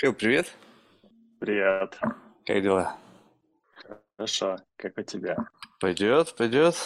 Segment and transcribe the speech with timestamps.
[0.00, 0.52] Хэл, привет.
[1.40, 1.98] Привет.
[2.46, 2.96] Как дела?
[4.16, 4.56] Хорошо.
[4.76, 5.36] Как у тебя?
[5.80, 6.76] Пойдет, пойдет.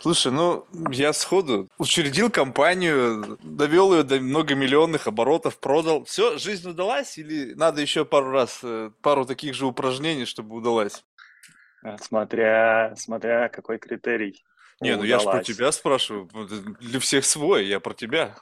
[0.00, 6.04] Слушай, ну, я сходу учредил компанию, довел ее до многомиллионных оборотов, продал.
[6.04, 11.04] Все, жизнь удалась или надо еще пару раз, э, пару таких же упражнений, чтобы удалась?
[11.82, 14.42] А, Смотря, смотря какой критерий
[14.80, 15.46] Не, ну я ж про удалась.
[15.46, 16.28] тебя спрашиваю.
[16.34, 16.46] Э,
[16.80, 18.34] Для всех свой, я про тебя.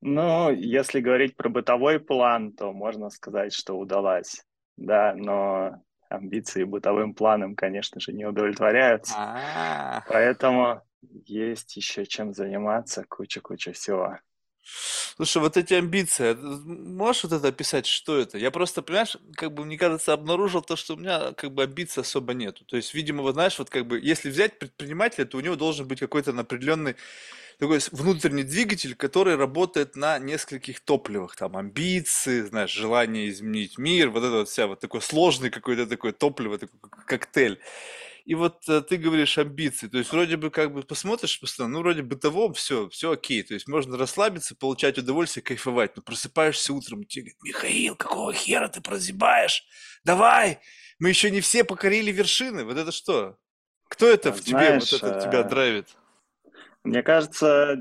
[0.00, 4.44] Ну, если говорить про бытовой план, то можно сказать, что удалась.
[4.76, 9.14] Да, но амбиции бытовым планом, конечно же, не удовлетворяются.
[9.16, 10.82] А, Поэтому
[11.26, 14.18] есть еще чем заниматься, куча-куча всего.
[15.16, 18.38] Слушай, вот эти амбиции, это- можешь вот это описать, что это?
[18.38, 22.02] Я просто, понимаешь, как бы, мне кажется, обнаружил то, что у меня как бы амбиций
[22.02, 22.64] особо нету.
[22.64, 25.86] То есть, видимо, вот знаешь, вот как бы, если взять предпринимателя, то у него должен
[25.86, 26.96] быть какой-то определенный
[27.60, 31.36] такой внутренний двигатель, который работает на нескольких топливах.
[31.36, 36.12] Там амбиции, знаешь, желание изменить мир, вот это вот вся вот такой сложный какой-то такой
[36.12, 37.60] топливо, такой коктейль.
[38.24, 41.80] И вот э, ты говоришь амбиции, то есть вроде бы как бы посмотришь постоянно, ну
[41.80, 47.04] вроде бытовом все, все окей, то есть можно расслабиться, получать удовольствие, кайфовать, но просыпаешься утром,
[47.04, 49.64] тебе говорят, Михаил, какого хера ты прозябаешь?
[50.04, 50.60] Давай,
[50.98, 53.38] мы еще не все покорили вершины, вот это что?
[53.88, 55.88] Кто это А в тебе, вот это тебя э, драйвит?
[56.82, 57.76] Мне кажется,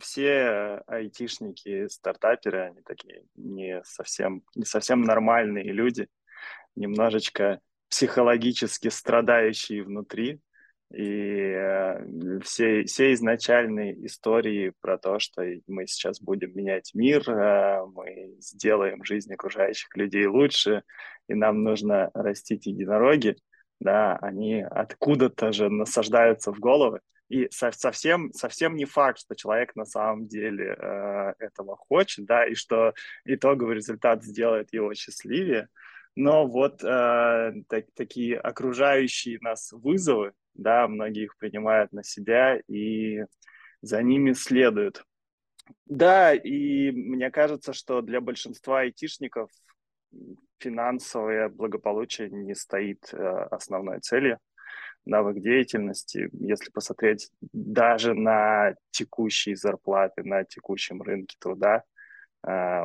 [0.00, 6.08] все айтишники, стартаперы, они такие не совсем, не совсем нормальные люди.
[6.76, 10.40] немножечко психологически страдающие внутри.
[10.92, 17.84] И э, все, все изначальные истории про то, что мы сейчас будем менять мир, э,
[17.86, 20.82] мы сделаем жизнь окружающих людей лучше,
[21.28, 23.36] и нам нужно растить единороги,
[23.78, 27.00] да, они откуда-то же насаждаются в головы.
[27.30, 32.44] И со- совсем, совсем не факт, что человек на самом деле э, этого хочет, да,
[32.44, 32.92] и что
[33.24, 35.68] итоговый результат сделает его счастливее.
[36.16, 43.24] Но вот э, так- такие окружающие нас вызовы, да, многие их принимают на себя и
[43.80, 45.04] за ними следуют.
[45.86, 49.50] Да, и мне кажется, что для большинства айтишников
[50.58, 53.16] финансовое благополучие не стоит э,
[53.52, 54.38] основной целью
[55.06, 56.28] их деятельности.
[56.32, 61.84] Если посмотреть даже на текущие зарплаты на текущем рынке труда,
[62.46, 62.82] э,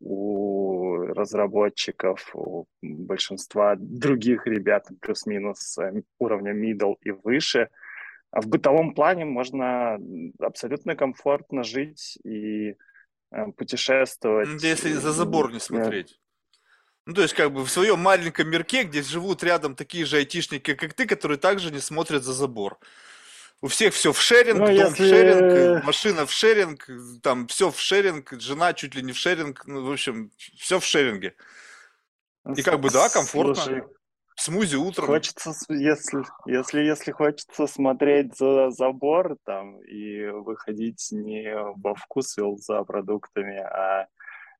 [0.00, 7.68] у разработчиков, у большинства других ребят плюс-минус э, уровня middle и выше,
[8.30, 9.98] а в бытовом плане можно
[10.38, 12.76] абсолютно комфортно жить и
[13.30, 14.62] э, путешествовать.
[14.62, 16.20] если за забор не смотреть.
[17.08, 20.74] Ну, то есть, как бы в своем маленьком мирке, где живут рядом такие же айтишники,
[20.74, 22.78] как ты, которые также не смотрят за забор.
[23.62, 25.86] У всех все в шеринг, Ну, дом в шеринг, если...
[25.86, 26.86] машина в шеринг,
[27.22, 30.84] там все в шеринг, жена чуть ли не в шеринг, ну, в общем, все в
[30.84, 31.34] шеринге.
[32.54, 33.54] И как бы, да, комфортно.
[33.54, 33.84] Слушай,
[34.36, 35.06] Смузи утром.
[35.06, 42.84] хочется, если, если, если хочется смотреть за забор там и выходить не во вкусвилл за
[42.84, 44.08] продуктами, а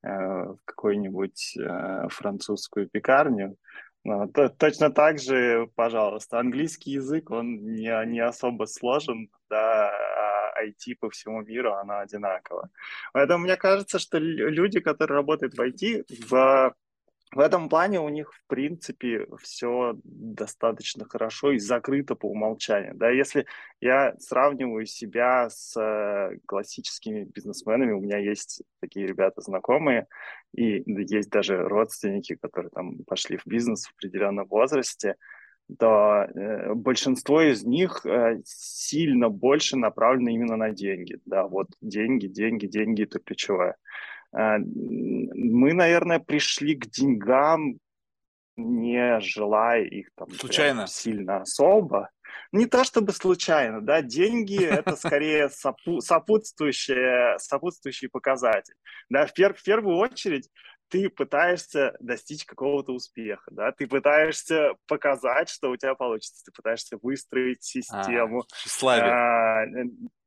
[0.01, 3.57] в какую-нибудь э, французскую пекарню,
[4.03, 10.95] то- точно так же, пожалуйста, английский язык, он не, не особо сложен, да, а IT
[10.99, 12.69] по всему миру, оно одинаково.
[13.13, 16.73] Поэтому мне кажется, что лю- люди, которые работают в IT, в
[17.31, 22.95] в этом плане у них, в принципе, все достаточно хорошо и закрыто по умолчанию.
[22.95, 23.45] Да, если
[23.81, 30.07] я сравниваю себя с э, классическими бизнесменами, у меня есть такие ребята знакомые,
[30.55, 35.15] и есть даже родственники, которые там пошли в бизнес в определенном возрасте,
[35.77, 41.19] то э, большинство из них э, сильно больше направлено именно на деньги.
[41.25, 43.75] Да, вот деньги, деньги, деньги– это ключевое.
[44.35, 47.79] Э, Мы, наверное, пришли к деньгам,
[48.57, 50.87] не желая их там Случайно.
[50.87, 52.09] сильно особо.
[52.51, 58.75] Не то чтобы случайно, да, деньги это скорее сопу- сопутствующие, сопутствующий показатель.
[59.09, 60.49] Да, в, пер- в первую очередь
[60.89, 66.97] ты пытаешься достичь какого-то успеха, да, ты пытаешься показать, что у тебя получится, ты пытаешься
[67.01, 68.43] выстроить А, систему,
[68.87, 69.65] а,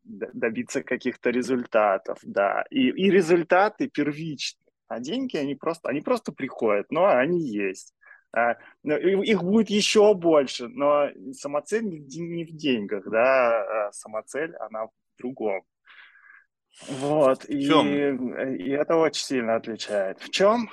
[0.05, 2.65] д- добиться каких-то результатов, да.
[2.71, 4.61] И, и результаты первичны.
[4.89, 7.95] А деньги, они просто, они просто приходят, но они есть.
[8.35, 13.93] А, их будет еще больше, но самоцель не в де- не в деньгах, да, а
[13.93, 15.63] самоцель, она в другом.
[16.89, 18.35] Вот, и, чем?
[18.55, 20.21] и это очень сильно отличает.
[20.21, 20.71] В чем?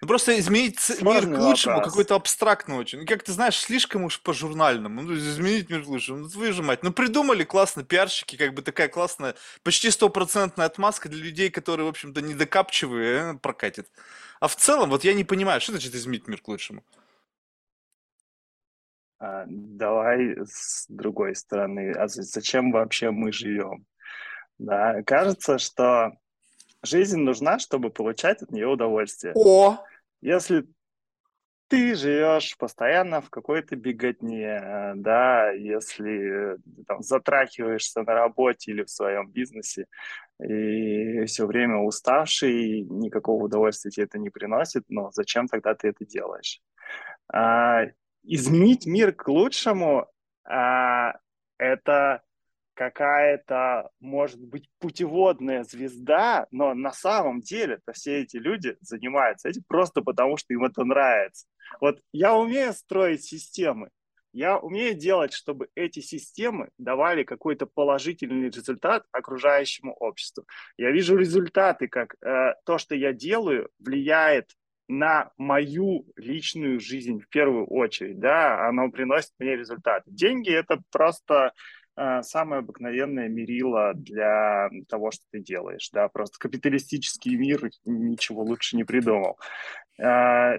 [0.00, 3.00] Ну, просто изменить Сложный мир к лучшему какой-то абстрактный очень.
[3.00, 5.02] Ну, как ты знаешь, слишком уж по-журнальному.
[5.02, 6.20] Ну, изменить мир к лучшему.
[6.20, 6.82] Ну, твою же мать.
[6.82, 11.90] Ну, придумали классно пиарщики, как бы такая классная, почти стопроцентная отмазка для людей, которые, в
[11.90, 13.90] общем-то, недокапчивые, э, прокатит.
[14.40, 16.82] А в целом, вот я не понимаю, что значит изменить мир к лучшему?
[19.18, 21.92] А, давай с другой стороны.
[21.92, 23.84] А зачем вообще мы живем?
[24.60, 26.12] Да, кажется, что
[26.82, 29.32] жизнь нужна, чтобы получать от нее удовольствие.
[29.34, 29.78] О!
[30.20, 30.66] Если
[31.68, 39.30] ты живешь постоянно в какой-то беготне, да, если там, затрахиваешься на работе или в своем
[39.30, 39.86] бизнесе,
[40.42, 46.04] и все время уставший, никакого удовольствия тебе это не приносит, но зачем тогда ты это
[46.04, 46.60] делаешь?
[47.32, 47.84] А,
[48.24, 50.06] изменить мир к лучшему
[50.44, 51.14] а,
[51.56, 52.22] это
[52.80, 60.00] какая-то, может быть, путеводная звезда, но на самом деле-то все эти люди занимаются этим просто
[60.00, 61.46] потому, что им это нравится.
[61.82, 63.90] Вот я умею строить системы,
[64.32, 70.46] я умею делать, чтобы эти системы давали какой-то положительный результат окружающему обществу.
[70.78, 74.52] Я вижу результаты, как э, то, что я делаю, влияет
[74.88, 80.10] на мою личную жизнь в первую очередь, да, оно приносит мне результаты.
[80.10, 81.52] Деньги это просто
[82.22, 88.84] самое обыкновенное мерило для того, что ты делаешь, да, просто капиталистический мир ничего лучше не
[88.84, 89.38] придумал.
[89.98, 90.58] Э,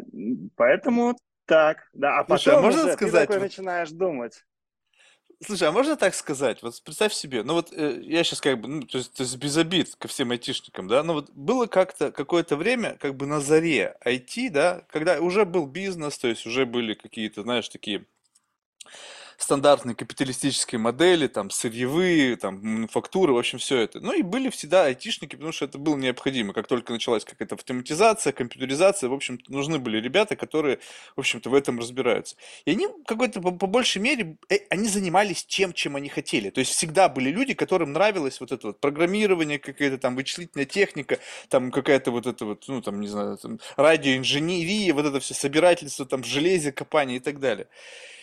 [0.56, 4.46] поэтому так, да, а Слушай, а можно уже сказать, ты такой начинаешь думать.
[5.44, 6.62] Слушай, а можно так сказать?
[6.62, 9.36] Вот представь себе, ну вот э, я сейчас как бы, ну, то есть, то есть
[9.38, 13.40] без обид ко всем айтишникам, да, но вот было как-то какое-то время как бы на
[13.40, 18.06] заре IT, да, когда уже был бизнес, то есть уже были какие-то, знаешь, такие
[19.44, 24.00] стандартные капиталистические модели, там, сырьевые, там, мануфактуры, в общем, все это.
[24.00, 26.54] Ну и были всегда айтишники, потому что это было необходимо.
[26.54, 30.80] Как только началась какая-то автоматизация, компьютеризация, в общем, нужны были ребята, которые,
[31.16, 32.36] в общем-то, в этом разбираются.
[32.66, 36.50] И они какой-то, по, по большей мере, э, они занимались тем, чем они хотели.
[36.50, 41.20] То есть всегда были люди, которым нравилось вот это вот программирование, какая-то там вычислительная техника,
[41.50, 46.06] там какая-то вот это вот, ну, там, не знаю, там, радиоинженерия, вот это все собирательство,
[46.06, 47.68] там, в железе, копание и так далее.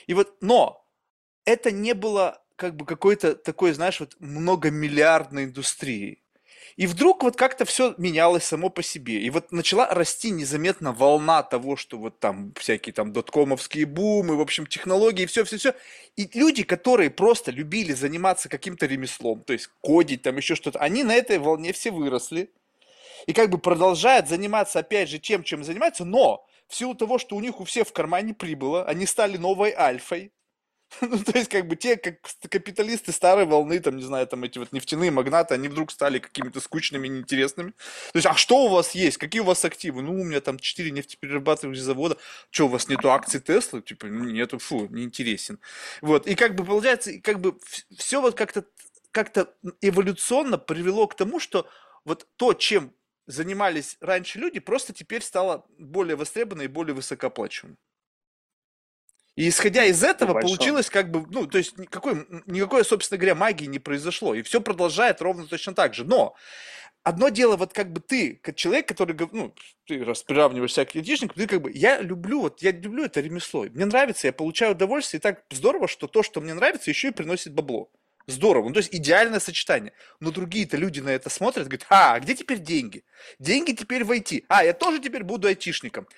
[0.07, 0.85] И вот, но
[1.49, 6.19] это не было как бы какой-то такой, знаешь, вот многомиллиардной индустрии.
[6.77, 9.21] И вдруг вот как-то все менялось само по себе.
[9.21, 14.41] И вот начала расти незаметно волна того, что вот там всякие там доткомовские бумы, в
[14.41, 15.75] общем, технологии, все-все-все.
[16.17, 21.03] И люди, которые просто любили заниматься каким-то ремеслом, то есть кодить там еще что-то, они
[21.03, 22.51] на этой волне все выросли.
[23.27, 27.35] И как бы продолжают заниматься опять же тем, чем занимаются, но в силу того, что
[27.35, 30.31] у них у всех в кармане прибыло, они стали новой альфой,
[31.01, 32.17] Ну, то есть, как бы те, как
[32.51, 36.61] капиталисты старой волны, там, не знаю, там эти вот нефтяные магнаты, они вдруг стали какими-то
[36.61, 37.71] скучными, неинтересными.
[38.13, 39.19] То есть, а что у вас есть?
[39.19, 40.03] Какие у вас активы?
[40.03, 42.17] Ну, у меня там 4 нефтеперерабатывающих завода.
[42.51, 43.83] Что, у вас нету акций Теслы?
[43.83, 45.59] Типа, нету, фу, неинтересен.
[46.01, 47.59] Вот, и как бы получается, как бы
[47.97, 48.65] все вот как-то
[49.11, 51.67] как-то эволюционно привело к тому, что
[52.05, 52.93] вот то, чем
[53.27, 57.79] занимались раньше люди, просто теперь стало более востребовано и более высокооплачиваемым.
[59.39, 60.57] И исходя из этого Большом.
[60.57, 64.35] получилось как бы, ну, то есть никакой, никакой, собственно говоря, магии не произошло.
[64.35, 66.05] И все продолжает ровно точно так же.
[66.05, 66.35] Но
[67.05, 69.55] одно дело, вот как бы ты, как человек, который, ну,
[69.87, 73.21] ты раз приравниваешь себя к айтишнику, ты как бы, я люблю, вот я люблю это
[73.21, 73.67] ремесло.
[73.71, 77.13] Мне нравится, я получаю удовольствие, и так здорово, что то, что мне нравится, еще и
[77.13, 77.93] приносит бабло.
[78.27, 78.67] Здорово.
[78.67, 79.93] Ну, то есть идеальное сочетание.
[80.19, 83.05] Но другие-то люди на это смотрят и говорят, а, где теперь деньги?
[83.39, 84.47] Деньги теперь в IT.
[84.49, 86.09] А, я тоже теперь буду айтишником.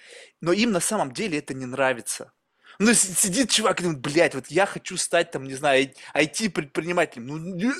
[0.41, 2.33] Но им на самом деле это не нравится.
[2.83, 7.27] Ну, сидит чувак и думает, блядь, вот я хочу стать там, не знаю, IT-предпринимателем.
[7.27, 7.73] Ну,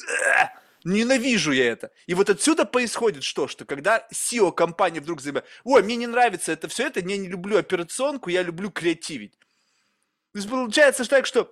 [0.85, 1.91] ненавижу я это.
[2.07, 3.49] И вот отсюда происходит что?
[3.49, 7.29] Что когда SEO компании вдруг заявляет, ой, мне не нравится это все это, я не
[7.29, 9.39] люблю операционку, я люблю креативить.
[10.33, 11.51] То есть получается так, что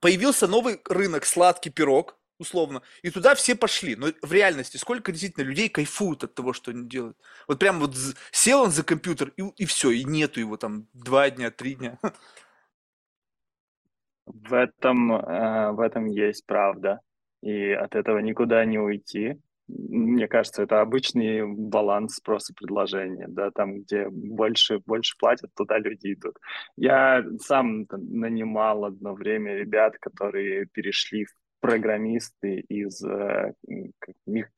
[0.00, 3.94] появился новый рынок, сладкий пирог, условно, и туда все пошли.
[3.94, 7.16] Но в реальности сколько действительно людей кайфуют от того, что они делают?
[7.46, 7.96] Вот прям вот
[8.32, 12.00] сел он за компьютер, и, и все, и нету его там два дня, три дня.
[14.26, 17.00] В этом, э, в этом есть правда,
[17.42, 19.40] и от этого никуда не уйти.
[19.68, 26.12] Мне кажется, это обычный баланс спроса предложения, да, там, где больше, больше платят, туда люди
[26.12, 26.36] идут.
[26.76, 33.54] Я сам нанимал одно время ребят, которые перешли в программисты из э,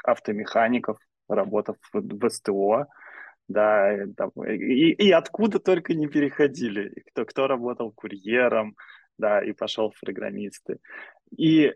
[0.03, 2.87] автомехаников, работав в СТО,
[3.47, 8.75] да, там, и, и откуда только не переходили, кто, кто работал курьером,
[9.19, 10.79] да, и пошел в программисты.
[11.37, 11.73] И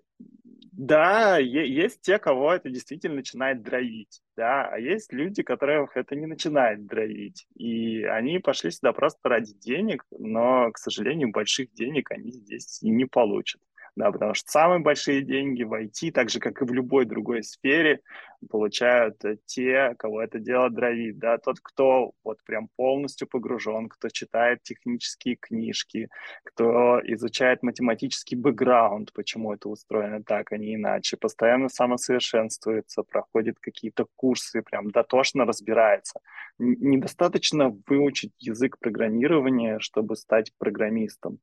[0.73, 6.27] Да, есть те, кого это действительно начинает драйвить, да, а есть люди, которых это не
[6.27, 12.31] начинает драйвить, и они пошли сюда просто ради денег, но, к сожалению, больших денег они
[12.33, 13.61] здесь и не получат
[13.99, 17.43] да, потому что самые большие деньги в IT, так же, как и в любой другой
[17.43, 18.01] сфере,
[18.49, 24.09] получают э, те, кого это дело драйвит, да, тот, кто вот прям полностью погружен, кто
[24.09, 26.09] читает технические книжки,
[26.45, 34.07] кто изучает математический бэкграунд, почему это устроено так, а не иначе, постоянно самосовершенствуется, проходит какие-то
[34.15, 36.21] курсы, прям дотошно разбирается.
[36.61, 41.41] Недостаточно выучить язык программирования, чтобы стать программистом.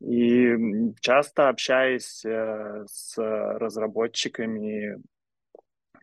[0.00, 0.54] И
[1.00, 5.02] часто общаясь э, с разработчиками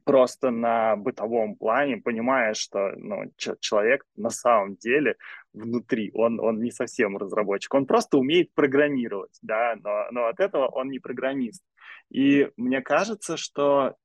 [0.03, 5.15] просто на бытовом плане, понимая, что ну, человек на самом деле
[5.53, 10.67] внутри, он, он не совсем разработчик, он просто умеет программировать, да, но, но от этого
[10.67, 11.63] он не программист.
[12.09, 13.95] И мне кажется, что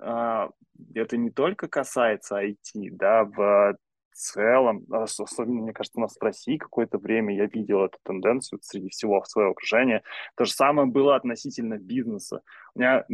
[0.00, 0.48] э,
[0.94, 3.76] это не только касается IT, да, в
[4.14, 8.88] целом, особенно, мне кажется, у нас в России какое-то время я видел эту тенденцию среди
[8.88, 10.02] всего своего окружения.
[10.36, 12.42] То же самое было относительно бизнеса.
[12.74, 13.04] У меня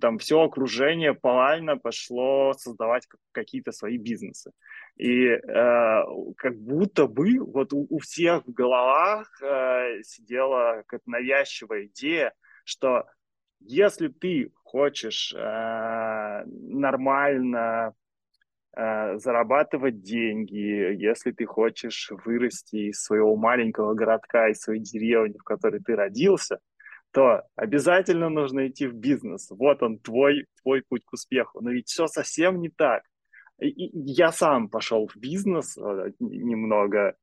[0.00, 4.52] там все окружение повально пошло создавать какие-то свои бизнесы.
[4.96, 6.02] И э,
[6.36, 12.32] как будто бы вот у, у всех в головах э, сидела какая-то навязчивая идея,
[12.64, 13.06] что
[13.60, 17.94] если ты хочешь э, нормально
[18.72, 25.80] зарабатывать деньги, если ты хочешь вырасти из своего маленького городка, из своей деревни, в которой
[25.80, 26.60] ты родился,
[27.12, 29.50] то обязательно нужно идти в бизнес.
[29.50, 31.60] Вот он, твой, твой путь к успеху.
[31.60, 33.02] Но ведь все совсем не так.
[33.60, 37.16] И я сам пошел в бизнес э, немного,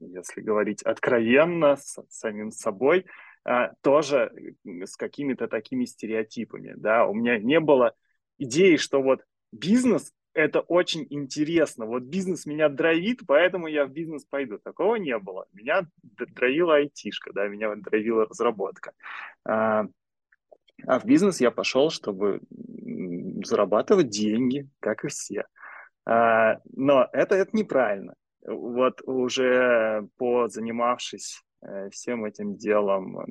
[0.00, 3.06] если говорить откровенно, с самим собой,
[3.44, 4.32] э, тоже
[4.64, 6.74] с какими-то такими стереотипами.
[6.76, 7.06] Да?
[7.06, 7.94] У меня не было
[8.38, 9.22] идеи, что вот
[9.52, 11.86] бизнес это очень интересно.
[11.86, 14.58] Вот бизнес меня драйвит, поэтому я в бизнес пойду.
[14.58, 15.46] Такого не было.
[15.54, 18.92] Меня драйвила айтишка, да, меня драйвила разработка.
[19.46, 19.86] А,
[20.86, 22.42] а в бизнес я пошел, чтобы
[23.44, 25.46] зарабатывать деньги, как и все.
[26.04, 28.14] А, но это, это неправильно.
[28.46, 33.26] Вот уже по занимавшись э, всем этим делом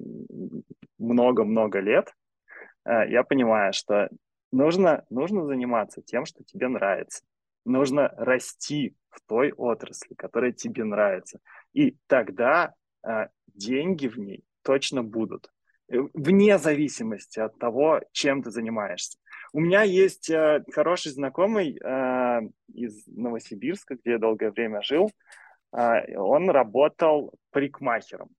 [0.98, 2.12] много-много лет,
[2.84, 4.10] э, я понимаю, что
[4.56, 7.24] нужно, нужно заниматься тем, что тебе нравится.
[7.66, 11.40] Нужно расти в той отрасли, которая тебе нравится.
[11.74, 15.52] И тогда э, деньги в ней точно будут,
[15.90, 19.18] э, вне зависимости от того, чем ты занимаешься.
[19.52, 22.42] У меня есть э, хороший знакомый э,
[22.74, 25.12] из Новосибирска, где я долгое время жил.
[25.72, 28.30] Э, он работал парикмахером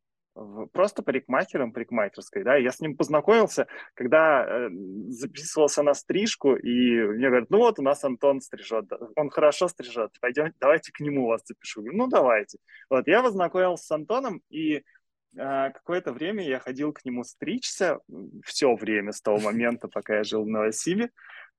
[0.72, 4.68] просто парикмахером парикмахерской, да, я с ним познакомился, когда э,
[5.08, 10.12] записывался на стрижку, и мне говорят, ну вот у нас Антон стрижет, он хорошо стрижет,
[10.20, 11.82] пойдем, давайте к нему вас запишу.
[11.82, 12.58] Ну давайте.
[12.90, 14.82] Вот, я познакомился с Антоном, и э,
[15.34, 17.98] какое-то время я ходил к нему стричься,
[18.44, 21.10] все время с того момента, пока я жил в Новосибе,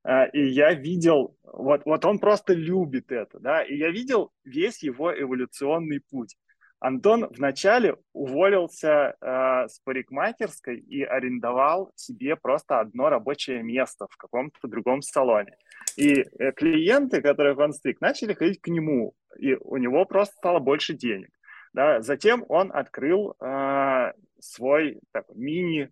[0.04, 4.84] э, и я видел, вот, вот он просто любит это, да, и я видел весь
[4.84, 6.38] его эволюционный путь.
[6.80, 14.68] Антон вначале уволился э, с парикмахерской и арендовал себе просто одно рабочее место в каком-то
[14.68, 15.58] другом салоне.
[15.96, 20.60] И э, клиенты, которых он стриг, начали ходить к нему, и у него просто стало
[20.60, 21.30] больше денег.
[21.74, 22.02] Да?
[22.02, 25.90] Затем он открыл э, свой такой, мини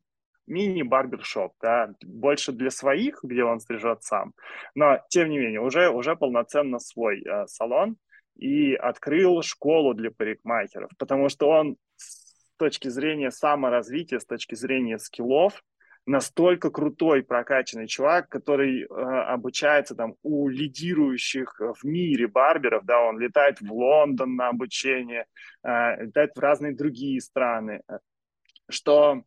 [0.48, 4.34] мини-барбершоп, да, больше для своих, где он стрижет сам,
[4.76, 7.98] но, тем не менее, уже, уже полноценно свой э, салон,
[8.36, 15.00] и открыл школу для парикмахеров, потому что он с точки зрения саморазвития, с точки зрения
[15.00, 15.64] скиллов,
[16.06, 23.20] настолько крутой, прокачанный чувак, который э, обучается там у лидирующих в мире барберов, да, он
[23.20, 25.26] летает в Лондон на обучение,
[25.64, 27.82] э, летает в разные другие страны,
[28.70, 29.24] что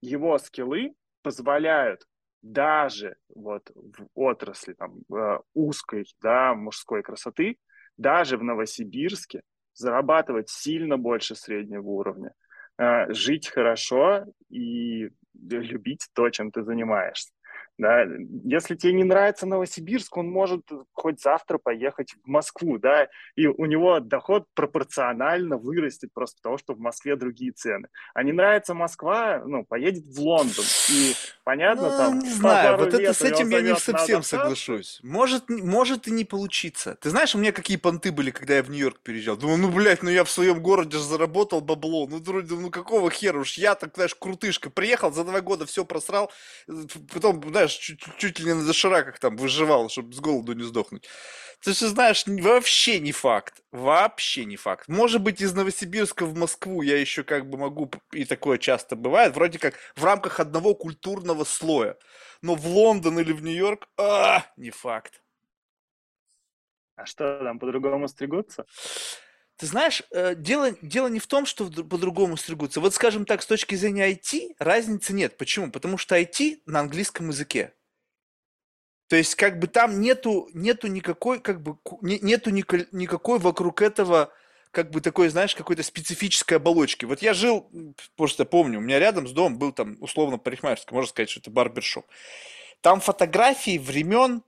[0.00, 2.06] его скиллы позволяют
[2.42, 7.58] даже вот в отрасли там э, узкой, да, мужской красоты
[7.96, 9.42] даже в Новосибирске
[9.74, 12.32] зарабатывать сильно больше среднего уровня,
[12.78, 17.33] э, жить хорошо и любить то, чем ты занимаешься.
[17.76, 18.04] Да?
[18.44, 20.62] Если тебе не нравится Новосибирск, он может
[20.92, 26.74] хоть завтра поехать в Москву, да, и у него доход пропорционально вырастет просто потому, что
[26.74, 27.88] в Москве другие цены.
[28.14, 30.64] А не нравится Москва, ну, поедет в Лондон.
[30.90, 32.18] И понятно, ну, там...
[32.20, 35.00] Не знаю, вот это с этим я не совсем соглашусь.
[35.02, 36.96] Может, может и не получиться.
[37.00, 39.36] Ты знаешь, у меня какие понты были, когда я в Нью-Йорк переезжал?
[39.36, 42.06] Думаю, ну, блядь, ну я в своем городе же заработал бабло.
[42.06, 44.70] Ну, вроде, ну какого хера уж я так, знаешь, крутышка.
[44.70, 46.30] Приехал, за два года все просрал.
[47.12, 50.62] Потом, знаешь, знаешь, чуть, чуть ли не на дошираках там выживал, чтобы с голоду не
[50.62, 51.08] сдохнуть.
[51.60, 53.62] Ты же знаешь, вообще не факт.
[53.72, 54.88] Вообще не факт.
[54.88, 59.34] Может быть, из Новосибирска в Москву я еще как бы могу, и такое часто бывает,
[59.34, 61.96] вроде как в рамках одного культурного слоя.
[62.42, 65.22] Но в Лондон или в Нью-Йорк, а, не факт.
[66.96, 68.66] А что, там по-другому стригутся?
[69.56, 72.80] Ты знаешь, э, дело, дело не в том, что по-другому стригутся.
[72.80, 75.36] Вот, скажем так, с точки зрения IT разницы нет.
[75.36, 75.70] Почему?
[75.70, 77.72] Потому что IT на английском языке.
[79.08, 84.32] То есть, как бы там нету, нету никакой, как бы, нету никакой вокруг этого,
[84.72, 87.04] как бы такой, знаешь, какой-то специфической оболочки.
[87.04, 87.70] Вот я жил,
[88.16, 91.50] просто помню, у меня рядом с домом был там условно парикмахерский, можно сказать, что это
[91.50, 92.06] барбершоп.
[92.80, 94.42] Там фотографии времен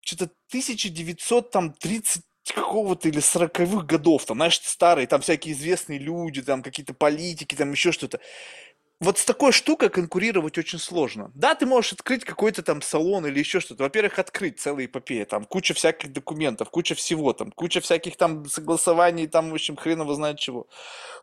[0.00, 6.94] что-то 1930 какого-то или 40-х годов, там, знаешь, старые, там всякие известные люди, там какие-то
[6.94, 8.18] политики, там еще что-то
[9.02, 11.32] вот с такой штукой конкурировать очень сложно.
[11.34, 13.82] Да, ты можешь открыть какой-то там салон или еще что-то.
[13.82, 19.26] Во-первых, открыть целые эпопея, там куча всяких документов, куча всего, там куча всяких там согласований,
[19.26, 20.68] там, в общем, хреново знает чего.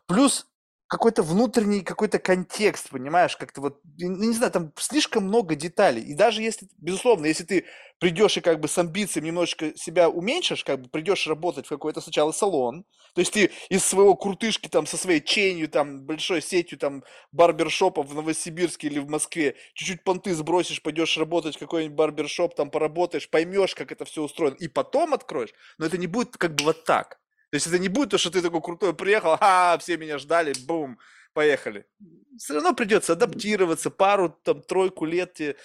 [0.06, 0.49] Плюс
[0.90, 6.02] какой-то внутренний какой-то контекст, понимаешь, как-то вот, ну, не знаю, там слишком много деталей.
[6.02, 7.64] И даже если, безусловно, если ты
[8.00, 12.00] придешь и как бы с амбициями немножечко себя уменьшишь, как бы придешь работать в какой-то
[12.00, 16.78] сначала салон, то есть ты из своего крутышки там со своей ченью, там, большой сетью
[16.78, 22.54] там барбершопов в Новосибирске или в Москве, чуть-чуть понты сбросишь, пойдешь работать в какой-нибудь барбершоп,
[22.56, 26.54] там поработаешь, поймешь, как это все устроено, и потом откроешь, но это не будет как
[26.54, 27.18] бы вот так.
[27.50, 30.54] То есть это не будет то, что ты такой крутой приехал, а все меня ждали,
[30.66, 30.98] бум,
[31.32, 31.86] поехали.
[32.38, 35.56] Все равно придется адаптироваться, пару, там, тройку лет тебе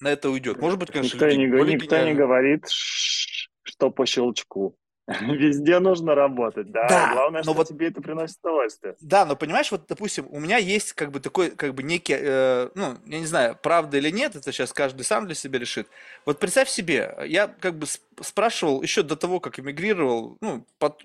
[0.00, 0.58] на это уйдет.
[0.58, 4.78] Может быть, конечно, никто, люди не, никто не говорит, что по щелчку.
[5.20, 6.86] Везде нужно работать, да.
[6.86, 8.94] да Главное, что вот, тебе это приносит удовольствие.
[9.00, 12.68] Да, но понимаешь, вот, допустим, у меня есть как бы такой, как бы некий, э,
[12.74, 15.88] ну, я не знаю, правда или нет, это сейчас каждый сам для себя решит.
[16.26, 17.86] Вот представь себе, я как бы
[18.20, 21.02] спрашивал еще до того, как эмигрировал, ну, под,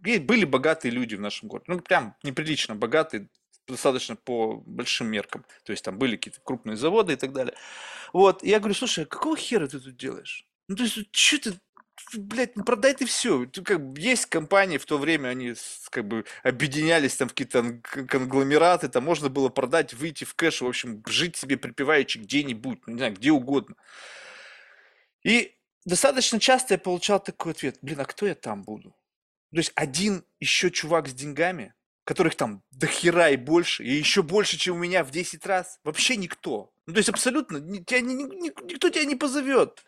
[0.00, 3.28] были богатые люди в нашем городе, ну, прям неприлично богатые,
[3.68, 5.44] достаточно по большим меркам.
[5.64, 7.54] То есть там были какие-то крупные заводы и так далее.
[8.12, 10.44] Вот, и я говорю, слушай, а какого хера ты тут делаешь?
[10.66, 11.58] Ну, то есть, что ты
[12.14, 13.46] блядь, ну продай ты все.
[13.64, 15.54] Как есть компании в то время, они
[15.90, 20.66] как бы объединялись там в какие-то конгломераты, там можно было продать, выйти в кэш, в
[20.66, 23.76] общем, жить себе припеваючи где-нибудь, не знаю, где угодно.
[25.24, 28.90] И достаточно часто я получал такой ответ, блин, а кто я там буду?
[29.52, 34.22] То есть один еще чувак с деньгами, которых там до хера и больше, и еще
[34.22, 36.72] больше, чем у меня в 10 раз, вообще никто.
[36.86, 39.84] Ну, то есть абсолютно, тебя, никто тебя не позовет.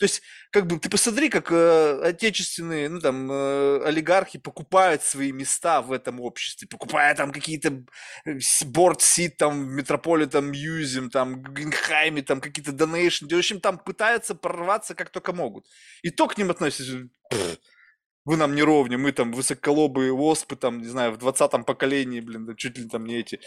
[0.00, 5.30] То есть, как бы, ты посмотри, как э, отечественные, ну, там, э, олигархи покупают свои
[5.30, 7.84] места в этом обществе, покупая там какие-то
[8.64, 14.34] board seat, там, в Metropolitan Museum, там, Гуггенхайме, там, какие-то donation, в общем, там пытаются
[14.34, 15.66] прорваться как только могут.
[16.00, 17.06] И то к ним относятся,
[18.24, 22.46] вы нам не ровня, мы там высоколобые WASP'ы, там, не знаю, в 20-м поколении, блин,
[22.46, 23.38] да, чуть ли там не эти.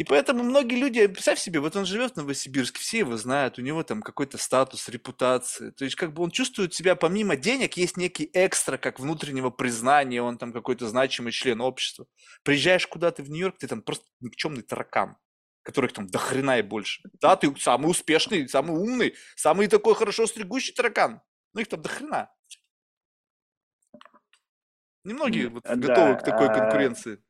[0.00, 3.60] И поэтому многие люди, представь себе, вот он живет в Новосибирске, все его знают, у
[3.60, 5.72] него там какой-то статус, репутация.
[5.72, 10.22] То есть как бы он чувствует себя, помимо денег, есть некий экстра, как внутреннего признания,
[10.22, 12.06] он там какой-то значимый член общества.
[12.44, 15.18] Приезжаешь куда-то в Нью-Йорк, ты там просто никчемный таракан
[15.62, 17.02] которых там до хрена и больше.
[17.20, 21.20] Да, ты самый успешный, самый умный, самый такой хорошо стригущий таракан.
[21.52, 22.32] Ну их там до хрена.
[25.04, 26.54] Немногие вот да, готовы к такой а...
[26.54, 27.22] конкуренции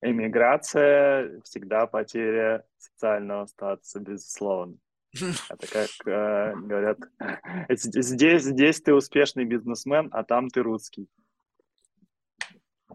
[0.00, 4.76] эмиграция всегда потеря социального статуса, безусловно.
[5.14, 6.98] Это как э, говорят,
[7.70, 11.08] здесь, здесь ты успешный бизнесмен, а там ты русский.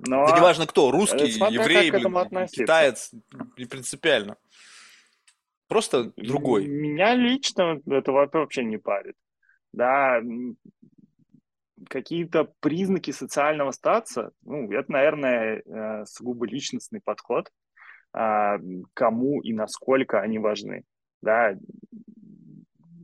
[0.07, 0.27] Но...
[0.27, 3.11] Да неважно кто, русский, еврей, блин, китаец,
[3.57, 4.37] не принципиально.
[5.67, 6.67] Просто другой.
[6.67, 9.15] Меня лично это вообще не парит.
[9.71, 10.21] Да,
[11.89, 17.49] какие-то признаки социального статуса, ну, это, наверное, э, сугубо личностный подход,
[18.13, 18.59] а,
[18.93, 20.83] кому и насколько они важны.
[21.21, 21.57] Да.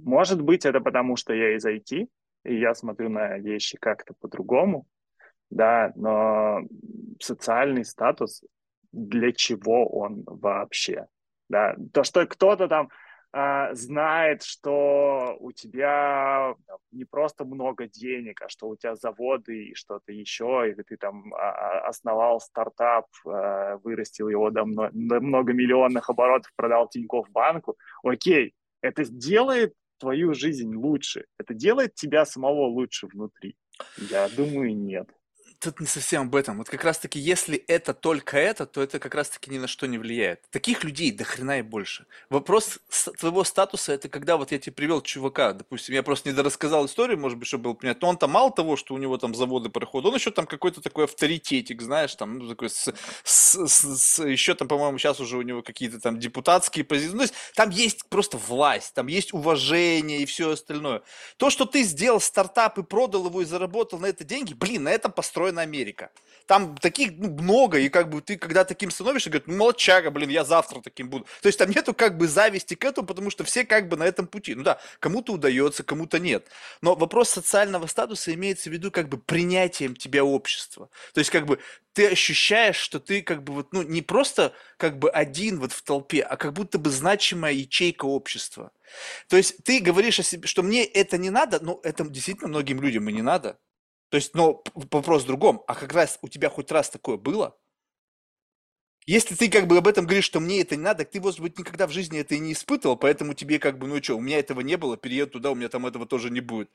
[0.03, 2.07] Может быть, это потому, что я из IT,
[2.45, 4.85] и я смотрю на вещи как-то по-другому,
[5.49, 6.61] да, но
[7.19, 8.43] социальный статус,
[8.91, 11.07] для чего он вообще?
[11.49, 12.89] Да, то, что кто-то там
[13.31, 16.55] знает, что у тебя
[16.91, 21.33] не просто много денег, а что у тебя заводы и что-то еще, или ты там
[21.33, 29.73] а, а, основал стартап, вырастил его до, многомиллионных оборотов, продал Тинькофф банку, окей, это сделает
[29.99, 33.55] твою жизнь лучше, это делает тебя самого лучше внутри.
[33.97, 35.09] Я думаю, нет.
[35.59, 36.57] Тут не совсем об этом.
[36.57, 39.97] Вот как раз-таки, если это только это, то это как раз-таки ни на что не
[39.97, 40.41] влияет.
[40.51, 42.05] Таких людей до хрена и больше.
[42.29, 42.79] Вопрос
[43.19, 47.19] твоего статуса, это когда вот я тебе привел чувака, допустим, я просто не дорассказал историю,
[47.19, 49.69] может быть, чтобы было понятно, но он там мало того, что у него там заводы
[49.69, 52.93] проходят, он еще там какой-то такой авторитетик, знаешь, там, ну, такой с,
[53.23, 57.11] с, с, с, еще там, по-моему, сейчас уже у него какие-то там депутатские позиции.
[57.11, 61.01] Ну, то есть там есть просто власть, там есть уважение и все остальное.
[61.37, 64.91] То, что ты сделал стартап и продал его и заработал на это деньги, блин, на
[64.91, 65.11] этом
[65.49, 66.09] построена Америка.
[66.45, 70.29] Там таких ну, много, и как бы ты когда таким становишься, говорит, ну молчага, блин,
[70.29, 71.25] я завтра таким буду.
[71.41, 74.03] То есть там нету как бы зависти к этому, потому что все как бы на
[74.03, 74.55] этом пути.
[74.55, 76.47] Ну да, кому-то удается, кому-то нет.
[76.81, 80.89] Но вопрос социального статуса имеется в виду как бы принятием тебя общества.
[81.13, 81.59] То есть как бы
[81.93, 85.83] ты ощущаешь, что ты как бы вот, ну, не просто как бы один вот в
[85.83, 88.71] толпе, а как будто бы значимая ячейка общества.
[89.27, 92.81] То есть ты говоришь о себе, что мне это не надо, но это действительно многим
[92.81, 93.57] людям и не надо.
[94.09, 95.63] То есть, но вопрос в другом.
[95.67, 97.55] А как раз у тебя хоть раз такое было?
[99.05, 101.57] Если ты как бы об этом говоришь, что мне это не надо, ты, может быть,
[101.57, 104.37] никогда в жизни это и не испытывал, поэтому тебе как бы, ну что, у меня
[104.39, 106.69] этого не было, перееду туда, у меня там этого тоже не будет.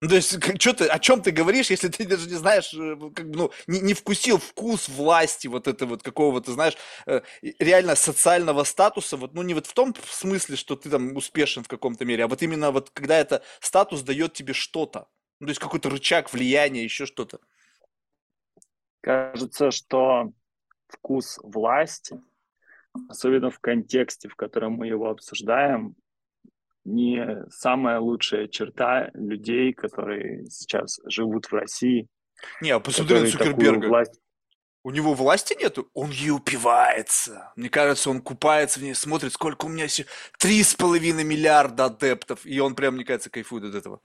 [0.00, 2.96] Ну, то есть, что ты, о чем ты говоришь, если ты даже не знаешь, э,
[3.14, 7.22] как бы, ну, не, не вкусил вкус власти вот это вот какого-то, знаешь, э,
[7.58, 11.68] реально социального статуса, вот, ну, не вот в том смысле, что ты там успешен в
[11.68, 15.08] каком-то мере, а вот именно вот, когда это статус дает тебе что-то.
[15.40, 17.40] Ну, то есть какой-то рычаг влияния, еще что-то.
[19.00, 20.32] Кажется, что
[20.88, 22.20] вкус власти,
[23.08, 25.94] особенно в контексте, в котором мы его обсуждаем,
[26.84, 32.08] не самая лучшая черта людей, которые сейчас живут в России.
[32.60, 33.88] Не, а посмотри на Цукерберга.
[33.88, 34.20] Власть...
[34.84, 37.52] У него власти нету, он ей упивается.
[37.56, 39.86] Мне кажется, он купается в ней, смотрит, сколько у меня
[40.38, 44.00] три с половиной миллиарда адептов, и он прям, мне кажется, кайфует от этого.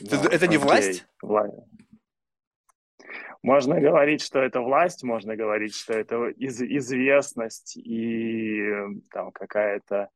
[0.00, 0.58] Ну, это не окей.
[0.58, 1.06] власть?
[3.42, 8.62] Можно говорить, что это власть, можно говорить, что это из известность и
[9.10, 10.10] там какая-то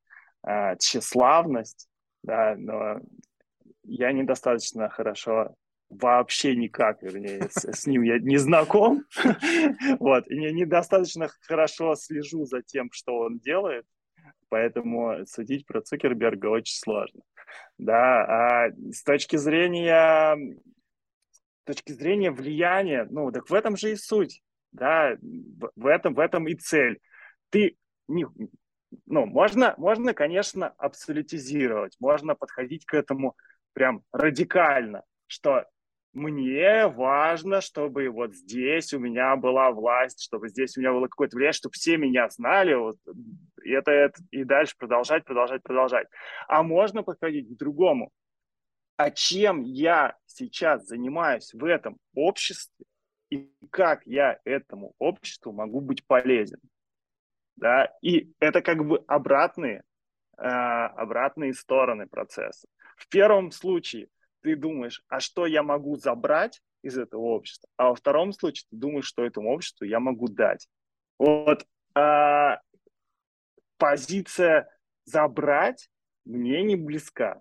[0.47, 1.89] э, тщеславность,
[2.23, 3.01] да, но
[3.83, 5.55] я недостаточно хорошо
[5.89, 9.05] вообще никак, вернее, с, с ним я не знаком,
[9.99, 13.87] вот, и недостаточно хорошо слежу за тем, что он делает,
[14.49, 17.23] поэтому судить про Цукерберга очень сложно.
[17.79, 20.37] Да, а с точки зрения
[21.63, 25.17] с точки зрения влияния, ну, так в этом же и суть, да,
[25.75, 27.01] в этом, в этом и цель.
[27.51, 28.27] Ты не,
[29.07, 33.37] ну, можно, можно, конечно, абсолютизировать, можно подходить к этому
[33.73, 35.67] прям радикально, что
[36.17, 41.37] мне важно, чтобы вот здесь у меня была власть, чтобы здесь у меня было какое-то
[41.37, 42.97] влияние, чтобы все меня знали, вот,
[43.63, 46.09] и это, это и дальше продолжать, продолжать, продолжать.
[46.49, 48.13] А можно подходить к другому.
[48.97, 52.87] А чем я сейчас занимаюсь в этом обществе
[53.29, 56.61] и как я этому обществу могу быть полезен?
[57.57, 57.93] Да?
[58.01, 59.83] И это как бы обратные,
[60.39, 62.69] э, обратные стороны процесса.
[62.97, 64.09] В первом случае
[64.43, 68.77] ты думаешь, а что я могу забрать из этого общества, а во втором случае ты
[68.77, 70.69] думаешь, что этому обществу я могу дать.
[71.19, 72.61] Вот а,
[73.79, 74.69] позиция
[75.05, 75.89] забрать
[76.25, 77.41] мне не близка.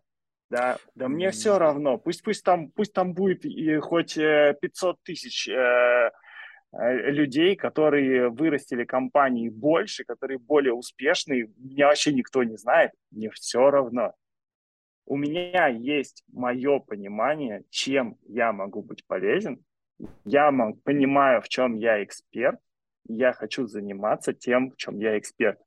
[0.50, 1.98] Да, да мне все равно.
[1.98, 6.12] Пусть, пусть, там, пусть там будет и хоть 500 э, тысяч э,
[6.72, 11.52] э, людей, которые вырастили компании больше, которые более успешные.
[11.58, 12.92] Меня вообще никто не знает.
[13.10, 14.14] Мне все равно
[15.06, 19.64] у меня есть мое понимание, чем я могу быть полезен,
[20.26, 20.52] я
[20.84, 22.60] понимаю, в чем я эксперт,
[23.08, 25.60] я хочу заниматься тем, в чем я эксперт.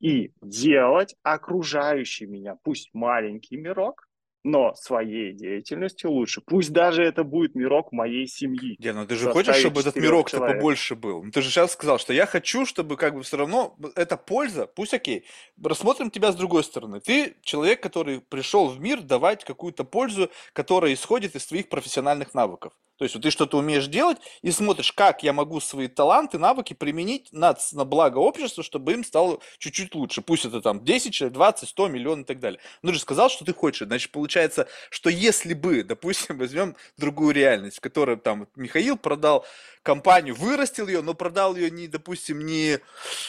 [0.00, 4.08] И делать окружающий меня, пусть маленький мирок,
[4.44, 6.40] но своей деятельностью лучше.
[6.40, 8.76] Пусть даже это будет мирок моей семьи.
[8.78, 11.22] Не, ну ты же хочешь, чтобы этот мирок-то побольше был?
[11.22, 14.66] Ну ты же сейчас сказал, что я хочу, чтобы как бы все равно эта польза,
[14.66, 15.24] пусть окей.
[15.62, 17.00] Рассмотрим тебя с другой стороны.
[17.00, 22.72] Ты человек, который пришел в мир давать какую-то пользу, которая исходит из твоих профессиональных навыков.
[22.96, 26.74] То есть вот ты что-то умеешь делать и смотришь, как я могу свои таланты, навыки
[26.74, 30.22] применить на, на благо общества, чтобы им стало чуть-чуть лучше.
[30.22, 32.60] Пусть это там 10 человек, 20, 100, миллион и так далее.
[32.82, 33.86] Ну, же сказал, что ты хочешь.
[33.86, 39.44] Значит, получается, что если бы, допустим, возьмем другую реальность, в которой там Михаил продал
[39.82, 42.78] компанию, вырастил ее, но продал ее не, допустим, не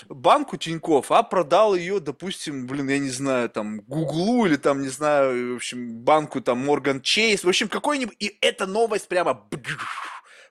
[0.08, 4.90] банку Тиньков, а продал ее, допустим, блин, я не знаю, там, Гуглу или там, не
[4.90, 9.34] знаю, в общем, банку там Морган Чейз, в общем, какой-нибудь, и эта новость прямо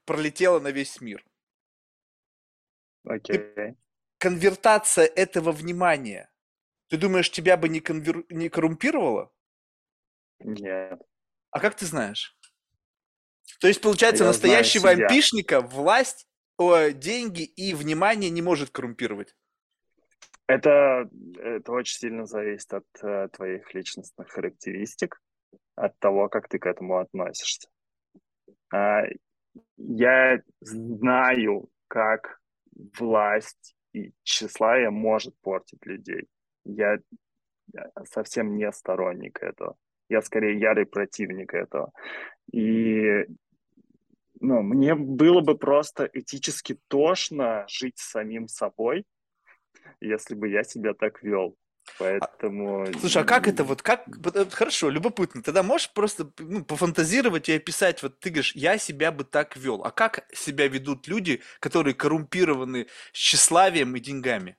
[0.05, 1.25] пролетела на весь мир.
[3.05, 3.37] Окей.
[3.37, 3.77] Okay.
[4.19, 6.31] Конвертация этого внимания,
[6.89, 8.25] ты думаешь, тебя бы не, конвер...
[8.29, 9.33] не коррумпировало?
[10.39, 11.01] Нет.
[11.51, 12.37] А как ты знаешь?
[13.61, 19.35] То есть, получается, Я настоящего ампишника власть, о, деньги и внимание не может коррумпировать.
[20.47, 25.21] Это, это очень сильно зависит от э, твоих личностных характеристик,
[25.77, 27.69] от того, как ты к этому относишься.
[28.73, 29.03] А,
[29.77, 32.41] я знаю, как
[32.99, 36.27] власть и тщеславие может портить людей.
[36.65, 36.99] Я
[38.05, 39.77] совсем не сторонник этого.
[40.09, 41.93] Я скорее ярый противник этого.
[42.51, 43.27] И
[44.41, 49.05] ну, мне было бы просто этически тошно жить самим собой,
[50.01, 51.57] если бы я себя так вел.
[51.99, 52.87] Поэтому...
[53.01, 54.07] Слушай, а как это вот, как,
[54.51, 59.25] хорошо, любопытно, тогда можешь просто ну, пофантазировать и описать, вот ты говоришь, я себя бы
[59.25, 64.57] так вел, а как себя ведут люди, которые коррумпированы тщеславием и деньгами?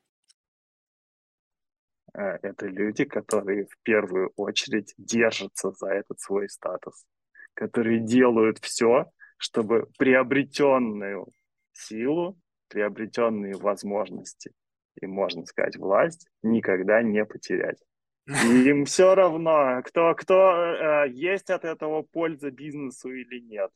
[2.14, 7.06] Э, это люди, которые в первую очередь держатся за этот свой статус,
[7.54, 11.28] которые делают все, чтобы приобретенную
[11.74, 14.52] силу, приобретенные возможности
[15.02, 17.78] и, можно сказать, власть никогда не потерять.
[18.26, 23.70] И им все равно, кто, кто э, есть от этого польза бизнесу или нет,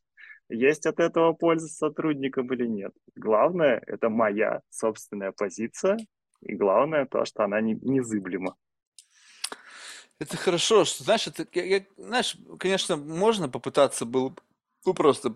[0.50, 2.94] есть от этого польза сотрудникам или нет.
[3.16, 5.98] Главное, это моя собственная позиция,
[6.42, 8.56] и главное то, что она не, незыблема.
[10.20, 14.34] Это хорошо, что, знаешь, это, я, я, знаешь, конечно, можно попытаться было,
[14.88, 15.36] ну, просто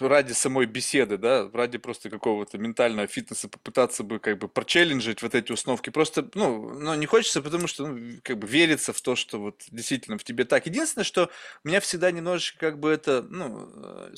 [0.00, 5.34] ради самой беседы, да, ради просто какого-то ментального фитнеса попытаться бы как бы прочелленджить вот
[5.34, 5.90] эти установки.
[5.90, 9.64] Просто, ну, но не хочется, потому что, ну, как бы верится в то, что вот
[9.70, 10.66] действительно в тебе так.
[10.66, 11.30] Единственное, что
[11.64, 14.14] меня всегда немножечко как бы это, ну, э,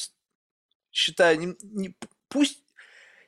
[0.90, 1.94] считаю, не, не,
[2.28, 2.64] пусть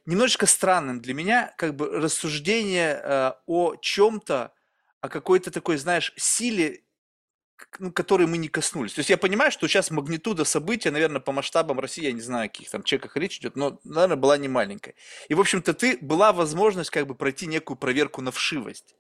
[0.07, 4.53] немножечко странным для меня как бы рассуждение э, о чем-то,
[5.01, 6.83] о какой-то такой, знаешь, силе
[7.79, 8.95] ну, которые мы не коснулись.
[8.95, 12.47] То есть я понимаю, что сейчас магнитуда события, наверное, по масштабам России, я не знаю,
[12.47, 14.95] о каких там чеках речь идет, но, наверное, была не маленькая.
[15.29, 18.95] И, в общем-то, ты была возможность как бы пройти некую проверку на вшивость.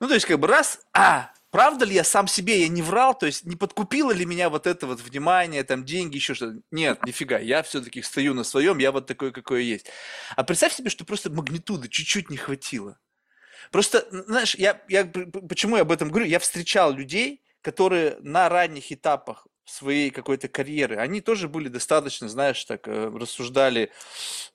[0.00, 3.16] Ну, то есть, как бы раз, а, правда ли я сам себе, я не врал,
[3.16, 6.58] то есть не подкупило ли меня вот это вот внимание, там, деньги, еще что-то.
[6.70, 9.86] Нет, нифига, я все-таки стою на своем, я вот такой, какой есть.
[10.34, 12.98] А представь себе, что просто магнитуды чуть-чуть не хватило.
[13.70, 16.26] Просто, знаешь, я, я, почему я об этом говорю?
[16.26, 22.62] Я встречал людей, которые на ранних этапах своей какой-то карьеры, они тоже были достаточно, знаешь,
[22.64, 23.90] так э, рассуждали,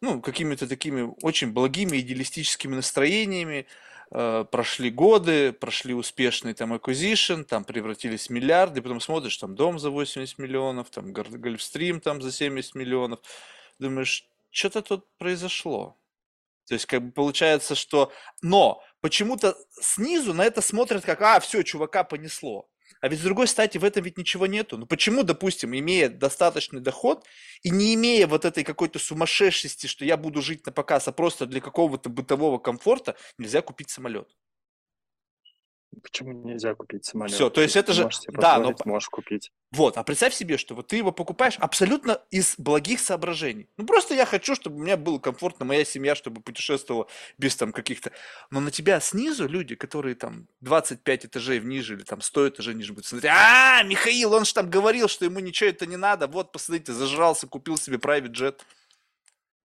[0.02, 3.68] ну, какими-то такими очень благими идеалистическими настроениями,
[4.12, 9.80] э, прошли годы, прошли успешный там acquisition, там превратились в миллиарды, потом смотришь, там дом
[9.80, 13.20] за 80 миллионов, там Гольфстрим там за 70 миллионов,
[13.80, 15.98] думаешь, что-то тут произошло.
[16.68, 18.12] То есть, как бы получается, что...
[18.42, 22.68] Но почему-то снизу на это смотрят как, а, все, чувака понесло.
[23.02, 24.78] А ведь с другой стати в этом ведь ничего нету.
[24.78, 27.26] Ну почему, допустим, имея достаточный доход
[27.64, 31.46] и не имея вот этой какой-то сумасшедшести, что я буду жить на показ, а просто
[31.46, 34.28] для какого-то бытового комфорта, нельзя купить самолет?
[36.04, 37.34] Почему нельзя купить самолет?
[37.34, 38.10] Все, то есть это же...
[38.34, 38.76] Да, но...
[38.86, 39.52] можешь купить.
[39.72, 43.70] Вот, а представь себе, что вот ты его покупаешь абсолютно из благих соображений.
[43.78, 47.72] Ну просто я хочу, чтобы у меня было комфортно, моя семья, чтобы путешествовала без там
[47.72, 48.12] каких-то...
[48.52, 52.94] Но на тебя снизу люди, которые там 25 этажей ниже или там 100 этажей ниже
[52.94, 56.52] будут смотреть, а, Михаил, он же там говорил, что ему ничего это не надо, вот,
[56.52, 58.62] посмотрите, зажрался, купил себе private jet.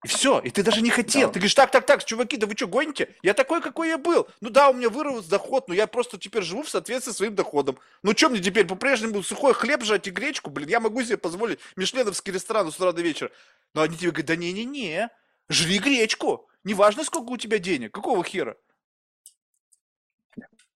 [0.04, 1.28] И все, и ты даже не хотел.
[1.28, 1.34] Да.
[1.34, 3.14] Ты говоришь, так, так, так, чуваки, да вы что, гоните?
[3.22, 4.28] Я такой, какой я был.
[4.40, 7.36] Ну да, у меня вырос доход, но я просто теперь живу в соответствии с своим
[7.36, 7.78] доходом.
[8.02, 11.60] Ну что мне теперь по-прежнему сухой хлеб жать и гречку, блин, я могу себе позволить
[11.76, 13.30] мишленовский ресторан с утра до вечера.
[13.74, 15.08] Но они тебе говорят, да не-не-не,
[15.48, 16.48] жри гречку.
[16.64, 18.56] Неважно, сколько у тебя денег, какого хера.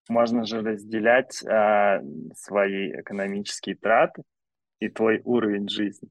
[0.07, 1.99] Можно же разделять а,
[2.33, 4.23] свои экономические траты
[4.79, 6.09] и твой уровень жизни.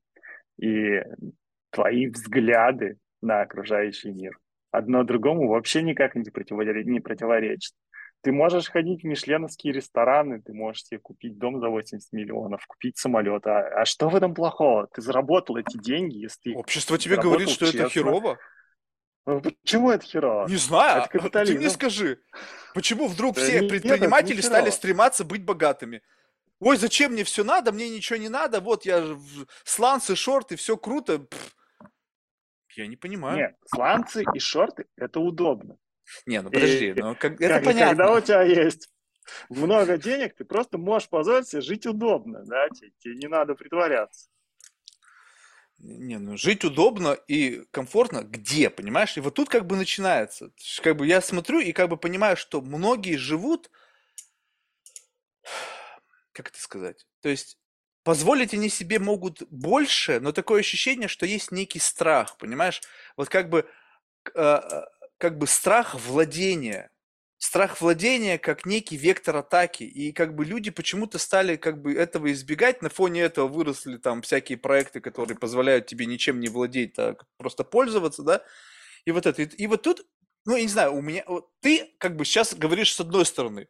[0.59, 1.02] И
[1.70, 4.38] твои взгляды на окружающий мир.
[4.70, 7.72] Одно другому вообще никак не противоречит.
[8.22, 12.98] Ты можешь ходить в мишленовские рестораны, ты можешь себе купить дом за 80 миллионов, купить
[12.98, 13.46] самолет.
[13.46, 14.88] А, а что в этом плохого?
[14.92, 17.82] Ты заработал эти деньги, если Общество тебе говорит, что честно.
[17.82, 18.38] это херово?
[19.26, 20.48] Ну, почему это херово?
[20.48, 21.04] Не знаю.
[21.12, 22.20] Это Ты мне скажи,
[22.74, 26.02] почему вдруг все предприниматели стали стрематься быть богатыми?
[26.58, 29.04] Ой, зачем мне все надо, мне ничего не надо, вот я
[29.62, 31.18] сланцы, шорты, все круто.
[31.18, 31.55] Пфф.
[32.76, 33.36] Я не понимаю.
[33.36, 35.78] Нет, сланцы и шорты– это удобно.
[36.26, 37.96] Не, ну подожди, и, ну как, это как, понятно.
[37.96, 38.90] Когда у тебя есть
[39.48, 44.28] много денег, ты просто можешь позволить себе жить удобно, да, тебе, тебе не надо притворяться.
[45.78, 49.16] Не, ну жить удобно и комфортно где, понимаешь?
[49.16, 50.52] И вот тут как бы начинается.
[50.82, 53.70] Как бы я смотрю и как бы понимаю, что многие живут,
[56.32, 57.06] как это сказать?
[57.20, 57.58] То есть
[58.06, 62.80] позволить они себе могут больше, но такое ощущение, что есть некий страх, понимаешь?
[63.16, 63.68] Вот как бы,
[64.32, 64.60] э,
[65.18, 66.92] как бы страх владения,
[67.38, 69.82] страх владения как некий вектор атаки.
[69.82, 72.80] И как бы люди почему-то стали как бы этого избегать.
[72.80, 77.64] На фоне этого выросли там всякие проекты, которые позволяют тебе ничем не владеть, а просто
[77.64, 78.44] пользоваться, да.
[79.04, 79.42] И вот это.
[79.42, 80.06] И, вот тут,
[80.44, 81.24] ну, я не знаю, у меня...
[81.26, 83.66] Вот, ты как бы сейчас говоришь с одной стороны,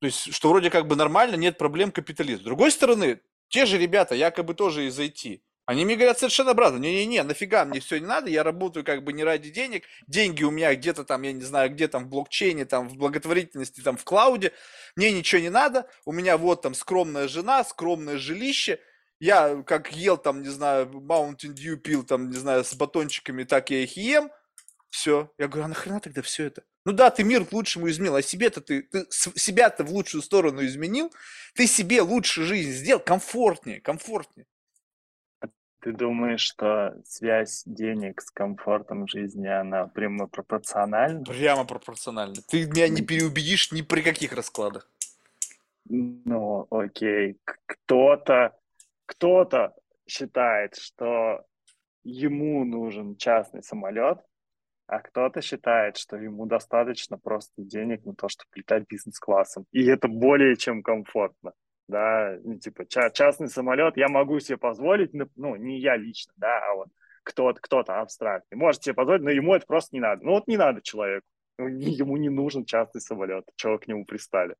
[0.00, 2.40] то есть, что вроде как бы нормально, нет проблем капитализм.
[2.40, 3.20] С другой стороны,
[3.52, 6.78] те же ребята, якобы тоже из IT, они мне говорят совершенно обратно.
[6.78, 9.84] Не-не-не, нафига мне все не надо, я работаю как бы не ради денег.
[10.06, 13.82] Деньги у меня где-то там, я не знаю, где там в блокчейне, там в благотворительности,
[13.82, 14.52] там в клауде.
[14.96, 15.86] Мне ничего не надо.
[16.06, 18.80] У меня вот там скромная жена, скромное жилище.
[19.20, 23.68] Я как ел там, не знаю, Mountain Dew пил там, не знаю, с батончиками, так
[23.70, 24.32] я их ем.
[24.88, 25.30] Все.
[25.38, 26.64] Я говорю, а нахрена тогда все это?
[26.84, 30.64] Ну да, ты мир к лучшему изменил, а себе-то ты, ты себя-то в лучшую сторону
[30.64, 31.12] изменил,
[31.54, 34.46] ты себе лучше жизнь сделал, комфортнее, комфортнее.
[35.82, 41.24] Ты думаешь, что связь денег с комфортом жизни, она прямо пропорциональна?
[41.24, 42.36] Прямо пропорциональна.
[42.48, 44.88] Ты меня не переубедишь ни при каких раскладах.
[45.86, 47.36] Ну, окей.
[47.44, 48.56] Кто-то,
[49.06, 49.74] кто-то
[50.06, 51.44] считает, что
[52.04, 54.18] ему нужен частный самолет,
[54.92, 59.64] а кто-то считает, что ему достаточно просто денег на то, чтобы летать бизнес-классом.
[59.72, 61.52] И это более чем комфортно
[61.88, 66.58] да, ну, типа ча- частный самолет я могу себе позволить, ну, не я лично, да,
[66.70, 66.88] а вот
[67.22, 70.24] кто-то, кто-то абстрактный, может себе позволить, но ему это просто не надо.
[70.24, 71.26] Ну вот не надо человеку,
[71.58, 74.56] ну, ему не нужен частный самолет, чего к нему пристали,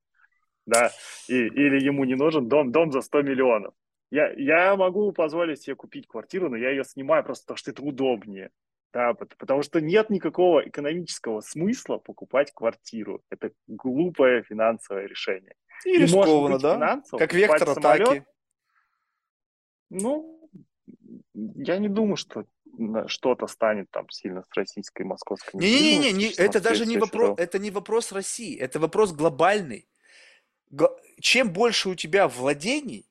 [0.66, 0.90] да,
[1.28, 3.74] и, или ему не нужен дом, дом за 100 миллионов.
[4.10, 7.82] Я, я могу позволить себе купить квартиру, но я ее снимаю просто потому, что это
[7.82, 8.50] удобнее.
[8.92, 13.22] Да, потому что нет никакого экономического смысла покупать квартиру.
[13.30, 15.54] Это глупое финансовое решение.
[15.86, 17.02] И, и рискованно, да?
[17.18, 18.04] Как вектор атаки.
[18.04, 18.26] Самолет,
[19.88, 20.50] ну,
[21.34, 22.46] я не думаю, что
[23.06, 25.60] что-то станет там сильно с российской, московской.
[25.60, 29.86] Не-не-не, не, это даже не вопрос, это не вопрос России, это вопрос глобальный.
[31.20, 33.06] Чем больше у тебя владений,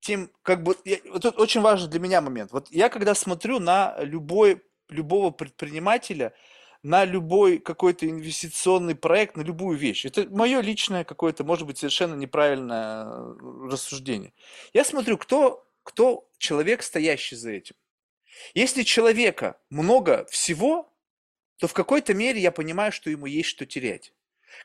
[0.00, 2.52] тем как бы я, вот это очень важный для меня момент.
[2.52, 6.32] Вот я когда смотрю на любой любого предпринимателя,
[6.82, 10.06] на любой какой-то инвестиционный проект, на любую вещь.
[10.06, 13.06] Это мое личное какое-то, может быть, совершенно неправильное
[13.68, 14.32] рассуждение.
[14.72, 17.74] Я смотрю, кто, кто человек, стоящий за этим.
[18.54, 20.92] Если человека много всего,
[21.58, 24.12] то в какой-то мере я понимаю, что ему есть что терять.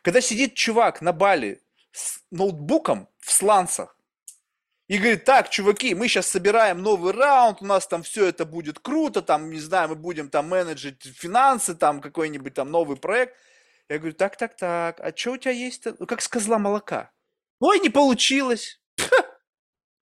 [0.01, 3.97] Когда сидит чувак на Бали с ноутбуком в сланцах,
[4.91, 8.79] и говорит, так, чуваки, мы сейчас собираем новый раунд, у нас там все это будет
[8.79, 13.37] круто, там, не знаю, мы будем там менеджить финансы, там какой-нибудь там новый проект.
[13.87, 15.85] Я говорю, так, так, так, а что у тебя есть?
[15.85, 17.09] Ну, как с козла молока.
[17.61, 18.81] Ой, не получилось.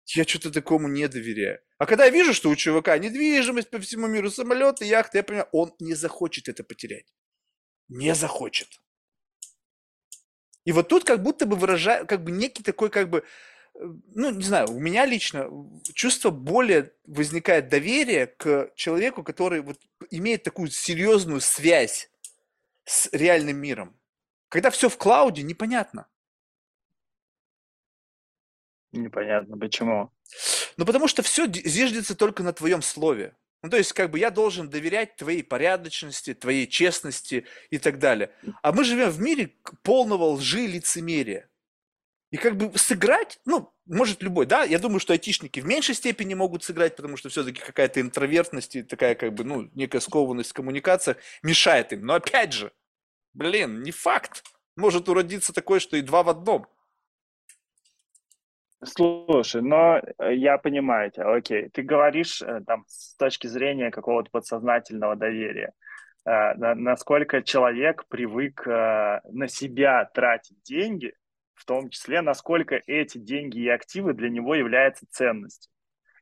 [0.10, 1.62] Я что-то такому не доверяю.
[1.80, 5.50] А когда я вижу, что у чувака недвижимость по всему миру, самолеты, яхты, я понимаю,
[5.52, 7.12] он не захочет это потерять.
[7.88, 8.68] Не захочет.
[10.64, 13.24] И вот тут как будто бы выражаю, как бы некий такой как бы
[13.80, 15.50] ну, не знаю, у меня лично
[15.94, 19.80] чувство более возникает доверие к человеку, который вот
[20.12, 22.10] имеет такую серьезную связь
[22.86, 23.96] с реальным миром.
[24.50, 26.08] Когда все в клауде, непонятно.
[28.92, 30.12] Непонятно, почему?
[30.78, 33.36] Ну, потому что все зиждется только на твоем слове.
[33.62, 38.32] Ну, то есть, как бы я должен доверять твоей порядочности, твоей честности и так далее.
[38.62, 41.50] А мы живем в мире полного лжи и лицемерия.
[42.36, 46.34] И как бы сыграть, ну, может любой, да, я думаю, что айтишники в меньшей степени
[46.34, 50.54] могут сыграть, потому что все-таки какая-то интровертность и такая как бы, ну, некая скованность в
[50.54, 52.06] коммуникациях мешает им.
[52.06, 52.74] Но опять же,
[53.34, 54.44] блин, не факт.
[54.76, 56.68] Может уродиться такое, что и два в одном.
[58.84, 61.70] Слушай, но э, я понимаю тебя, окей.
[61.70, 65.72] Ты говоришь э, там с точки зрения какого-то подсознательного доверия.
[66.26, 71.14] Э, насколько человек привык на себя тратить деньги,
[71.56, 75.72] в том числе, насколько эти деньги и активы для него являются ценностью.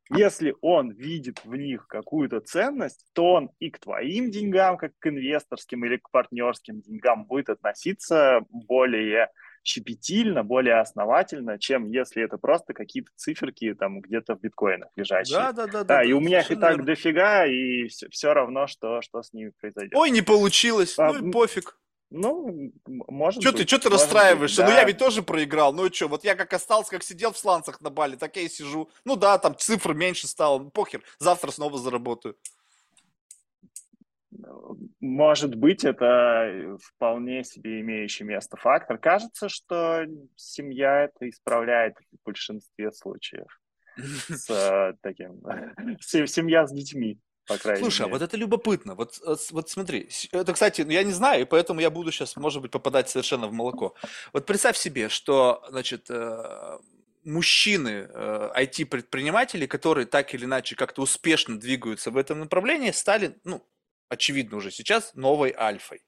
[0.10, 5.08] Если он видит в них какую-то ценность, то он и к твоим деньгам, как к
[5.08, 9.30] инвесторским или к партнерским деньгам будет относиться более
[9.63, 15.38] щепетильно, более основательно, чем если это просто какие-то циферки там где-то в биткоинах лежащие.
[15.38, 15.72] Да, да, да.
[15.72, 16.86] Да, да и да, у меня их и так верно.
[16.86, 19.96] дофига, и все, все равно, что, что с ними произойдет.
[19.96, 21.80] Ой, не получилось, а, ну и пофиг.
[22.15, 24.61] Ну, может что Ты, что ты расстраиваешься?
[24.61, 24.74] Быть, да.
[24.74, 25.74] Ну, я ведь тоже проиграл.
[25.74, 28.43] Ну, и что, вот я как остался, как сидел в сланцах на Бали, так я
[28.43, 28.88] и сижу.
[29.03, 30.59] Ну, да, там цифр меньше стало.
[30.59, 32.38] Ну, похер, завтра снова заработаю.
[34.99, 38.99] Может быть, это вполне себе имеющий место фактор.
[38.99, 40.05] Кажется, что
[40.36, 43.59] семья это исправляет в большинстве случаев.
[43.97, 45.41] с э, таким,
[45.99, 48.14] семья с детьми по крайней Слушай, а мере.
[48.14, 48.96] вот это любопытно.
[48.96, 52.62] Вот, э, вот смотри, это, кстати, я не знаю, и поэтому я буду сейчас, может
[52.62, 53.96] быть, попадать совершенно в молоко.
[54.32, 56.78] Вот представь себе, что, значит, э,
[57.24, 63.66] мужчины, IT-предприниматели, которые так или иначе как-то успешно двигаются в этом направлении, стали, ну,
[64.10, 66.04] очевидно уже сейчас, новой альфой.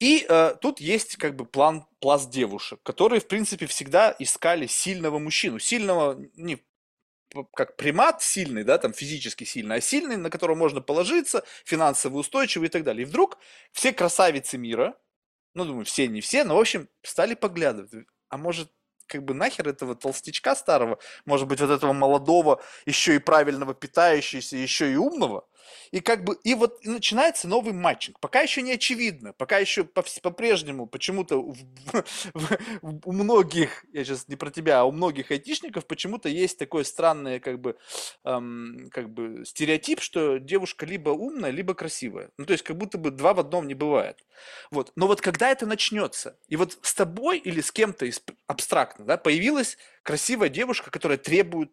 [0.00, 5.18] И э, тут есть как бы план, пласт девушек, которые, в принципе, всегда искали сильного
[5.18, 5.58] мужчину.
[5.58, 6.58] Сильного не
[7.54, 12.68] как примат сильный, да, там физически сильный, а сильный, на которого можно положиться, финансово устойчивый
[12.68, 13.02] и так далее.
[13.02, 13.38] И вдруг
[13.72, 14.96] все красавицы мира,
[15.54, 18.06] ну, думаю, все, не все, но, в общем, стали поглядывать.
[18.28, 18.70] А может,
[19.06, 24.56] как бы нахер этого толстячка старого, может быть, вот этого молодого, еще и правильного питающегося,
[24.56, 25.48] еще и умного,
[25.90, 28.20] и как бы, и вот начинается новый матчинг.
[28.20, 31.36] Пока еще не очевидно, пока еще по-прежнему почему-то
[32.82, 37.40] у многих, я сейчас не про тебя, а у многих айтишников почему-то есть такой странный
[37.40, 37.76] как бы,
[38.24, 42.30] эм, как бы стереотип, что девушка либо умная, либо красивая.
[42.38, 44.24] Ну, то есть как будто бы два в одном не бывает.
[44.70, 44.92] Вот.
[44.96, 49.16] Но вот когда это начнется, и вот с тобой или с кем-то из абстрактно, да,
[49.16, 51.72] появилась красивая девушка, которая требует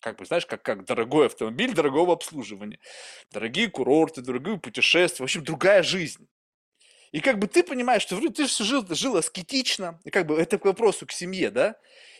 [0.00, 2.78] как бы, знаешь, как, как дорогой автомобиль дорогого обслуживания.
[3.30, 6.28] Дорогие курорты, дорогие путешествия, в общем, другая жизнь.
[7.12, 10.36] И как бы ты понимаешь, что вроде ты же жил, жил аскетично, и как бы
[10.36, 11.76] это к вопросу к семье, да?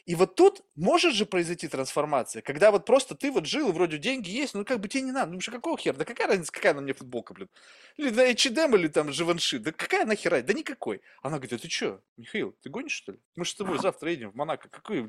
[0.07, 4.31] И вот тут может же произойти трансформация, когда вот просто ты вот жил, вроде деньги
[4.31, 6.75] есть, ну как бы тебе не надо, ну что какого хера, да какая разница, какая
[6.75, 7.49] на мне футболка, блин?
[7.97, 11.03] Или на H&M, или там Живанши, да какая нахера, да никакой.
[11.23, 13.19] Она говорит, а ты что, Михаил, ты гонишь что ли?
[13.35, 15.01] Мы же с тобой завтра едем в Монако, какой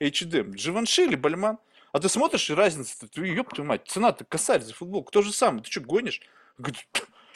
[0.00, 1.58] H&M, Живанши или Бальман?
[1.94, 5.32] А ты смотришь, и разница, ты, ёб твою мать, цена-то косарь за футболку, то же
[5.32, 6.20] самое, ты что, гонишь?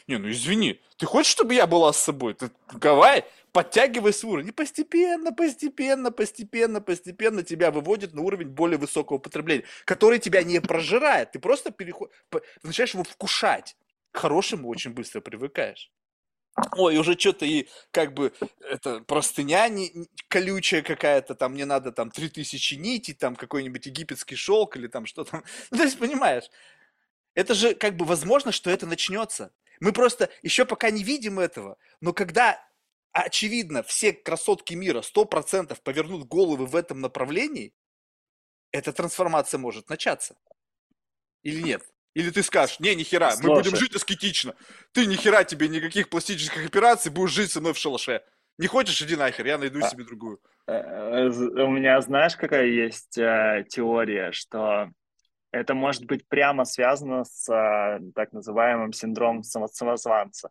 [0.09, 2.35] Не, ну извини, ты хочешь, чтобы я была с собой?
[2.35, 4.49] Ты давай, подтягивай свой уровень.
[4.49, 10.61] И постепенно, постепенно, постепенно, постепенно тебя выводит на уровень более высокого потребления, который тебя не
[10.61, 11.31] прожирает.
[11.31, 12.11] Ты просто переход...
[12.65, 13.77] начинаешь его вкушать.
[14.11, 15.89] К хорошему очень быстро привыкаешь.
[16.77, 22.11] Ой, уже что-то и как бы это простыня не, колючая какая-то, там мне надо там
[22.11, 25.45] 3000 нитей, там какой-нибудь египетский шелк или там что там.
[25.71, 26.45] Ну, то есть, понимаешь,
[27.35, 29.53] это же как бы возможно, что это начнется.
[29.81, 32.61] Мы просто еще пока не видим этого, но когда
[33.13, 37.73] очевидно все красотки мира 100% повернут головы в этом направлении,
[38.73, 40.37] эта трансформация может начаться.
[41.43, 41.83] Или нет?
[42.15, 43.47] Или ты скажешь, не, нихера, Слушай.
[43.47, 44.55] мы будем жить аскетично.
[44.93, 48.23] Ты нихера тебе никаких пластических операций, будешь жить со мной в шалаше.
[48.59, 50.41] Не хочешь, иди нахер, я найду а, себе другую.
[50.67, 54.91] Э, э, у меня, знаешь, какая есть э, теория, что
[55.53, 60.51] это может быть прямо связано с э, так называемым синдромом самозванца.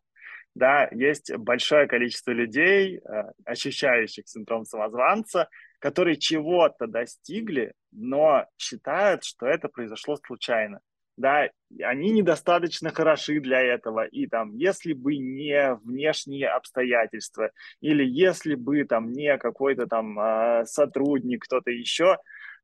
[0.55, 5.49] Да, есть большое количество людей, э, ощущающих синдром самозванца,
[5.79, 10.79] которые чего-то достигли, но считают, что это произошло случайно.
[11.17, 11.49] Да,
[11.81, 14.05] они недостаточно хороши для этого.
[14.05, 17.51] И там, если бы не внешние обстоятельства,
[17.81, 22.17] или если бы там не какой-то там э, сотрудник, кто-то еще,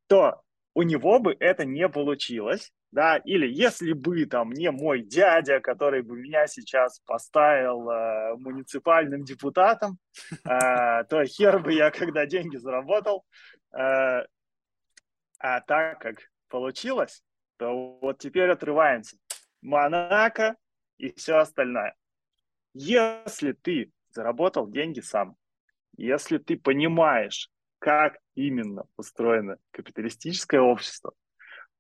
[0.08, 0.42] то
[0.76, 6.04] у него бы это не получилось, да, или если бы там не мой дядя, который
[6.04, 9.98] бы меня сейчас поставил э, муниципальным депутатом,
[10.46, 13.26] э, то хер бы я когда деньги заработал.
[13.76, 14.26] Э,
[15.40, 16.18] а так как
[16.50, 17.24] получилось,
[17.64, 19.16] то вот теперь отрываемся.
[19.62, 20.58] Монако
[20.98, 21.96] и все остальное.
[22.74, 25.38] Если ты заработал деньги сам,
[25.96, 27.50] если ты понимаешь,
[27.80, 31.14] как именно устроено капиталистическое общество,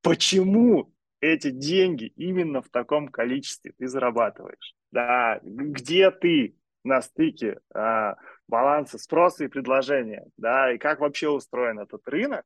[0.01, 6.55] почему эти деньги именно в таком количестве ты зарабатываешь, да, где ты
[6.85, 8.15] на стыке а,
[8.47, 12.45] баланса спроса и предложения, да, и как вообще устроен этот рынок,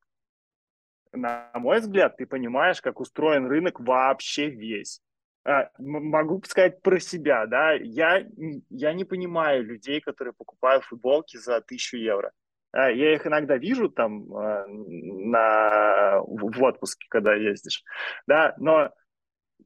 [1.11, 5.01] на мой взгляд, ты понимаешь, как устроен рынок вообще весь.
[5.45, 8.25] А, могу сказать про себя, да, я,
[8.69, 12.31] я не понимаю людей, которые покупают футболки за тысячу евро.
[12.73, 17.83] А, я их иногда вижу там а, на, в отпуске, когда ездишь,
[18.27, 18.91] да, но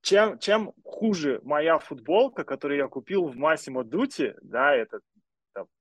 [0.02, 5.00] чем, чем хуже моя футболка, которую я купил в Массимо Дути, да, это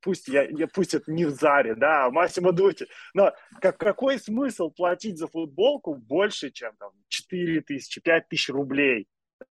[0.01, 4.19] пусть я, я пусть это не в Заре, да, а Массимо Дути, но как, какой
[4.19, 9.09] смысл платить за футболку больше, чем там 4 тысячи, 5 тысяч рублей?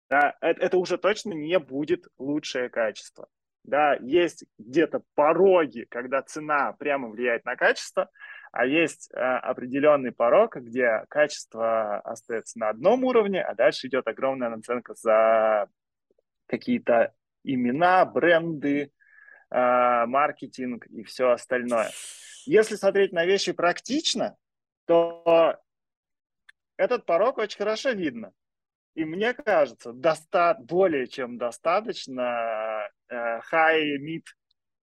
[0.09, 3.27] Да, это, это уже точно не будет лучшее качество
[3.67, 8.09] да, есть где-то пороги, когда цена прямо влияет на качество,
[8.51, 14.49] а есть э, определенный порог, где качество остается на одном уровне, а дальше идет огромная
[14.49, 15.67] наценка за
[16.47, 17.13] какие-то
[17.43, 18.91] имена, бренды,
[19.49, 21.89] маркетинг и все остальное.
[22.45, 24.35] Если смотреть на вещи практично,
[24.85, 25.57] то
[26.77, 28.31] этот порог очень хорошо видно.
[28.95, 34.23] И мне кажется, доста более чем достаточно э, high-mid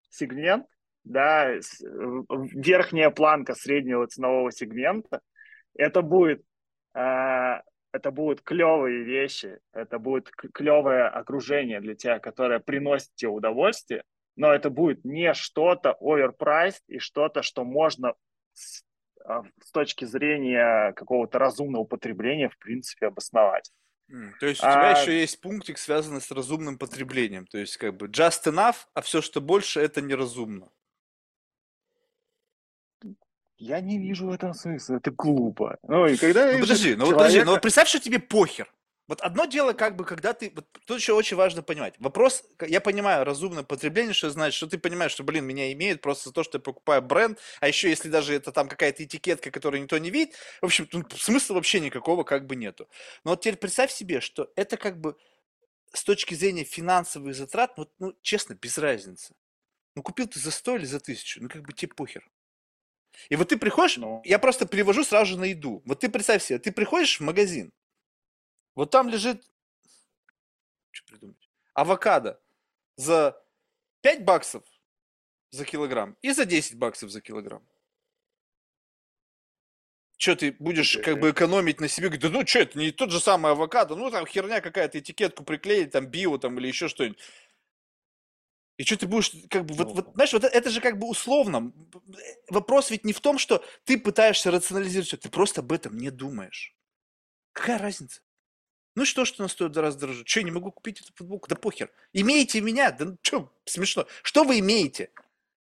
[0.08, 0.66] сегмент,
[1.02, 5.20] да, верхняя планка среднего ценового сегмента,
[5.74, 6.44] это будет
[6.94, 7.60] э,
[7.94, 14.02] это будут клевые вещи, это будет клевое окружение для тебя, которое приносит тебе удовольствие,
[14.36, 18.14] но это будет не что-то overpriced и что-то, что можно
[18.52, 18.82] с,
[19.24, 23.70] а, с точки зрения какого-то разумного потребления в принципе обосновать.
[24.12, 25.00] Mm, то есть у тебя а...
[25.00, 27.46] еще есть пунктик, связанный с разумным потреблением.
[27.46, 30.68] То есть как бы just enough, а все, что больше, это неразумно.
[33.56, 35.78] Я не вижу в этом смысла, это глупо.
[35.84, 37.18] Ну, и когда ну, подожди, ну, человека...
[37.18, 38.70] подожди, ну вот представь, что тебе похер.
[39.06, 40.50] Вот одно дело, как бы, когда ты...
[40.54, 41.94] Вот тут еще очень важно понимать.
[41.98, 46.30] Вопрос, я понимаю, разумное потребление, что значит, что ты понимаешь, что, блин, меня имеют просто
[46.30, 49.82] за то, что я покупаю бренд, а еще если даже это там какая-то этикетка, которую
[49.82, 52.88] никто не видит, в общем, ну, смысла вообще никакого как бы нету.
[53.24, 55.16] Но вот теперь представь себе, что это как бы
[55.92, 59.34] с точки зрения финансовых затрат, ну, ну честно, без разницы.
[59.94, 62.26] Ну, купил ты за 100 или за 1000, ну, как бы тебе похер.
[63.28, 64.22] И вот ты приходишь, ну.
[64.24, 65.82] я просто перевожу сразу же на еду.
[65.84, 67.70] Вот ты представь себе, ты приходишь в магазин,
[68.74, 69.44] вот там лежит,
[70.90, 72.40] что придумать, авокадо
[72.96, 73.40] за
[74.02, 74.64] 5 баксов
[75.50, 77.66] за килограмм и за 10 баксов за килограмм.
[80.16, 82.08] Что ты будешь как бы экономить на себе?
[82.08, 85.90] Да ну что, это не тот же самый авокадо, ну там херня какая-то, этикетку приклеить,
[85.90, 87.18] там био там или еще что-нибудь.
[88.76, 91.72] И что ты будешь, как бы, вот, вот, знаешь, вот это же как бы условно.
[92.48, 96.10] Вопрос ведь не в том, что ты пытаешься рационализировать все, ты просто об этом не
[96.10, 96.74] думаешь.
[97.52, 98.22] Какая разница?
[98.96, 100.24] Ну что, что она стоит в два раза дороже?
[100.26, 101.48] Я не могу купить эту футболку?
[101.48, 101.90] Да похер.
[102.12, 102.92] Имеете меня?
[102.92, 104.06] Да ну что, смешно.
[104.22, 105.10] Что вы имеете?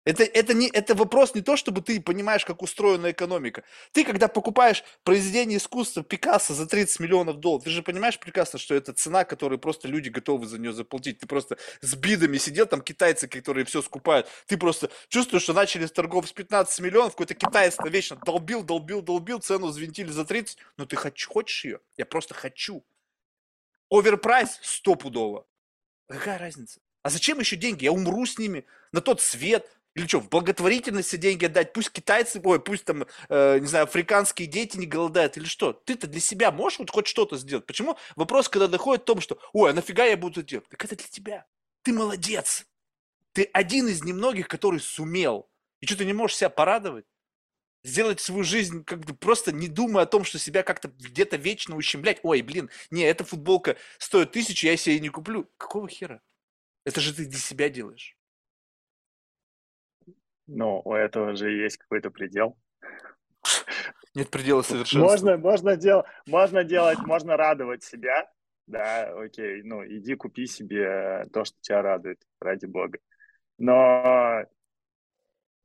[0.08, 3.62] Это, это, не, это вопрос не то, чтобы ты понимаешь, как устроена экономика.
[3.92, 8.74] Ты, когда покупаешь произведение искусства Пикассо за 30 миллионов долларов, ты же понимаешь прекрасно, что
[8.74, 11.18] это цена, которую просто люди готовы за нее заплатить.
[11.18, 14.26] Ты просто с бидами сидел, там китайцы, которые все скупают.
[14.46, 19.02] Ты просто чувствуешь, что начали с торгов с 15 миллионов, какой-то китаец вечно долбил, долбил,
[19.02, 20.56] долбил, цену взвинтили за 30.
[20.78, 21.80] Но ты хочу, хочешь ее?
[21.98, 22.82] Я просто хочу.
[23.90, 25.46] Оверпрайс стопудово.
[26.08, 26.80] Какая разница?
[27.02, 27.84] А зачем еще деньги?
[27.84, 29.68] Я умру с ними на тот свет.
[29.94, 31.72] Или что, в благотворительности деньги отдать?
[31.72, 35.72] Пусть китайцы, ой, пусть там, э, не знаю, африканские дети не голодают или что?
[35.72, 37.66] Ты-то для себя можешь вот хоть что-то сделать?
[37.66, 40.68] Почему вопрос, когда доходит в том, что, ой, а нафига я буду это делать?
[40.68, 41.46] Так это для тебя.
[41.82, 42.66] Ты молодец.
[43.32, 45.50] Ты один из немногих, который сумел.
[45.80, 47.06] И что, ты не можешь себя порадовать?
[47.82, 51.76] Сделать свою жизнь, как бы просто не думая о том, что себя как-то где-то вечно
[51.76, 52.20] ущемлять.
[52.22, 55.50] Ой, блин, не, эта футболка стоит тысячу, я себе не куплю.
[55.56, 56.20] Какого хера?
[56.84, 58.16] Это же ты для себя делаешь.
[60.46, 62.58] Ну, у этого же есть какой-то предел.
[64.14, 65.00] Нет предела совершенства.
[65.00, 68.30] Можно, можно, дел, можно делать, можно радовать себя.
[68.66, 72.98] Да, окей, ну иди купи себе то, что тебя радует, ради бога.
[73.58, 74.44] Но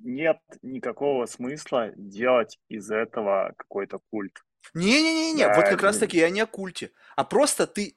[0.04, 4.43] нет никакого смысла делать из этого какой-то культ.
[4.74, 7.95] Не-не-не, да, вот как раз таки я не о культе, а просто ты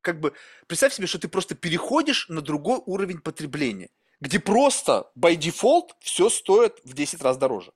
[0.00, 0.32] как бы
[0.66, 3.90] представь себе, что ты просто переходишь на другой уровень потребления,
[4.20, 7.72] где просто by default все стоит в 10 раз дороже.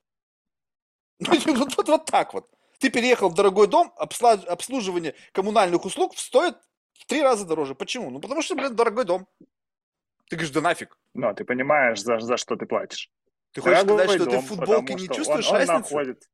[1.46, 2.50] Вот, вот, вот так вот.
[2.80, 6.56] Ты переехал в дорогой дом, обслуживание коммунальных услуг стоит
[6.92, 7.74] в три раза дороже.
[7.74, 8.10] Почему?
[8.10, 9.26] Ну, потому что, блин, дорогой дом.
[10.28, 10.98] Ты говоришь, да нафиг.
[11.14, 13.10] Ну, ты понимаешь, за, за что ты платишь.
[13.54, 15.94] Ты хочешь сказать, что ты в футболке не чувствуешь он, он разницы?
[15.94, 16.28] Находит...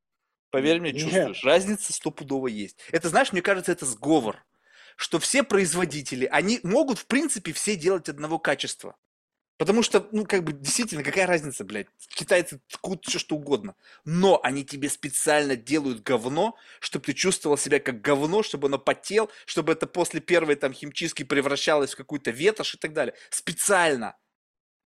[0.50, 1.36] Поверь мне, чувствуешь.
[1.36, 1.44] Нет.
[1.44, 2.78] Разница стопудово есть.
[2.90, 4.44] Это, знаешь, мне кажется, это сговор.
[4.96, 8.96] Что все производители, они могут, в принципе, все делать одного качества.
[9.58, 11.88] Потому что, ну, как бы, действительно, какая разница, блядь?
[12.08, 13.76] Китайцы ткут все что угодно.
[14.06, 19.30] Но они тебе специально делают говно, чтобы ты чувствовал себя как говно, чтобы оно потел,
[19.44, 23.14] чтобы это после первой там химчистки превращалось в какую-то ветошь и так далее.
[23.28, 24.16] Специально.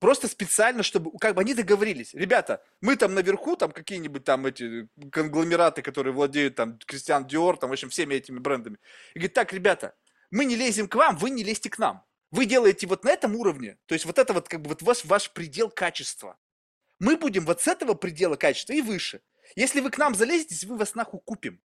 [0.02, 2.16] Просто специально, чтобы, как бы они договорились.
[2.16, 7.70] Ребята, мы там наверху, там какие-нибудь там эти конгломераты, которые владеют там Кристиан Диор, там,
[7.70, 8.80] в общем, всеми этими брендами.
[9.14, 9.94] И говорит, так, ребята,
[10.32, 12.04] мы не лезем к вам, вы не лезьте к нам.
[12.32, 15.06] Вы делаете вот на этом уровне, то есть вот это вот как бы вот ваш,
[15.06, 16.36] ваш предел качества.
[16.98, 19.22] Мы будем вот с этого предела качества и выше.
[19.56, 21.62] Если вы к нам залезете, мы вас нахуй купим.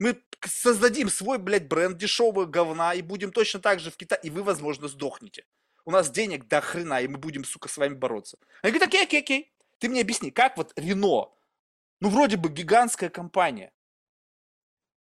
[0.00, 4.30] Мы создадим свой, блядь, бренд дешевого говна и будем точно так же в Китае, и
[4.30, 5.44] вы, возможно, сдохнете
[5.88, 8.36] у нас денег до хрена, и мы будем, сука, с вами бороться.
[8.60, 9.52] Они говорят, окей, окей, окей.
[9.78, 11.32] Ты мне объясни, как вот Рено,
[12.00, 13.72] ну вроде бы гигантская компания,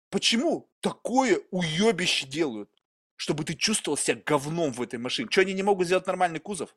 [0.09, 2.71] почему такое уебище делают,
[3.15, 5.29] чтобы ты чувствовал себя говном в этой машине?
[5.29, 6.75] Что они не могут сделать нормальный кузов?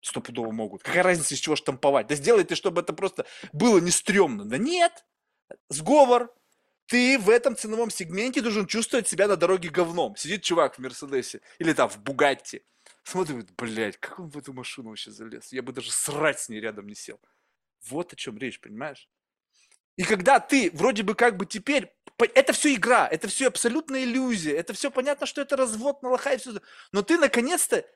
[0.00, 0.84] Стопудово могут.
[0.84, 2.06] Какая разница, из чего штамповать?
[2.06, 4.44] Да сделай ты, чтобы это просто было не стрёмно.
[4.44, 5.04] Да нет.
[5.68, 6.32] Сговор.
[6.86, 10.14] ты в этом ценовом сегменте должен чувствовать себя на дороге говном.
[10.14, 12.62] Сидит чувак в Мерседесе или там в Бугатти.
[13.02, 15.52] Смотрит, блядь, как он в эту машину вообще залез?
[15.52, 17.20] Я бы даже срать с ней рядом не сел.
[17.88, 19.08] Вот о чем речь, понимаешь?
[19.96, 21.92] И когда ты вроде бы как бы теперь...
[22.34, 26.34] Это все игра, это все абсолютная иллюзия, это все понятно, что это развод на лоха
[26.34, 26.60] и все.
[26.92, 27.86] Но ты наконец-то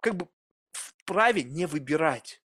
[0.00, 0.28] как бы
[0.70, 2.42] вправе не выбирать.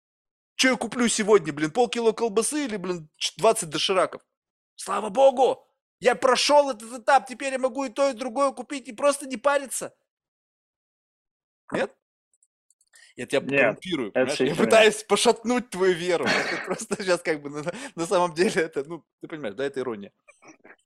[0.56, 4.22] Что я куплю сегодня, блин, полкило колбасы или, блин, 20 дошираков?
[4.76, 5.66] Слава богу!
[6.00, 9.38] Я прошел этот этап, теперь я могу и то, и другое купить и просто не
[9.38, 9.96] париться.
[11.72, 11.96] Нет?
[13.16, 14.40] Я тебя Нет, коррумпирую, понимаешь?
[14.40, 16.26] Я пытаюсь пошатнуть твою веру.
[16.26, 17.64] Это просто сейчас как бы на,
[17.96, 20.12] на самом деле это, ну, ты понимаешь, да, это ирония.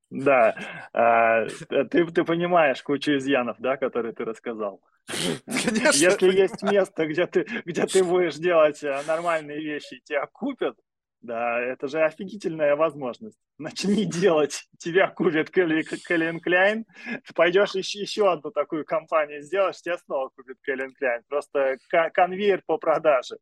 [0.09, 0.55] Да,
[0.93, 1.45] а,
[1.89, 4.81] ты, ты понимаешь кучу изъянов, да, которые ты рассказал.
[5.45, 5.97] Конечно.
[5.97, 10.77] Если есть место, где ты, где ты будешь делать э, нормальные вещи, тебя купят,
[11.25, 13.37] да, это же офигительная возможность.
[13.57, 19.97] Начни делать, тебя купит Кэлен Кляйн, ты пойдешь еще, еще одну такую компанию сделаешь, тебя
[19.97, 21.23] снова купит Кэлен Кляйн.
[21.27, 21.77] Просто
[22.13, 23.37] конвейер по продаже.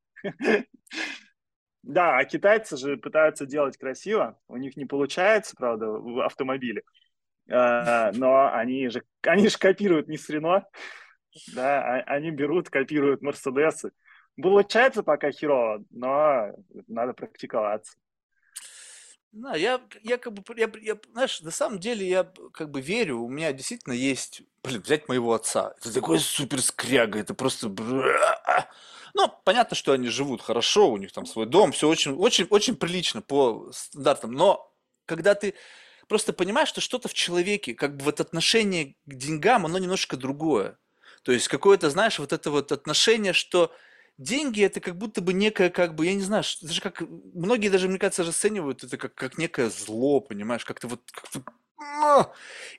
[1.84, 6.84] Да, а китайцы же пытаются делать красиво, у них не получается, правда, в автомобиле,
[7.51, 10.65] а, но они же, они же копируют не с Рено,
[11.53, 13.91] да, а, они берут, копируют Мерседесы,
[14.41, 16.51] Получается пока херово, но
[16.88, 17.93] надо практиковаться.
[19.31, 23.19] Да, я, я как бы, я, я, знаешь, на самом деле я как бы верю,
[23.19, 27.67] у меня действительно есть, блин, взять моего отца, это такой супер скряга, это просто...
[29.15, 32.75] Ну, понятно, что они живут хорошо, у них там свой дом, все очень, очень, очень
[32.75, 34.71] прилично по стандартам, но
[35.05, 35.55] когда ты
[36.07, 40.77] просто понимаешь, что что-то в человеке, как бы вот отношение к деньгам, оно немножко другое.
[41.23, 43.71] То есть какое-то, знаешь, вот это вот отношение, что
[44.18, 47.88] деньги это как будто бы некое, как бы, я не знаю, даже как, многие даже,
[47.88, 51.43] мне кажется, расценивают это как, как некое зло, понимаешь, как-то вот, как-то,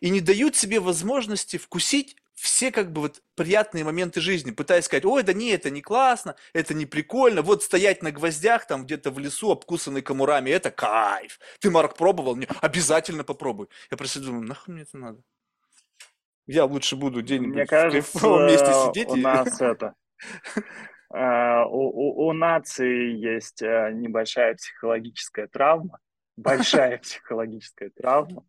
[0.01, 5.05] и не дают себе возможности вкусить все как бы вот приятные моменты жизни, пытаясь сказать,
[5.05, 9.11] ой, да не, это не классно, это не прикольно, вот стоять на гвоздях там где-то
[9.11, 11.39] в лесу, обкусанный комурами, это кайф.
[11.61, 12.37] Ты, Марк, пробовал?
[12.37, 13.69] Не, обязательно попробуй.
[13.91, 15.23] Я просто думаю, нахуй мне это надо?
[16.47, 19.09] Я лучше буду день-нибудь Мне кажется, вместе сидеть.
[19.09, 19.21] у и...
[19.21, 19.95] нас это
[21.15, 26.01] у, у, у нации есть э, небольшая психологическая травма,
[26.37, 28.45] большая психологическая травма,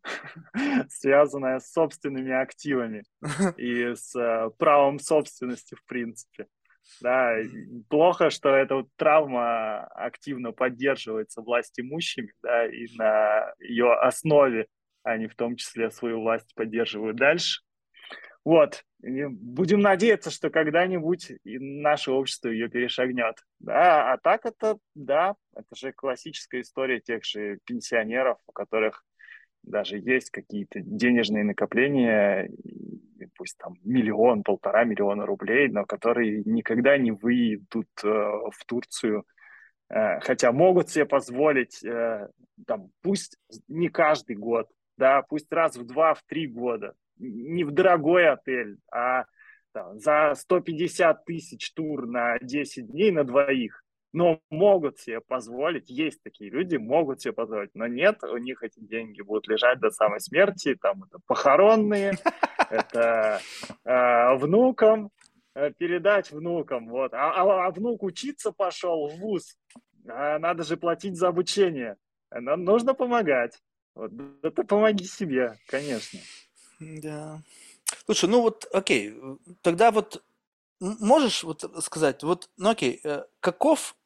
[0.88, 3.04] связанная с собственными активами
[3.56, 6.46] и с э, правом собственности в принципе.
[7.00, 7.36] Да,
[7.88, 14.68] плохо, что эта вот травма активно поддерживается власть имущими, да, и на ее основе
[15.02, 17.60] они в том числе свою власть поддерживают дальше.
[18.46, 18.84] Вот.
[19.00, 23.34] Будем надеяться, что когда-нибудь наше общество ее перешагнет.
[23.58, 29.04] Да, а так это, да, это же классическая история тех же пенсионеров, у которых
[29.64, 32.48] даже есть какие-то денежные накопления,
[33.34, 39.26] пусть там миллион, полтора миллиона рублей, но которые никогда не выйдут э, в Турцию,
[39.88, 42.28] э, хотя могут себе позволить, э,
[42.64, 47.70] там, пусть не каждый год, да, пусть раз в два, в три года, не в
[47.70, 49.24] дорогой отель, а
[49.72, 56.22] там, за 150 тысяч тур на 10 дней на двоих, но могут себе позволить, есть
[56.22, 60.20] такие люди, могут себе позволить, но нет, у них эти деньги будут лежать до самой
[60.20, 62.14] смерти, там это похоронные,
[62.70, 63.40] это
[63.84, 65.10] э, внукам,
[65.76, 69.58] передать внукам, вот, а, а, а внук учиться пошел в ВУЗ,
[70.08, 71.96] а надо же платить за обучение,
[72.30, 73.58] нам нужно помогать,
[73.94, 74.10] вот,
[74.42, 76.18] это помоги себе, конечно.
[76.80, 77.42] Да.
[78.06, 79.14] Слушай, ну вот, окей,
[79.62, 80.24] тогда вот
[80.80, 83.96] можешь вот сказать, вот, ну окей, э, каков,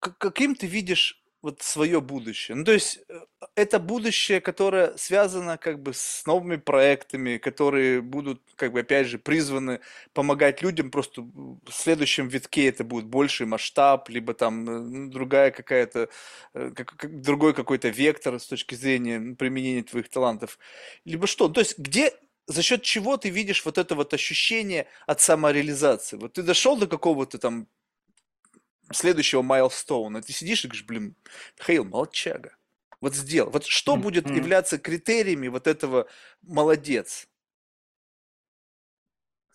[0.00, 2.56] каким ты видишь вот свое будущее.
[2.56, 3.20] Ну, то есть э,
[3.54, 9.18] это будущее, которое связано как бы с новыми проектами, которые будут, как бы, опять же,
[9.18, 9.80] призваны
[10.12, 10.90] помогать людям.
[10.90, 16.10] Просто в следующем витке это будет больший масштаб, либо там э, ну, другая какая-то,
[16.54, 20.58] э, как, другой какой-то вектор с точки зрения применения твоих талантов.
[21.04, 21.48] Либо что?
[21.48, 22.12] То есть где
[22.46, 26.16] за счет чего ты видишь вот это вот ощущение от самореализации?
[26.16, 27.68] Вот ты дошел до какого-то там
[28.92, 30.22] следующего майлстоуна.
[30.22, 31.16] Ты сидишь и говоришь, блин,
[31.60, 32.56] Хейл, молчага.
[33.00, 33.50] Вот сделал.
[33.50, 34.00] Вот что mm-hmm.
[34.00, 36.06] будет являться критериями вот этого
[36.42, 37.26] молодец?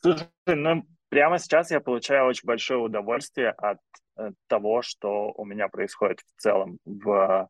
[0.01, 3.79] Слушай, ну прямо сейчас я получаю очень большое удовольствие от,
[4.15, 7.49] от э, того, что у меня происходит в целом в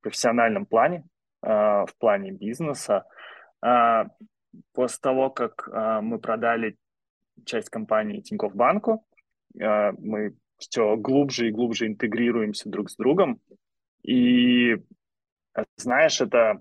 [0.00, 1.04] профессиональном плане,
[1.42, 3.04] э, в плане бизнеса.
[3.64, 4.04] Э,
[4.72, 6.78] после того, как мы продали
[7.44, 9.06] часть компании Тинькофф Банку,
[9.52, 13.40] мы все глубже и глубже интегрируемся друг с другом.
[14.02, 14.76] И
[15.76, 16.60] знаешь, это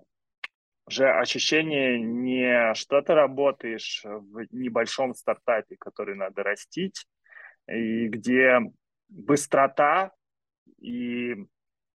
[0.87, 7.05] уже ощущение не что ты работаешь в небольшом стартапе, который надо растить,
[7.67, 8.59] и где
[9.09, 10.11] быстрота
[10.79, 11.35] и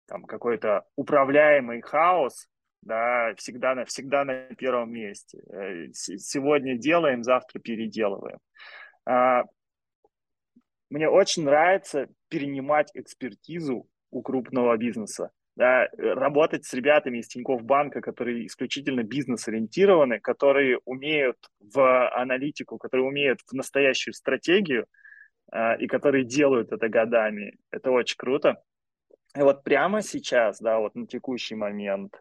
[0.08, 2.47] там какой-то управляемый хаос
[2.82, 5.39] да, всегда на, всегда на первом месте.
[5.50, 8.39] Э, сегодня делаем, завтра переделываем.
[10.90, 15.32] Мне очень нравится перенимать экспертизу у крупного бизнеса.
[15.56, 23.06] Да, работать с ребятами из Тинькофф банка, которые исключительно бизнес-ориентированы, которые умеют в аналитику, которые
[23.06, 24.86] умеют в настоящую стратегию
[25.52, 27.58] э, и которые делают это годами.
[27.72, 28.64] Это очень круто.
[29.38, 32.16] И вот прямо сейчас, да, вот на текущий момент,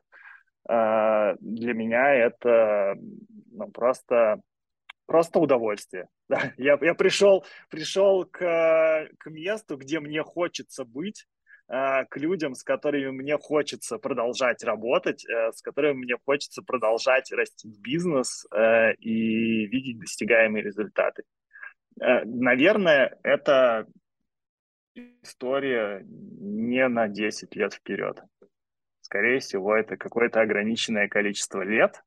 [0.68, 2.96] э, для меня это
[3.52, 4.40] ну, просто,
[5.08, 6.08] просто удовольствие.
[6.28, 6.52] Да?
[6.58, 11.26] Я, я пришел, пришел к, к месту, где мне хочется быть,
[11.68, 17.32] э, к людям, с которыми мне хочется продолжать работать, э, с которыми мне хочется продолжать
[17.32, 21.22] растить бизнес э, и видеть достигаемые результаты.
[21.96, 23.86] Наверное, это
[24.94, 28.22] история не на 10 лет вперед.
[29.00, 32.04] Скорее всего, это какое-то ограниченное количество лет.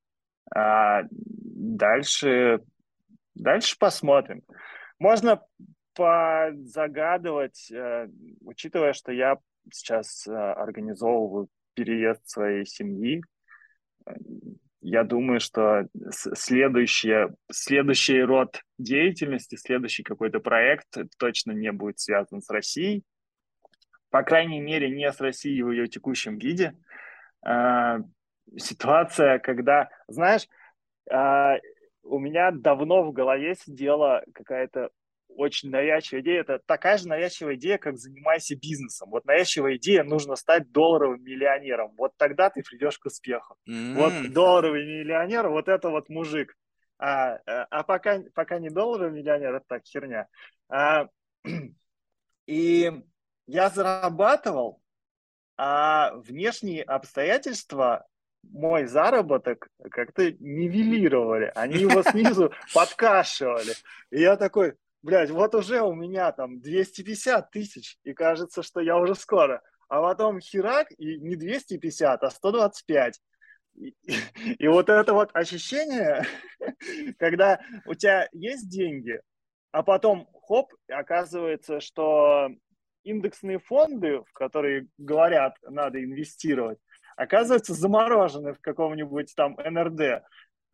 [0.55, 2.61] А дальше,
[3.35, 4.43] дальше посмотрим.
[4.99, 5.41] Можно
[5.93, 8.07] позагадывать, э,
[8.41, 9.37] учитывая, что я
[9.71, 13.21] сейчас э, организовываю переезд своей семьи,
[14.81, 22.49] я думаю, что следующий, следующий род деятельности, следующий какой-то проект точно не будет связан с
[22.49, 23.03] Россией.
[24.09, 26.75] По крайней мере, не с Россией в ее текущем виде.
[27.45, 27.99] А,
[28.57, 30.47] ситуация, когда, знаешь,
[32.03, 34.89] у меня давно в голове сидела какая-то
[35.35, 36.41] очень навязчивая идея.
[36.41, 39.09] Это такая же навязчивая идея, как занимайся бизнесом.
[39.09, 41.93] Вот навязчивая идея, нужно стать долларовым миллионером.
[41.97, 43.55] Вот тогда ты придешь к успеху.
[43.69, 43.93] Mm-hmm.
[43.95, 46.55] Вот долларовый миллионер, вот это вот мужик.
[46.97, 50.27] А, а, а пока, пока не долларовый миллионер, это так, херня.
[50.69, 51.07] А,
[52.45, 52.91] и
[53.47, 54.81] я зарабатывал,
[55.57, 58.05] а внешние обстоятельства
[58.43, 61.51] мой заработок как-то нивелировали.
[61.55, 63.73] Они его снизу подкашивали.
[64.09, 68.97] И я такой, блядь, вот уже у меня там 250 тысяч, и кажется, что я
[68.97, 69.61] уже скоро.
[69.87, 73.21] А потом херак, и не 250, а 125.
[73.75, 73.95] И,
[74.59, 76.25] и вот это вот ощущение,
[77.19, 79.19] когда у тебя есть деньги,
[79.71, 82.49] а потом хоп, оказывается, что
[83.03, 86.77] индексные фонды, в которые говорят, надо инвестировать,
[87.15, 90.23] оказываются заморожены в каком-нибудь там НРД.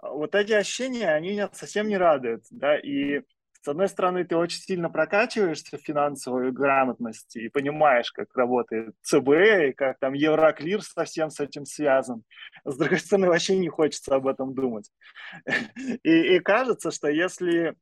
[0.01, 3.21] Вот эти ощущения, они совсем не радуют, да, и
[3.67, 9.29] с одной стороны, ты очень сильно прокачиваешься в финансовой грамотности и понимаешь, как работает ЦБ,
[9.29, 12.23] и как там Евроклир совсем с этим связан.
[12.63, 14.89] С другой стороны, вообще не хочется об этом думать.
[16.03, 17.75] И, и кажется, что если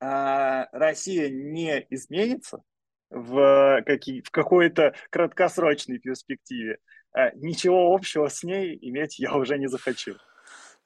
[0.00, 2.62] а, Россия не изменится
[3.10, 6.93] в, какие, в какой-то краткосрочной перспективе, а,
[7.34, 10.16] ничего общего с ней иметь я уже не захочу.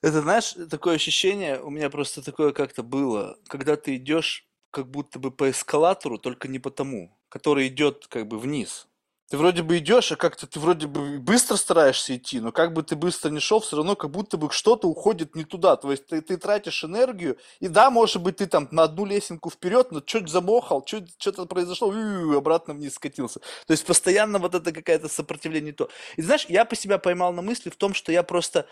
[0.02, 5.18] Это, знаешь, такое ощущение, у меня просто такое как-то было, когда ты идешь как будто
[5.18, 8.87] бы по эскалатору, только не по тому, который идет как бы вниз.
[9.28, 12.82] Ты вроде бы идешь, а как-то ты вроде бы быстро стараешься идти, но как бы
[12.82, 15.76] ты быстро не шел, все равно как будто бы что-то уходит не туда.
[15.76, 19.50] То есть ты, ты тратишь энергию, и да, может быть, ты там на одну лесенку
[19.50, 23.40] вперед, но чуть замохал, чуть что-то произошло, и обратно вниз скатился.
[23.66, 25.90] То есть постоянно вот это какое-то сопротивление то.
[26.16, 28.66] И знаешь, я по себя поймал на мысли в том, что я просто,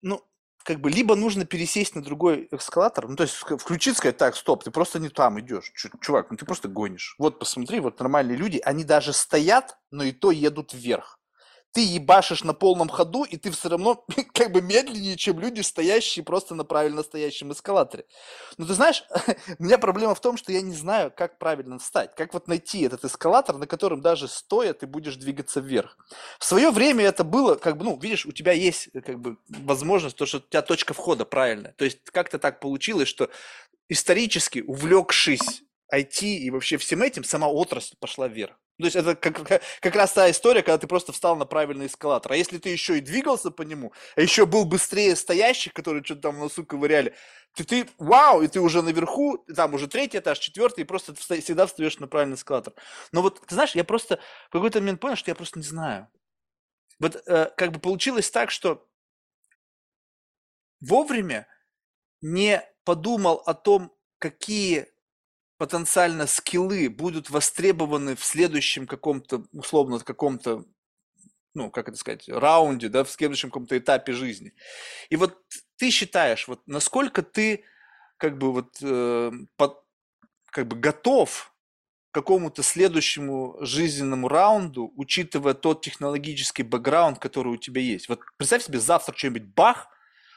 [0.00, 0.24] ну,
[0.64, 4.64] как бы либо нужно пересесть на другой эскалатор, ну, то есть включить, сказать, так, стоп,
[4.64, 7.14] ты просто не там идешь, чувак, ну ты просто гонишь.
[7.18, 11.18] Вот посмотри, вот нормальные люди, они даже стоят, но и то едут вверх
[11.72, 14.04] ты ебашишь на полном ходу, и ты все равно
[14.34, 18.04] как бы медленнее, чем люди, стоящие просто на правильно стоящем эскалаторе.
[18.58, 19.04] Но ты знаешь,
[19.58, 22.82] у меня проблема в том, что я не знаю, как правильно встать, как вот найти
[22.82, 25.96] этот эскалатор, на котором даже стоя ты будешь двигаться вверх.
[26.38, 30.16] В свое время это было, как бы, ну, видишь, у тебя есть как бы возможность,
[30.16, 31.72] то, что у тебя точка входа правильная.
[31.72, 33.30] То есть как-то так получилось, что
[33.88, 35.62] исторически увлекшись
[35.92, 38.61] IT и вообще всем этим, сама отрасль пошла вверх.
[38.78, 42.32] То есть это как, как, раз та история, когда ты просто встал на правильный эскалатор.
[42.32, 46.22] А если ты еще и двигался по нему, а еще был быстрее стоящих, которые что-то
[46.22, 47.14] там в носу ковыряли,
[47.54, 51.66] ты, ты вау, и ты уже наверху, там уже третий этаж, четвертый, и просто всегда
[51.66, 52.72] встаешь на правильный эскалатор.
[53.12, 54.18] Но вот, ты знаешь, я просто
[54.48, 56.08] в какой-то момент понял, что я просто не знаю.
[56.98, 58.88] Вот э, как бы получилось так, что
[60.80, 61.46] вовремя
[62.22, 64.91] не подумал о том, какие
[65.62, 70.64] потенциально скиллы будут востребованы в следующем каком-то, условно, каком-то
[71.54, 74.54] ну, как это сказать, раунде, да, в следующем каком-то этапе жизни.
[75.08, 75.38] И вот
[75.76, 77.62] ты считаешь, вот насколько ты
[78.16, 79.84] как бы вот э, под,
[80.46, 81.54] как бы готов
[82.10, 88.08] к какому-то следующему жизненному раунду, учитывая тот технологический бэкграунд, который у тебя есть.
[88.08, 89.86] Вот представь себе завтра что-нибудь бах,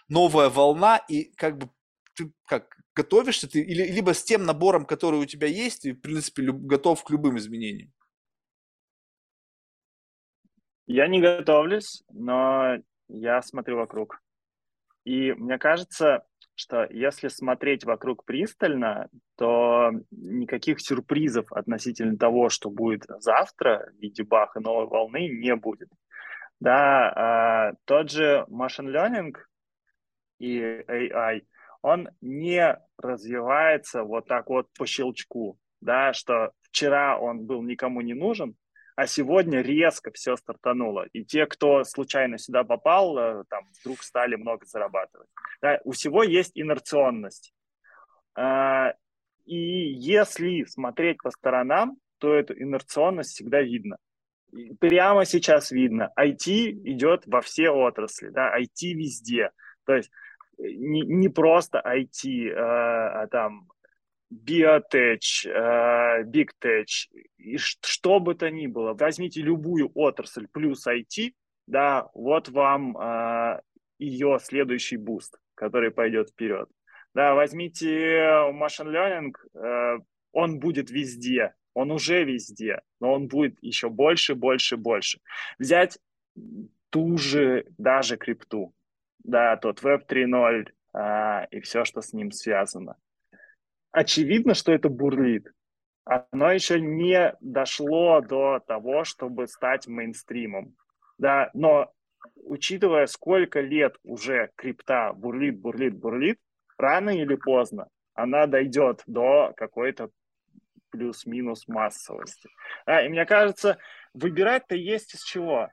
[0.07, 1.71] новая волна, и как бы
[2.13, 6.01] ты как готовишься ты или либо с тем набором, который у тебя есть, и в
[6.01, 7.91] принципе люб, готов к любым изменениям.
[10.87, 12.77] Я не готовлюсь, но
[13.07, 14.21] я смотрю вокруг.
[15.03, 16.25] И мне кажется,
[16.55, 24.23] что если смотреть вокруг пристально, то никаких сюрпризов относительно того, что будет завтра в виде
[24.23, 25.89] баха новой волны, не будет.
[26.59, 29.35] Да, э, тот же machine learning
[30.39, 31.41] и AI,
[31.86, 38.15] он не развивается вот так вот по щелчку, да, что вчера он был никому не
[38.15, 38.55] нужен,
[38.95, 41.05] а сегодня резко все стартануло.
[41.13, 45.29] И те, кто случайно сюда попал, э, там вдруг стали много зарабатывать.
[45.61, 47.53] Да, у всего есть инерционность.
[48.36, 48.95] А,
[49.45, 53.97] и если смотреть по сторонам, то эту инерционность всегда видно.
[54.79, 56.11] Прямо сейчас видно.
[56.19, 59.51] IT идет во все отрасли, да, IT везде.
[59.86, 60.09] То есть
[60.57, 63.67] не, не просто IT, а, а там
[64.29, 71.33] biotech, э, big tech, и что бы то ни было, возьмите любую отрасль плюс IT,
[71.67, 73.61] да, вот вам э,
[73.99, 76.69] ее следующий boost, который пойдет вперед.
[77.13, 77.87] Да, возьмите
[78.51, 79.99] machine learning, э,
[80.31, 85.19] он будет везде, он уже везде, но он будет еще больше, больше, больше.
[85.59, 85.97] Взять
[86.89, 88.73] ту же даже крипту,
[89.26, 92.95] да, тот Web 3.0 э, и все, что с ним связано
[93.95, 95.51] очевидно, что это бурлит.
[96.03, 100.76] Оно еще не дошло до того, чтобы стать мейнстримом.
[101.17, 101.91] Да, но
[102.36, 106.39] учитывая, сколько лет уже крипта бурлит, бурлит, бурлит,
[106.78, 110.09] рано или поздно она дойдет до какой-то
[110.89, 112.49] плюс-минус массовости.
[112.86, 113.78] А, и мне кажется,
[114.13, 115.69] выбирать-то есть из чего.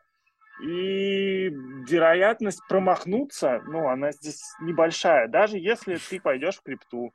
[0.61, 1.49] И
[1.89, 5.29] вероятность промахнуться, ну, она здесь небольшая.
[5.29, 7.13] Даже если ты пойдешь в крипту,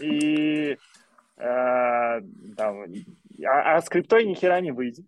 [0.00, 0.76] и э,
[1.36, 2.74] да,
[3.46, 5.06] а, а с криптой ни хера не выйдет.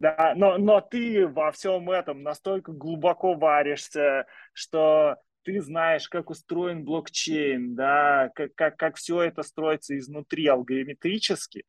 [0.00, 6.84] Да, но, но ты во всем этом настолько глубоко варишься, что ты знаешь, как устроен
[6.84, 11.64] блокчейн, да, как, как, как все это строится изнутри алгоритмически.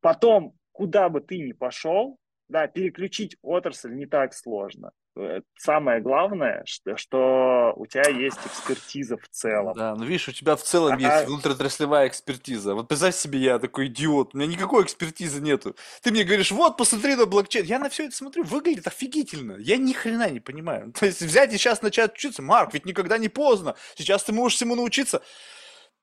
[0.00, 2.18] Потом, куда бы ты ни пошел,
[2.48, 4.92] да, переключить отрасль не так сложно.
[5.16, 9.74] Э, самое главное, что, что у тебя есть экспертиза в целом.
[9.74, 10.98] Да, ну видишь, у тебя в целом а...
[10.98, 12.74] есть внутриотраслевая экспертиза.
[12.74, 15.76] Вот представь себе, я такой идиот, у меня никакой экспертизы нету.
[16.02, 17.64] Ты мне говоришь, вот, посмотри на блокчейн.
[17.64, 19.56] Я на все это смотрю, выглядит офигительно.
[19.58, 20.92] Я ни хрена не понимаю.
[20.98, 23.76] То есть взять и сейчас начать учиться, Марк, ведь никогда не поздно.
[23.96, 25.22] Сейчас ты можешь всему научиться.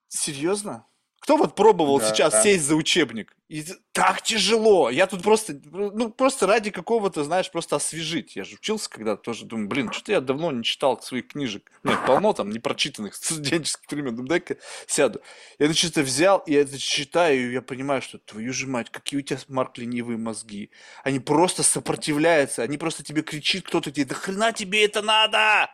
[0.08, 0.86] Серьезно?
[1.22, 2.42] Кто вот пробовал да, сейчас да.
[2.42, 3.36] сесть за учебник?
[3.48, 4.90] И так тяжело.
[4.90, 8.34] Я тут просто, ну, просто ради какого-то, знаешь, просто освежить.
[8.34, 11.70] Я же учился когда-то тоже, думаю, блин, что-то я давно не читал своих книжек.
[11.84, 14.16] Нет, полно там непрочитанных студенческих времен.
[14.16, 14.56] Думаю, дай-ка
[14.88, 15.22] сяду.
[15.60, 18.90] Я это что-то взял, и я это читаю, и я понимаю, что твою же мать,
[18.90, 20.72] какие у тебя, Марк, ленивые мозги.
[21.04, 25.70] Они просто сопротивляются, они просто тебе кричит кто-то тебе, да хрена тебе это надо!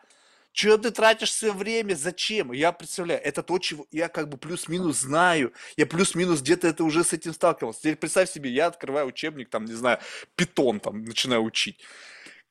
[0.58, 1.94] Чего ты тратишь свое время?
[1.94, 2.50] Зачем?
[2.50, 5.52] Я представляю, это то, чего я как бы плюс-минус знаю.
[5.76, 7.78] Я плюс-минус где-то это уже с этим сталкивался.
[7.78, 10.00] Теперь представь себе, я открываю учебник, там, не знаю,
[10.34, 11.78] питон там начинаю учить.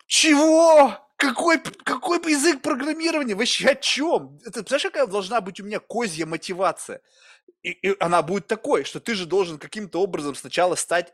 [0.05, 1.05] Чего?
[1.17, 3.35] Какой, какой язык программирования?
[3.35, 4.39] Вообще о чем?
[4.45, 7.01] Это, представляешь, какая должна быть у меня козья мотивация?
[7.61, 11.13] И, и она будет такой, что ты же должен каким-то образом сначала стать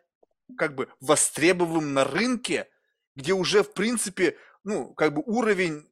[0.60, 2.68] как бы востребованным на рынке,
[3.16, 5.88] где уже, в принципе, ну, как бы уровень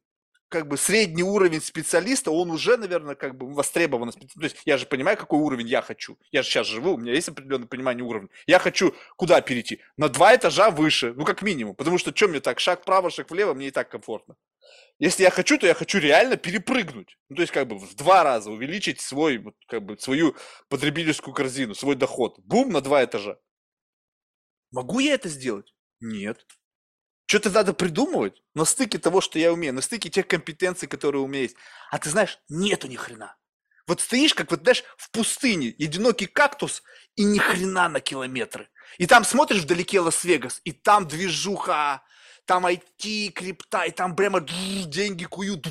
[0.52, 4.12] как бы средний уровень специалиста, он уже, наверное, как бы востребован.
[4.12, 6.18] То есть я же понимаю, какой уровень я хочу.
[6.30, 8.28] Я же сейчас живу, у меня есть определенное понимание уровня.
[8.46, 9.80] Я хочу куда перейти?
[9.96, 11.74] На два этажа выше, ну как минимум.
[11.74, 14.36] Потому что что мне так, шаг вправо, шаг влево, мне и так комфортно.
[14.98, 17.18] Если я хочу, то я хочу реально перепрыгнуть.
[17.28, 20.36] Ну, то есть как бы в два раза увеличить свой, как бы, свою
[20.68, 22.38] потребительскую корзину, свой доход.
[22.38, 23.38] Бум, на два этажа.
[24.70, 25.74] Могу я это сделать?
[26.00, 26.46] Нет.
[27.32, 31.26] Что-то надо придумывать на стыке того, что я умею, на стыке тех компетенций, которые у
[31.26, 31.56] меня есть.
[31.90, 33.34] А ты знаешь, нету ни хрена.
[33.86, 36.82] Вот стоишь, как вот, знаешь, в пустыне, одинокий кактус,
[37.16, 38.68] и ни хрена на километры.
[38.98, 42.02] И там смотришь вдалеке Лас-Вегас, и там движуха,
[42.44, 45.66] там IT, крипта, и там прямо деньги куют,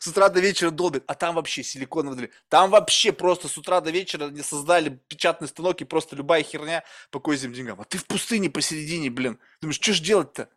[0.00, 2.32] с утра до вечера долбят, а там вообще силиконовые доли.
[2.50, 6.84] Там вообще просто с утра до вечера не создали печатный станок, и просто любая херня
[7.10, 7.80] по козьим деньгам.
[7.80, 9.38] А ты в пустыне посередине, блин.
[9.62, 10.50] Думаешь, что ж делать-то?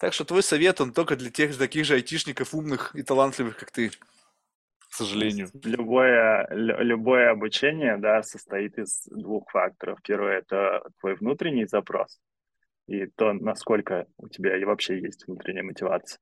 [0.00, 3.70] Так что твой совет, он только для тех таких же айтишников умных и талантливых, как
[3.70, 5.50] ты, к сожалению.
[5.62, 9.98] Любое, любое обучение, да, состоит из двух факторов.
[10.02, 12.18] Первое– это твой внутренний запрос
[12.86, 16.18] и то, насколько у тебя вообще есть внутренняя мотивация.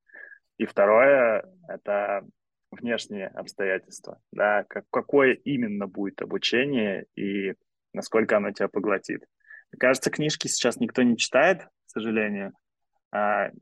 [0.59, 2.27] И второе– это
[2.73, 7.55] внешние обстоятельства, да, как, какое именно будет обучение и
[7.95, 9.25] насколько оно тебя поглотит.
[9.79, 12.55] Кажется, книжки сейчас никто не читает, к сожалению,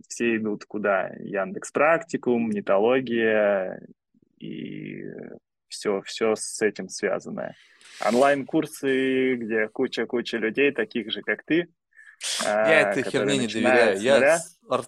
[0.08, 1.08] все идут куда?
[1.20, 3.80] Яндекс Практикум, Нетология
[4.38, 5.04] и
[5.68, 7.54] все, все с этим связанное.
[8.04, 11.68] Онлайн-курсы, где куча-куча людей, таких же, как ты,
[12.42, 14.00] я а, этой херне не доверяю.
[14.00, 14.40] Я,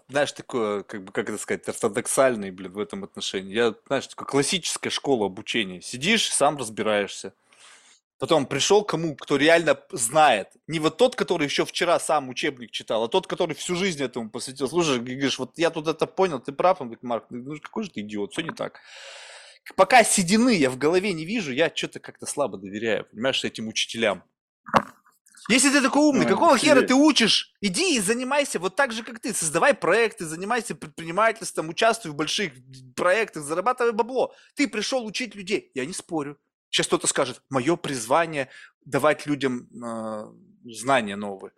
[0.08, 3.54] знаешь, такое, как бы, как это сказать, ортодоксальный, блин, в этом отношении.
[3.54, 5.80] Я, знаешь, такая классическая школа обучения.
[5.80, 7.34] Сидишь, сам разбираешься.
[8.18, 10.48] Потом пришел кому, кто реально знает.
[10.66, 14.28] Не вот тот, который еще вчера сам учебник читал, а тот, который всю жизнь этому
[14.28, 14.68] посвятил.
[14.68, 16.80] Слушай, говоришь, вот я тут это понял, ты прав.
[16.80, 18.80] Он говорит, Марк, ну какой же ты идиот, все не так.
[19.76, 24.24] Пока седины я в голове не вижу, я что-то как-то слабо доверяю, понимаешь, этим учителям.
[25.48, 27.54] Если ты такой умный, ну, какого хера ты учишь?
[27.62, 29.32] Иди и занимайся вот так же, как ты.
[29.32, 32.52] Создавай проекты, занимайся предпринимательством, участвуй в больших
[32.94, 34.34] проектах, зарабатывай бабло.
[34.54, 35.70] Ты пришел учить людей.
[35.74, 36.38] Я не спорю.
[36.70, 38.48] Сейчас кто-то скажет, мое призвание
[38.84, 40.32] давать людям э,
[40.64, 41.52] знания новые.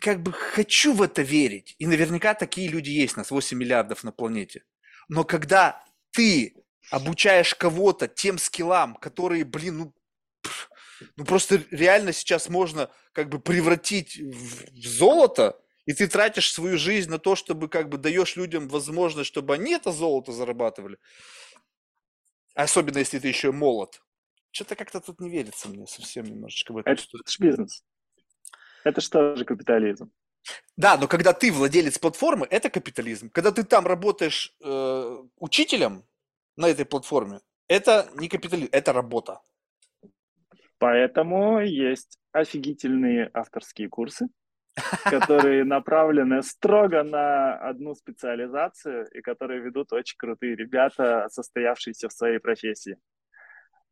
[0.00, 1.74] Как бы хочу в это верить.
[1.78, 4.64] И наверняка такие люди есть, нас 8 миллиардов на планете.
[5.08, 6.54] Но когда ты
[6.90, 9.94] обучаешь кого-то тем скиллам, которые, блин, ну,
[11.16, 16.78] ну просто реально сейчас можно как бы превратить в, в золото, и ты тратишь свою
[16.78, 20.98] жизнь на то, чтобы как бы даешь людям возможность, чтобы они это золото зарабатывали.
[22.54, 24.02] Особенно если ты еще молод.
[24.50, 26.90] Что-то как-то тут не верится мне совсем немножечко в это.
[26.90, 27.84] Это же бизнес.
[28.84, 30.10] Это что же капитализм?
[30.76, 33.30] Да, но когда ты владелец платформы, это капитализм.
[33.30, 36.04] Когда ты там работаешь э, учителем
[36.56, 39.40] на этой платформе, это не капитализм, это работа.
[40.78, 44.28] Поэтому есть офигительные авторские курсы,
[45.04, 52.38] которые направлены строго на одну специализацию и которые ведут очень крутые ребята, состоявшиеся в своей
[52.38, 52.96] профессии.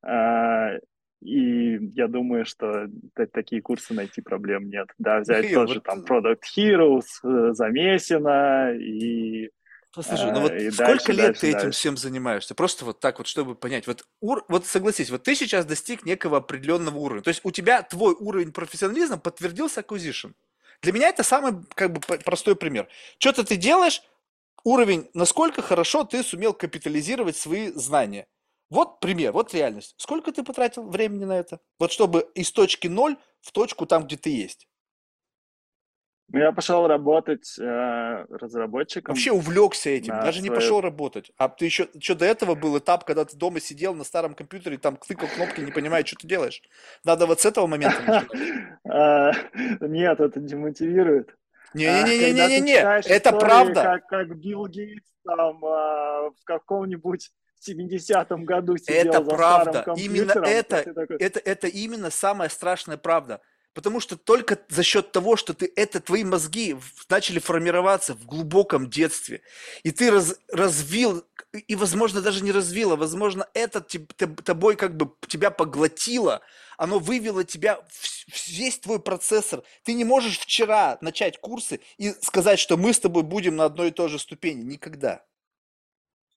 [0.03, 0.72] А,
[1.20, 2.89] и я думаю, что
[3.33, 4.89] такие курсы найти проблем нет.
[4.99, 5.85] Да, взять Михаил, тоже вот...
[5.85, 9.51] там Product Heroes, э, Замесина и
[9.93, 11.78] Послушай, ну вот а, сколько дальше, лет дальше, ты этим дальше.
[11.78, 12.55] всем занимаешься?
[12.55, 13.89] Просто вот так вот, чтобы понять.
[13.89, 14.45] Вот, ур...
[14.49, 17.22] вот согласись, вот ты сейчас достиг некого определенного уровня.
[17.22, 20.33] То есть у тебя твой уровень профессионализма подтвердился acquisition.
[20.83, 22.89] Для меня это самый как бы простой пример.
[23.18, 24.03] Что-то ты делаешь,
[24.64, 28.26] уровень, насколько хорошо ты сумел капитализировать свои знания.
[28.70, 29.95] Вот пример, вот реальность.
[29.99, 31.61] Сколько ты потратил времени на это?
[31.78, 34.68] Вот чтобы из точки ноль в точку там, где ты есть.
[36.33, 39.14] Ну, я пошел работать э, разработчиком.
[39.14, 40.51] Вообще увлекся этим, даже свое...
[40.51, 41.33] не пошел работать.
[41.37, 44.78] А ты еще, что до этого был этап, когда ты дома сидел на старом компьютере,
[44.78, 46.62] там тыкал кнопки, не понимаешь, что ты делаешь.
[47.05, 48.24] Надо вот с этого момента
[48.89, 49.33] а,
[49.81, 51.37] Нет, это демотивирует.
[51.74, 54.01] Не-не-не-не-не-не, это правда.
[54.09, 57.31] Как Билл Гейтс там а, в каком-нибудь
[57.68, 59.85] 70-м году сидел это правда.
[59.97, 63.41] Именно это, это, это именно самая страшная правда.
[63.73, 66.77] Потому что только за счет того, что ты это твои мозги
[67.09, 69.43] начали формироваться в глубоком детстве,
[69.85, 75.12] и ты раз, развил, и, возможно, даже не развил, а, возможно, это тобой как бы
[75.29, 76.41] тебя поглотило,
[76.79, 77.81] оно вывело тебя,
[78.49, 79.62] весь твой процессор.
[79.85, 83.89] Ты не можешь вчера начать курсы и сказать, что мы с тобой будем на одной
[83.89, 84.62] и той же ступени.
[84.62, 85.25] Никогда.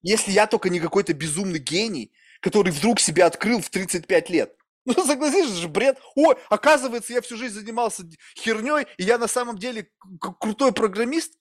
[0.02, 4.56] Если я только не какой-то безумный гений, который вдруг себя открыл в 35 лет–
[4.96, 5.98] ну, согласись, это же бред.
[6.14, 8.04] Ой, оказывается, я всю жизнь занимался
[8.36, 9.90] херней, и я на самом деле
[10.38, 11.38] крутой программист.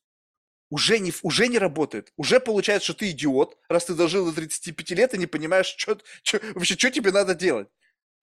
[0.70, 2.12] Уже не, уже не работает.
[2.18, 6.00] Уже получается, что ты идиот, раз ты дожил до 35 лет и не понимаешь, что,
[6.24, 7.68] что, вообще, что тебе надо делать.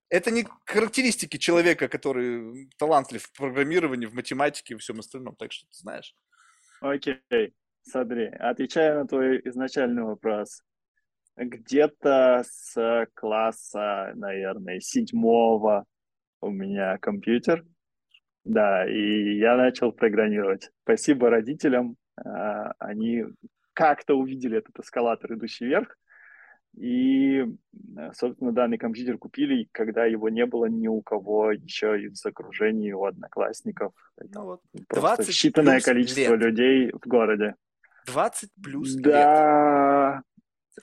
[0.09, 5.37] Это не характеристики человека, который талантлив в программировании, в математике и всем остальном.
[5.37, 6.13] Так что ты знаешь.
[6.81, 7.53] Окей, okay.
[7.83, 10.63] смотри, отвечая на твой изначальный вопрос
[11.37, 15.85] где-то с класса, наверное, седьмого
[16.41, 17.65] у меня компьютер.
[18.45, 20.71] Да, и я начал программировать.
[20.83, 21.97] Спасибо родителям.
[22.17, 23.25] А, они
[23.75, 25.97] как-то увидели этот эскалатор, идущий вверх.
[26.77, 27.45] И,
[28.15, 33.05] собственно, данный компьютер купили, когда его не было ни у кого еще из окружения, у
[33.05, 33.93] одноклассников.
[34.33, 34.61] Ну, вот.
[34.89, 36.41] Просто считанное количество лет.
[36.41, 37.57] людей в городе.
[38.07, 40.25] 20 плюс да, лет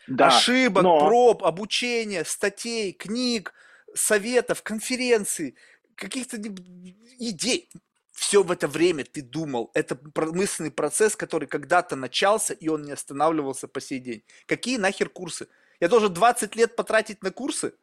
[0.08, 1.00] да, ошибок, но...
[1.00, 3.54] проб, обучения, статей, книг,
[3.94, 5.56] советов, конференций,
[5.96, 7.70] каких-то идей.
[8.12, 9.72] все в это время ты думал.
[9.74, 14.24] Это мысленный процесс, который когда-то начался, и он не останавливался по сей день.
[14.46, 15.48] Какие нахер курсы?
[15.80, 17.74] Я должен 20 лет потратить на курсы?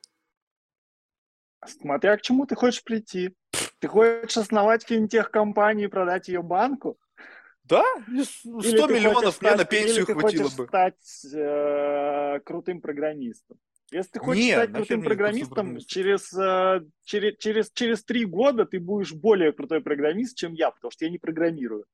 [1.67, 3.35] Смотря к чему ты хочешь прийти.
[3.79, 6.99] Ты хочешь основать финтех-компанию и продать ее банку?
[7.65, 10.67] Да, 100 или миллионов мне на пенсию или хватило ты бы.
[10.67, 13.59] стать э, крутым программистом.
[13.91, 15.89] Если ты хочешь Нет, стать крутым программистом, программист?
[15.89, 20.91] через, э, через, через, через три года ты будешь более крутой программист, чем я, потому
[20.91, 21.87] что я не программирую.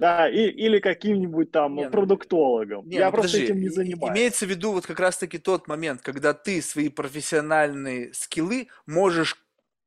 [0.00, 2.86] Да, и, или каким-нибудь там Не, ну, продуктологом.
[2.86, 4.18] Не, я ну просто подожди, этим не занимаюсь.
[4.18, 9.36] Имеется в виду вот как раз-таки тот момент, когда ты свои профессиональные скиллы можешь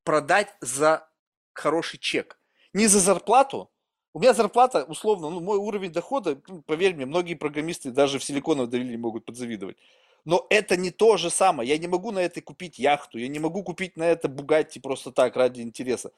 [0.03, 1.09] продать за
[1.53, 2.39] хороший чек.
[2.71, 3.69] Не за зарплату.
[4.17, 8.23] У меня зарплата, условно, ну, мой уровень дохода, ну, поверь мне, многие программисты даже в
[8.23, 9.77] Силиконовой долине могут подзавидовать.
[10.25, 11.69] Но это не то же самое.
[11.69, 15.11] Я не могу на это купить яхту, я не могу купить на это Бугатти просто
[15.11, 16.11] так, ради интереса.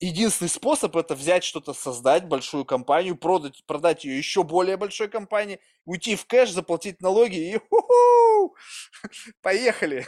[0.00, 5.60] Единственный способ это взять что-то, создать большую компанию, продать, продать ее еще более большой компании,
[5.86, 7.58] уйти в кэш, заплатить налоги и
[9.40, 10.06] поехали.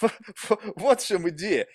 [0.74, 1.68] Вот в чем идея.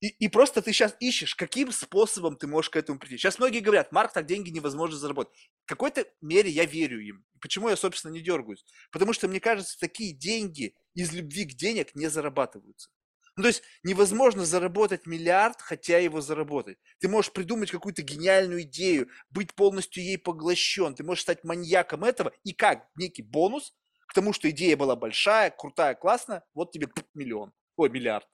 [0.00, 3.16] И, и просто ты сейчас ищешь, каким способом ты можешь к этому прийти.
[3.16, 5.32] Сейчас многие говорят, Марк, так деньги невозможно заработать.
[5.64, 7.24] В какой-то мере я верю им.
[7.40, 8.64] Почему я, собственно, не дергаюсь?
[8.90, 12.90] Потому что, мне кажется, такие деньги из любви к денег не зарабатываются.
[13.36, 16.78] Ну, то есть невозможно заработать миллиард, хотя его заработать.
[17.00, 20.94] Ты можешь придумать какую-то гениальную идею, быть полностью ей поглощен.
[20.94, 22.32] Ты можешь стать маньяком этого.
[22.44, 23.74] И как некий бонус
[24.06, 28.28] к тому, что идея была большая, крутая, классная, вот тебе миллион, ой, миллиард.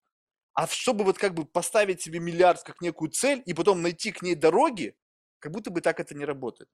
[0.55, 4.23] А чтобы вот как бы поставить себе миллиард как некую цель и потом найти к
[4.23, 4.95] ней дороги,
[5.39, 6.69] как будто бы так это не работает.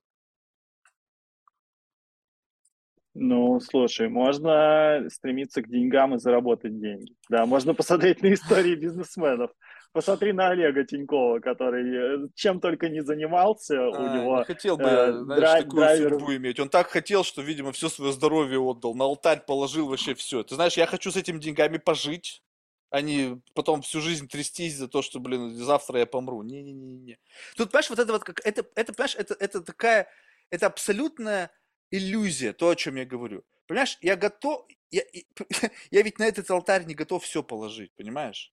[3.19, 7.15] Ну, слушай, можно стремиться к деньгам и заработать деньги.
[7.31, 9.53] Да, можно посмотреть на истории бизнесменов.
[9.93, 14.77] Посмотри на Олега Тинькова, который э, чем только не занимался, у А, него не хотел
[14.77, 16.61] бы, э, знаешь, драй- такую драйвер- судьбу иметь.
[16.61, 20.43] Он так хотел, что, видимо, все свое здоровье отдал, на алтарь положил вообще все.
[20.43, 22.43] Ты знаешь, я хочу с этими деньгами пожить,
[22.91, 26.43] а не потом всю жизнь трястись за то, что, блин, завтра я помру.
[26.43, 27.19] Не-не-не-не.
[27.57, 30.09] Тут, понимаешь, вот это вот, как, это, это, понимаешь, это, это такая,
[30.51, 31.51] это абсолютная
[31.91, 33.45] иллюзия, то, о чем я говорю.
[33.67, 35.03] Понимаешь, я готов, я,
[35.91, 38.53] я ведь на этот алтарь не готов все положить, понимаешь?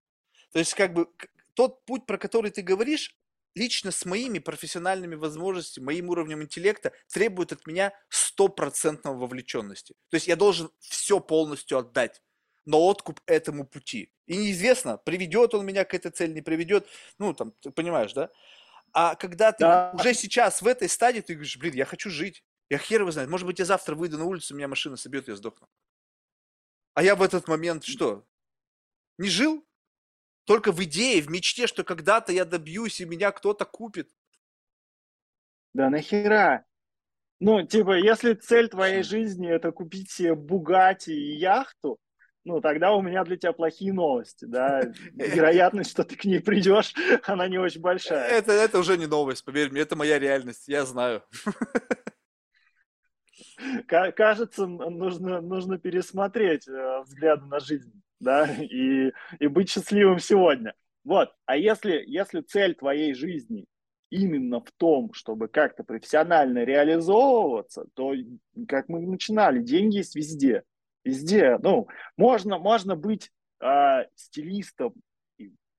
[0.52, 1.08] То есть, как бы,
[1.54, 3.16] тот путь, про который ты говоришь,
[3.56, 9.94] лично с моими профессиональными возможностями, моим уровнем интеллекта, требует от меня стопроцентного вовлеченности.
[10.10, 12.22] То есть я должен все полностью отдать
[12.66, 14.12] на откуп этому пути.
[14.26, 16.88] И неизвестно, приведет он меня к этой цели, не приведет.
[17.20, 18.30] Ну, там, ты понимаешь, да?
[18.94, 19.92] А когда ты Да.
[19.96, 22.44] уже сейчас в этой стадии, ты говоришь, блин, я хочу жить.
[22.70, 23.30] Я хер его знает.
[23.30, 25.68] Может быть, я завтра выйду на улицу, меня машина собьет, я сдохну.
[26.94, 28.26] А я в этот момент что?
[29.18, 29.66] Не жил?
[30.46, 34.10] Только в идее, в мечте, что когда-то я добьюсь, и меня кто-то купит.
[35.74, 36.66] Да нахера?
[37.40, 41.98] Ну, типа, если цель твоей жизни это купить себе Бугати и яхту,
[42.46, 44.82] ну, тогда у меня для тебя плохие новости, да.
[45.14, 46.94] Вероятность, что ты к ней придешь,
[47.26, 48.28] она не очень большая.
[48.28, 51.24] Это, это уже не новость, поверь мне, это моя реальность, я знаю.
[53.88, 60.74] Ка- Кажется, нужно, нужно пересмотреть э, взгляды на жизнь, да, и, и быть счастливым сегодня.
[61.04, 63.66] Вот, а если, если цель твоей жизни
[64.10, 68.14] именно в том, чтобы как-то профессионально реализовываться, то,
[68.68, 70.64] как мы начинали, деньги есть везде.
[71.04, 71.58] Везде.
[71.62, 71.88] Ну,
[72.18, 74.94] можно, можно быть э, стилистом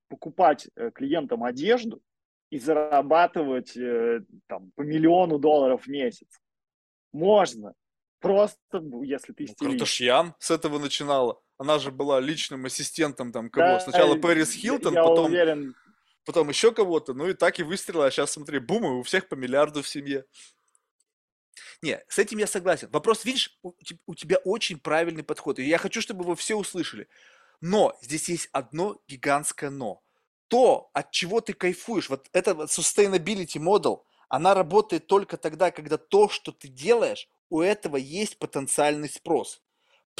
[0.08, 2.02] покупать э, клиентам одежду
[2.50, 6.28] и зарабатывать э, там, по миллиону долларов в месяц.
[7.12, 7.74] Можно.
[8.20, 9.78] Просто, ну, если ты Ну, стилист.
[9.78, 11.40] Карташьян с этого начинала.
[11.58, 13.66] Она же была личным ассистентом там кого?
[13.66, 15.74] Да, Сначала я- Пэрис Хилтон, я потом, уверен,
[16.24, 18.06] потом еще кого-то, ну и так и выстрелила.
[18.06, 20.24] А сейчас смотри, бум, и у всех по миллиарду в семье.
[21.82, 22.88] Не, с этим я согласен.
[22.90, 25.58] Вопрос, видишь, у, те- у тебя очень правильный подход.
[25.58, 27.08] И я хочу, чтобы вы все услышали.
[27.60, 30.02] Но здесь есть одно гигантское но.
[30.48, 36.28] То, от чего ты кайфуешь, вот это sustainability model, она работает только тогда, когда то,
[36.28, 39.62] что ты делаешь, у этого есть потенциальный спрос.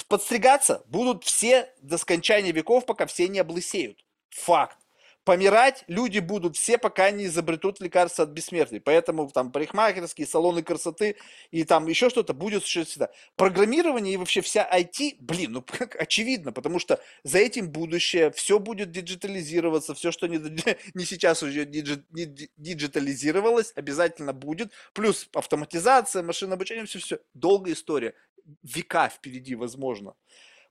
[0.08, 4.04] Подстригаться будут все до скончания веков, пока все не облысеют.
[4.30, 4.78] Факт.
[5.24, 8.80] Помирать люди будут все, пока не изобретут лекарства от бессмертия.
[8.80, 11.16] Поэтому там парикмахерские, салоны красоты
[11.50, 13.10] и там еще что-то будет существовать всегда.
[13.36, 18.58] Программирование и вообще вся IT, блин, ну как очевидно, потому что за этим будущее, все
[18.58, 20.38] будет диджитализироваться, все, что не,
[20.94, 24.72] не сейчас уже диджи- не ди- диджитализировалось, обязательно будет.
[24.92, 27.18] Плюс автоматизация, машинное обучение, все-все.
[27.32, 28.14] Долгая история.
[28.62, 30.14] Века впереди, возможно.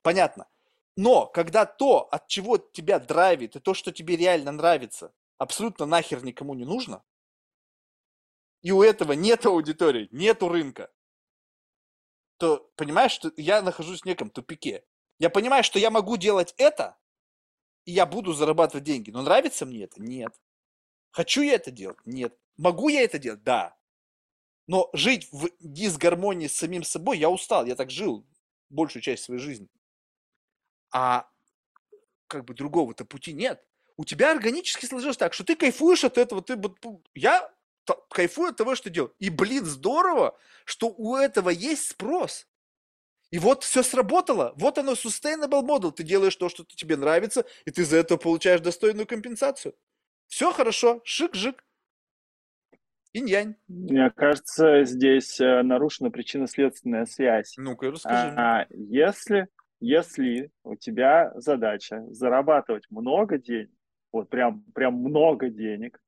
[0.03, 0.45] Понятно.
[0.95, 6.23] Но когда то, от чего тебя драйвит, и то, что тебе реально нравится, абсолютно нахер
[6.23, 7.03] никому не нужно,
[8.61, 10.91] и у этого нет аудитории, нету рынка,
[12.37, 14.83] то понимаешь, что я нахожусь в неком тупике.
[15.19, 16.97] Я понимаю, что я могу делать это,
[17.85, 19.11] и я буду зарабатывать деньги.
[19.11, 20.01] Но нравится мне это?
[20.01, 20.33] Нет.
[21.11, 21.97] Хочу я это делать?
[22.05, 22.37] Нет.
[22.57, 23.43] Могу я это делать?
[23.43, 23.75] Да.
[24.67, 28.25] Но жить в дисгармонии с самим собой, я устал, я так жил
[28.69, 29.67] большую часть своей жизни.
[30.93, 31.27] А
[32.27, 33.63] как бы другого-то пути нет.
[33.97, 36.59] У тебя органически сложилось так, что ты кайфуешь от этого, ты
[37.13, 37.51] я
[38.09, 39.13] кайфую от того, что делаю.
[39.19, 42.47] И, блин, здорово, что у этого есть спрос.
[43.31, 44.53] И вот все сработало.
[44.57, 45.91] Вот оно, sustainable model.
[45.91, 49.75] Ты делаешь то, что тебе нравится, и ты за это получаешь достойную компенсацию.
[50.27, 51.63] Все хорошо, шик-жик.
[53.13, 53.55] Инь-янь.
[53.67, 57.53] Мне кажется, здесь э, нарушена причинно-следственная связь.
[57.57, 58.35] Ну-ка, расскажи.
[58.35, 59.47] А, если,
[59.83, 63.69] если у тебя задача зарабатывать много денег,
[64.13, 65.99] вот прям, прям много денег,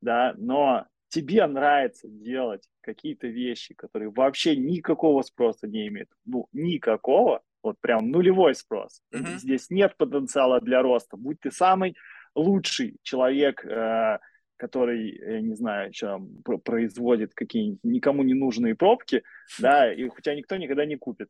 [0.00, 7.42] да, но тебе нравится делать какие-то вещи, которые вообще никакого спроса не имеют, ну, никакого,
[7.62, 9.02] вот прям нулевой спрос.
[9.14, 9.36] Mm-hmm.
[9.36, 11.18] Здесь нет потенциала для роста.
[11.18, 11.96] Будь ты самый
[12.34, 14.18] лучший человек, э,
[14.56, 16.20] который, я не знаю, что
[16.64, 19.22] производит какие-нибудь никому не нужные пробки,
[19.58, 21.28] да, и хотя никто никогда не купит.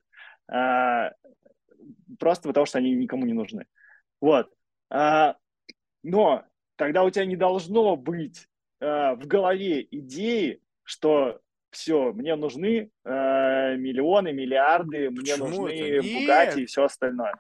[0.48, 1.10] А,
[2.18, 3.66] просто потому, что они никому не нужны.
[4.20, 4.52] Вот.
[4.90, 5.36] А,
[6.02, 6.44] но
[6.76, 8.48] тогда у тебя не должно быть
[8.80, 11.40] а, в голове идеи, что
[11.70, 17.34] все, мне нужны э, миллионы, миллиарды, мне почему нужны Бугати и все остальное.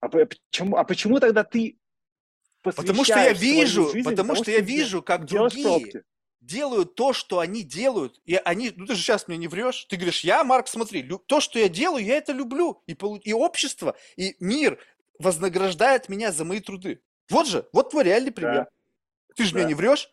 [0.00, 1.78] А почему, а почему тогда ты
[2.62, 6.02] Потому что я вижу, жизнь, потому что я вижу, как другие пробки.
[6.46, 9.96] Делают то, что они делают, и они, ну ты же сейчас мне не врешь, ты
[9.96, 14.36] говоришь, я, Марк, смотри, то, что я делаю, я это люблю, и, и общество, и
[14.40, 14.78] мир
[15.18, 17.02] вознаграждает меня за мои труды.
[17.30, 18.64] Вот же, вот твой реальный пример.
[18.64, 18.68] Да.
[19.36, 19.58] Ты же да.
[19.58, 20.10] мне не врешь?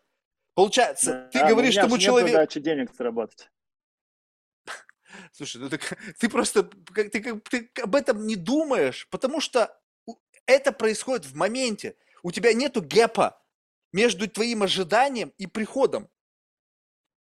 [0.53, 2.37] Получается, да, ты да, говоришь, чтобы человек...
[2.37, 3.49] Нет денег заработать.
[5.31, 7.09] Слушай, ну так ты просто ты,
[7.39, 9.77] ты об этом не думаешь, потому что
[10.45, 11.95] это происходит в моменте.
[12.23, 13.41] У тебя нету гэпа
[13.91, 16.09] между твоим ожиданием и приходом.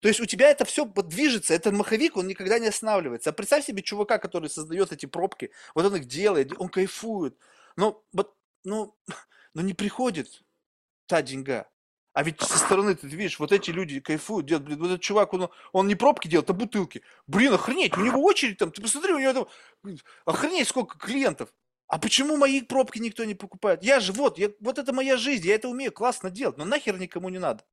[0.00, 3.30] То есть у тебя это все движется, этот маховик, он никогда не останавливается.
[3.30, 7.36] А представь себе чувака, который создает эти пробки, вот он их делает, он кайфует,
[7.76, 8.96] но, вот, ну,
[9.54, 10.42] но не приходит
[11.06, 11.68] та деньга.
[12.12, 15.32] А ведь со стороны ты видишь, вот эти люди кайфуют, делают, блин, вот этот чувак,
[15.32, 17.02] он, он не пробки делает, а бутылки.
[17.26, 19.46] Блин, охренеть, у него очередь там, ты посмотри, у него
[19.84, 21.52] там, охренеть, сколько клиентов.
[21.86, 23.82] А почему мои пробки никто не покупает?
[23.82, 26.98] Я же вот, я, вот это моя жизнь, я это умею классно делать, но нахер
[26.98, 27.64] никому не надо.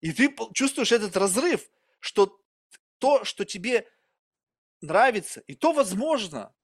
[0.00, 1.68] И ты чувствуешь этот разрыв,
[2.00, 2.40] что
[2.98, 3.88] то, что тебе
[4.80, 6.54] нравится, и то возможно,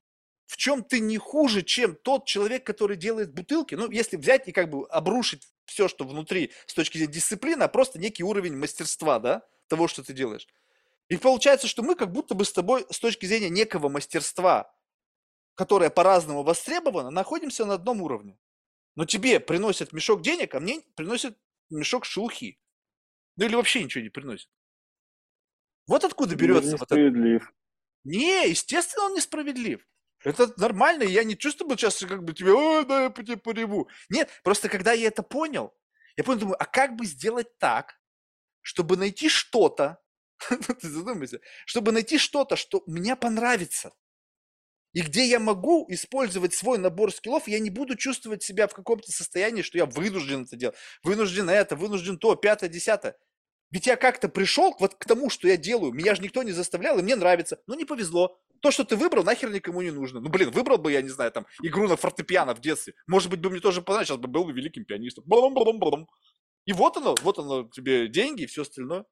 [0.45, 3.75] в чем ты не хуже, чем тот человек, который делает бутылки.
[3.75, 7.67] Ну, если взять и как бы обрушить все, что внутри с точки зрения дисциплины, а
[7.67, 10.47] просто некий уровень мастерства, да, того, что ты делаешь.
[11.09, 14.75] И получается, что мы как будто бы с тобой с точки зрения некого мастерства
[15.55, 18.37] которая по-разному востребована, находимся на одном уровне.
[18.95, 21.37] Но тебе приносят мешок денег, а мне приносят
[21.69, 22.59] мешок шелухи.
[23.37, 24.49] Ну или вообще ничего не приносит.
[25.87, 26.95] Вот откуда берется вот это.
[28.03, 29.85] Не, естественно, он несправедлив.
[30.23, 33.89] Это нормально, я не чувствую сейчас как бы тебе, ой, да, я по тебе пореву.
[34.09, 35.75] Нет, просто когда я это понял,
[36.17, 37.99] я понял, думаю, а как бы сделать так,
[38.61, 40.01] чтобы найти что-то,
[40.49, 43.93] ты задумайся, чтобы найти что-то, что мне понравится
[44.95, 49.11] и где я могу использовать свой набор скиллов, я не буду чувствовать себя в каком-то
[49.11, 53.17] состоянии, что я вынужден это делать, вынужден это, вынужден то, пятое, десятое.
[53.71, 56.97] Ведь я как-то пришел вот к тому, что я делаю, меня же никто не заставлял,
[56.97, 57.59] и мне нравится.
[57.67, 58.39] Но не повезло.
[58.61, 60.21] То, что ты выбрал, нахер никому не нужно.
[60.21, 62.93] Ну, блин, выбрал бы я, не знаю, там, игру на фортепиано в детстве.
[63.05, 65.25] Может быть, бы мне тоже понравилось, сейчас бы был великим пианистом.
[66.65, 69.03] И вот оно, вот оно, тебе деньги и все остальное.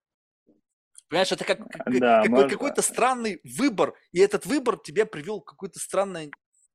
[1.14, 1.60] Понимаешь, это как,
[2.00, 6.32] да, как какой-то странный выбор, и этот выбор тебя привел в какую-то странную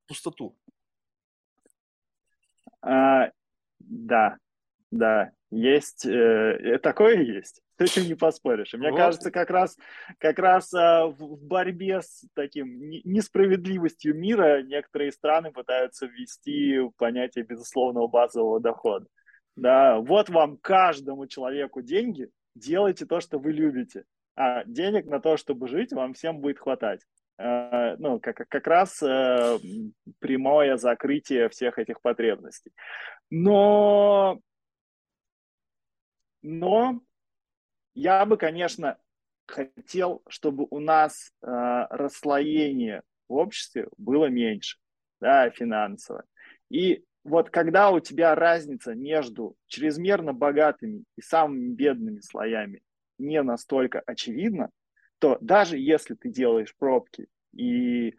[0.07, 0.57] пустоту.
[2.81, 3.33] А,
[3.81, 4.37] да,
[4.93, 7.63] да, есть, э, такое есть.
[7.79, 8.75] С этим не поспоришь.
[8.75, 8.99] И мне вот.
[8.99, 9.77] кажется, как раз,
[10.19, 17.45] как раз э, в, в борьбе с таким несправедливостью мира некоторые страны пытаются ввести понятие
[17.45, 19.09] безусловного базового дохода.
[19.57, 24.05] Да, вот вам каждому человеку деньги, делайте то, что вы любите
[24.39, 27.01] а денег на то, чтобы жить, вам всем будет хватать.
[27.39, 29.59] Э, ну, как, как раз э,
[30.21, 32.71] прямое закрытие всех этих потребностей.
[33.31, 34.41] Но,
[36.41, 37.01] но
[37.95, 38.97] я бы, конечно,
[39.47, 41.47] хотел, чтобы у нас э,
[41.91, 44.79] расслоение в обществе было меньше,
[45.21, 46.23] да, финансово.
[46.71, 52.83] И вот когда у тебя разница между чрезмерно богатыми и самыми бедными слоями
[53.19, 54.71] не настолько очевидна,
[55.19, 58.15] то даже если ты делаешь пробки и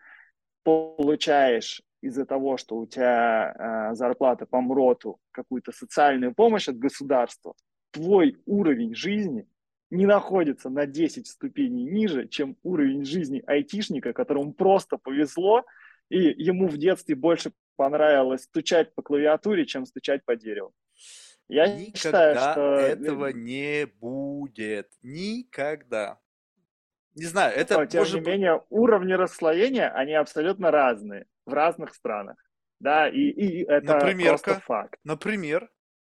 [0.64, 3.54] получаешь из-за того, что у тебя
[3.92, 7.54] э, зарплата по МРОТу, какую-то социальную помощь от государства,
[7.92, 9.48] твой уровень жизни
[9.90, 15.66] не находится на 10 ступеней ниже, чем уровень жизни айтишника, которому просто повезло,
[16.10, 20.74] и ему в детстве больше понравилось стучать по клавиатуре, чем стучать по дереву.
[21.50, 22.76] Я Никогда считаю, что...
[22.76, 24.92] этого не будет.
[25.02, 26.20] Никогда.
[27.16, 28.22] Не знаю, это Но, тем может...
[28.22, 32.38] не менее, уровни расслоения, они абсолютно разные в разных странах.
[32.80, 35.00] Да, и, и это например, просто факт.
[35.04, 35.70] Например,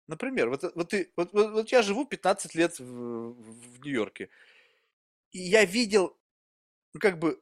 [0.07, 4.29] например, вот, вот, ты, вот, вот, вот я живу 15 лет в, в Нью-Йорке,
[5.31, 6.17] и я видел,
[6.93, 7.39] ну, как бы,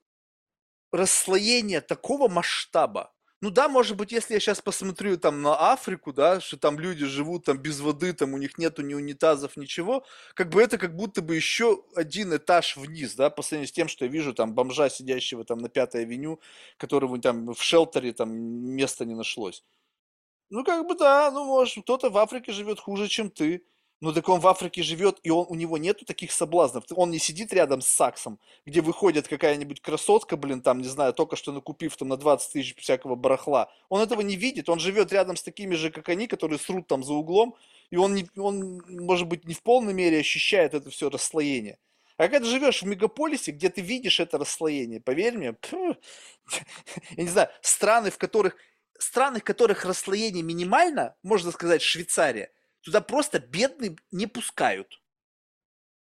[0.91, 3.14] расслоение такого масштаба,
[3.45, 7.05] ну да, может быть, если я сейчас посмотрю там на Африку, да, что там люди
[7.05, 10.03] живут там без воды, там у них нету ни унитазов, ничего,
[10.33, 13.87] как бы это как будто бы еще один этаж вниз, да, по сравнению с тем,
[13.87, 16.39] что я вижу там бомжа, сидящего там на Пятой авеню,
[16.77, 19.63] которого там в шелтере там места не нашлось.
[20.49, 23.63] Ну, как бы да, ну, может, кто-то в Африке живет хуже, чем ты.
[24.01, 26.83] Ну так он в Африке живет, и он, у него нету таких соблазнов.
[26.95, 31.35] Он не сидит рядом с Саксом, где выходит какая-нибудь красотка, блин, там, не знаю, только
[31.37, 33.71] что накупив там на 20 тысяч всякого барахла.
[33.87, 37.03] Он этого не видит, он живет рядом с такими же, как они, которые срут там
[37.03, 37.55] за углом,
[37.89, 41.77] и он, не, он может быть, не в полной мере ощущает это все расслоение.
[42.17, 47.29] А когда ты живешь в мегаполисе, где ты видишь это расслоение, поверь мне, я не
[47.29, 48.55] знаю, страны, в которых,
[48.97, 52.51] страны, в которых расслоение минимально, можно сказать, Швейцария,
[52.85, 55.01] туда просто бедные не пускают.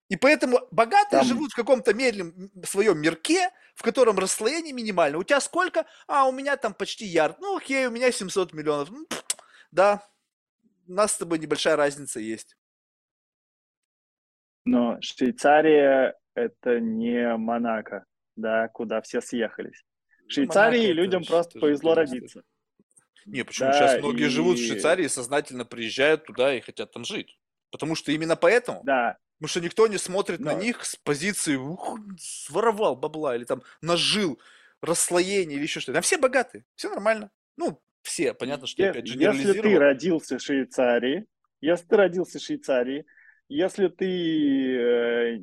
[0.09, 1.25] И поэтому богатые Там...
[1.25, 5.17] живут в каком-то медленном своем мирке, в котором расслоение минимально.
[5.17, 5.87] У тебя сколько?
[6.07, 7.41] А, у меня там почти ярд.
[7.41, 8.91] Ну, окей, у меня 700 миллионов.
[8.91, 9.07] Ну,
[9.71, 10.07] да,
[10.87, 12.59] у нас с тобой небольшая разница есть.
[14.65, 18.05] Но Швейцария– это не Монако,
[18.37, 19.83] да, куда все съехались.
[20.29, 22.43] В Швейцарии Монако людям просто повезло родиться.
[23.27, 23.71] Не, почему?
[23.71, 24.31] Да, Сейчас многие и...
[24.31, 27.39] живут в Швейцарии, сознательно приезжают туда и хотят там жить.
[27.71, 28.83] Потому что именно поэтому.
[28.85, 29.19] Да.
[29.39, 30.53] Потому что никто не смотрит Но...
[30.53, 31.59] на них с позиции
[32.19, 34.41] своровал бабла или там нажил
[34.81, 35.99] расслоение или еще что-то.
[35.99, 37.31] А все богатые, все нормально.
[37.57, 41.27] Ну, все, понятно, что опять же Если ты родился в Швейцарии,
[41.61, 43.07] если ты родился в Швейцарии,
[43.49, 45.41] если ты э,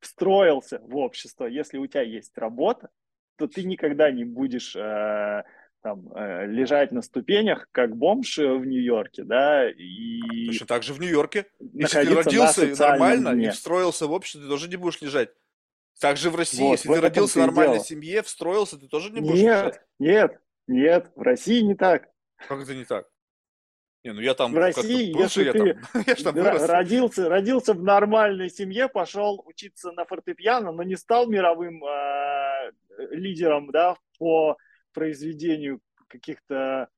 [0.00, 2.90] встроился в общество, если у тебя есть работа,
[3.36, 5.44] то ты никогда не будешь э,
[5.84, 10.46] там, э, лежать на ступенях, как бомж э, в Нью-Йорке, да, и...
[10.46, 11.44] Точно так же в Нью-Йорке.
[11.60, 13.48] Если ты родился нормально дне.
[13.48, 15.28] и встроился в общество, ты тоже не будешь лежать.
[16.00, 17.84] Так же в России, вот, если ты родился в нормальной дело.
[17.84, 19.80] семье, встроился, ты тоже не будешь нет, лежать.
[19.98, 22.08] Нет, нет, в России не так.
[22.48, 23.06] Как это не так?
[24.04, 26.36] Не, ну я там в России, бывший, если я ты я там
[26.66, 32.70] родился, родился в нормальной семье, пошел учиться на фортепиано, но не стал мировым э,
[33.10, 34.56] лидером, да, по
[34.94, 36.88] произведению каких-то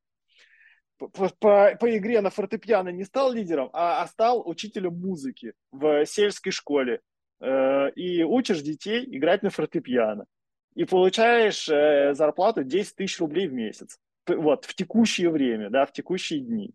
[0.99, 6.07] по, по, по игре на фортепиано не стал лидером, а, а стал учителем музыки в
[6.07, 7.01] сельской школе.
[7.41, 10.27] Э, и учишь детей играть на фортепиано.
[10.75, 13.99] И получаешь э, зарплату 10 тысяч рублей в месяц.
[14.27, 16.75] Вот, в текущее время, да, в текущие дни.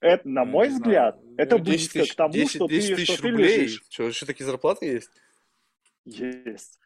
[0.00, 1.34] Это, на ну, мой взгляд, знаю.
[1.36, 3.46] это ну, близко тысяч, к тому, 10, что 10 ты, что рублей.
[3.46, 3.84] ты лежишь.
[3.90, 5.10] Что, еще такие зарплаты есть?
[6.06, 6.78] Есть.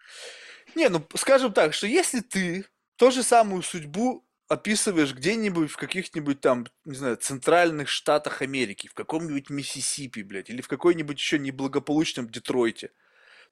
[0.74, 2.66] Не, ну, скажем так, что если ты
[2.96, 8.94] ту же самую судьбу описываешь где-нибудь в каких-нибудь там, не знаю, центральных штатах Америки, в
[8.94, 12.90] каком-нибудь Миссисипи, блядь, или в какой-нибудь еще неблагополучном Детройте.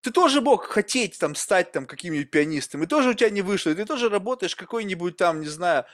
[0.02, 3.70] Ты тоже мог хотеть там стать там каким-нибудь пианистом, и тоже у тебя не вышло,
[3.70, 5.84] и ты тоже работаешь какой-нибудь там, не знаю,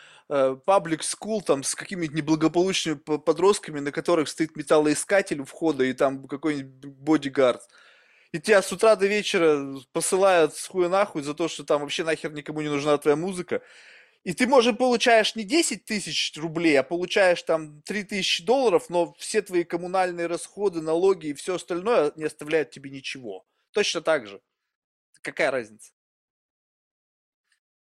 [0.65, 5.93] паблик э, скул там с какими-нибудь неблагополучными подростками, на которых стоит металлоискатель у входа и
[5.93, 7.61] там какой-нибудь бодигард
[8.33, 12.05] и тебя с утра до вечера посылают с хуя нахуй за то, что там вообще
[12.05, 13.63] нахер никому не нужна твоя музыка.
[14.25, 19.15] И ты, может, получаешь не 10 тысяч рублей, а получаешь там 3 тысячи долларов, но
[19.19, 23.47] все твои коммунальные расходы, налоги и все остальное не оставляют тебе ничего.
[23.73, 24.41] Точно так же.
[25.23, 25.93] Какая разница?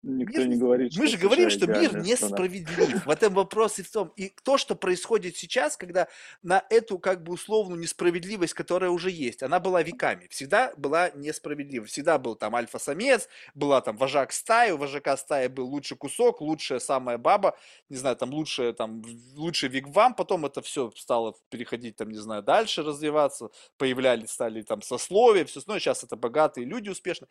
[0.07, 3.07] Никто мир, не говорит, Мы же говорим, что мир несправедлив.
[3.07, 4.13] В этом вопрос и в том.
[4.15, 6.07] И то, что происходит сейчас, когда
[6.43, 10.27] на эту как бы условную несправедливость, которая уже есть, она была веками.
[10.29, 11.87] Всегда была несправедлива.
[11.87, 16.77] Всегда был там альфа-самец, была там вожак стаи, у вожака стаи был лучший кусок, лучшая
[16.77, 17.57] самая баба,
[17.89, 19.01] не знаю, там лучшая, там,
[19.33, 24.83] лучший вигвам, потом это все стало переходить, там, не знаю, дальше развиваться, появлялись, стали там
[24.83, 27.27] сословия, все остальное, сейчас это богатые люди успешно.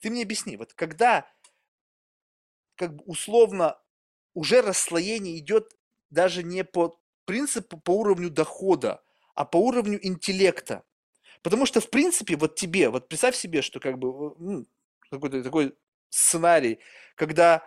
[0.00, 1.26] Ты мне объясни, вот когда
[2.76, 3.78] как бы условно
[4.34, 5.76] уже расслоение идет
[6.10, 9.02] даже не по принципу, по уровню дохода,
[9.34, 10.84] а по уровню интеллекта.
[11.42, 14.66] Потому что, в принципе, вот тебе, вот представь себе, что как бы ну,
[15.10, 15.76] какой-то такой
[16.10, 16.78] сценарий,
[17.14, 17.62] когда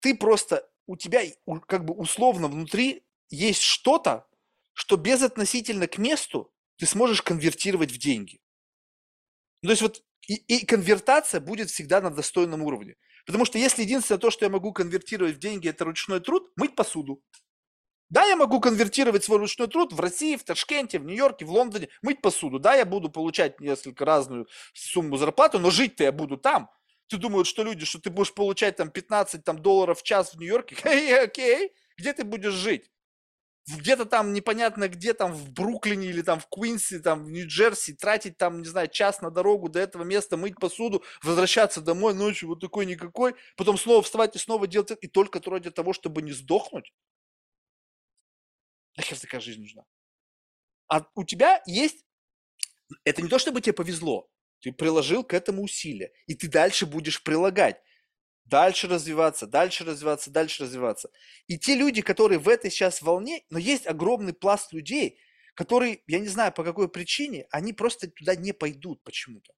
[0.00, 1.22] ты просто, у тебя
[1.66, 4.26] как бы условно внутри есть что-то,
[4.72, 8.40] что безотносительно к месту ты сможешь конвертировать в деньги.
[9.62, 12.96] Ну, то есть вот и, и конвертация будет всегда на достойном уровне.
[13.28, 16.74] Потому что если единственное то, что я могу конвертировать в деньги, это ручной труд, мыть
[16.74, 17.22] посуду.
[18.08, 21.90] Да, я могу конвертировать свой ручной труд в России, в Ташкенте, в Нью-Йорке, в Лондоне,
[22.00, 22.58] мыть посуду.
[22.58, 26.70] Да, я буду получать несколько разную сумму зарплаты, но жить-то я буду там.
[27.08, 30.38] Ты думают, что люди, что ты будешь получать там 15 там, долларов в час в
[30.38, 30.76] Нью-Йорке?
[30.82, 31.72] Окей, окей.
[31.98, 32.90] Где ты будешь жить?
[33.76, 38.38] Где-то там непонятно где, там в Бруклине или там в Куинси, там в Нью-Джерси, тратить
[38.38, 42.60] там, не знаю, час на дорогу до этого места, мыть посуду, возвращаться домой ночью вот
[42.60, 46.32] такой никакой, потом снова вставать и снова делать это, и только ради того, чтобы не
[46.32, 46.92] сдохнуть.
[48.96, 49.84] Нахер такая жизнь нужна?
[50.88, 52.04] А у тебя есть,
[53.04, 54.28] это не то, чтобы тебе повезло,
[54.60, 57.80] ты приложил к этому усилия, и ты дальше будешь прилагать
[58.48, 61.10] дальше развиваться, дальше развиваться, дальше развиваться.
[61.46, 65.18] И те люди, которые в этой сейчас волне, но есть огромный пласт людей,
[65.54, 69.52] которые, я не знаю по какой причине, они просто туда не пойдут почему-то.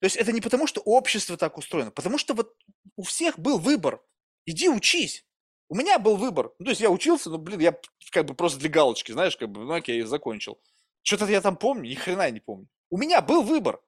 [0.00, 2.54] То есть это не потому, что общество так устроено, потому что вот
[2.96, 4.02] у всех был выбор.
[4.46, 5.24] Иди учись.
[5.68, 6.52] У меня был выбор.
[6.58, 7.78] Ну, то есть я учился, но, блин, я
[8.10, 10.60] как бы просто для галочки, знаешь, как бы, ну окей, закончил.
[11.02, 12.68] Что-то я там помню, ни хрена не помню.
[12.90, 13.80] У меня был выбор.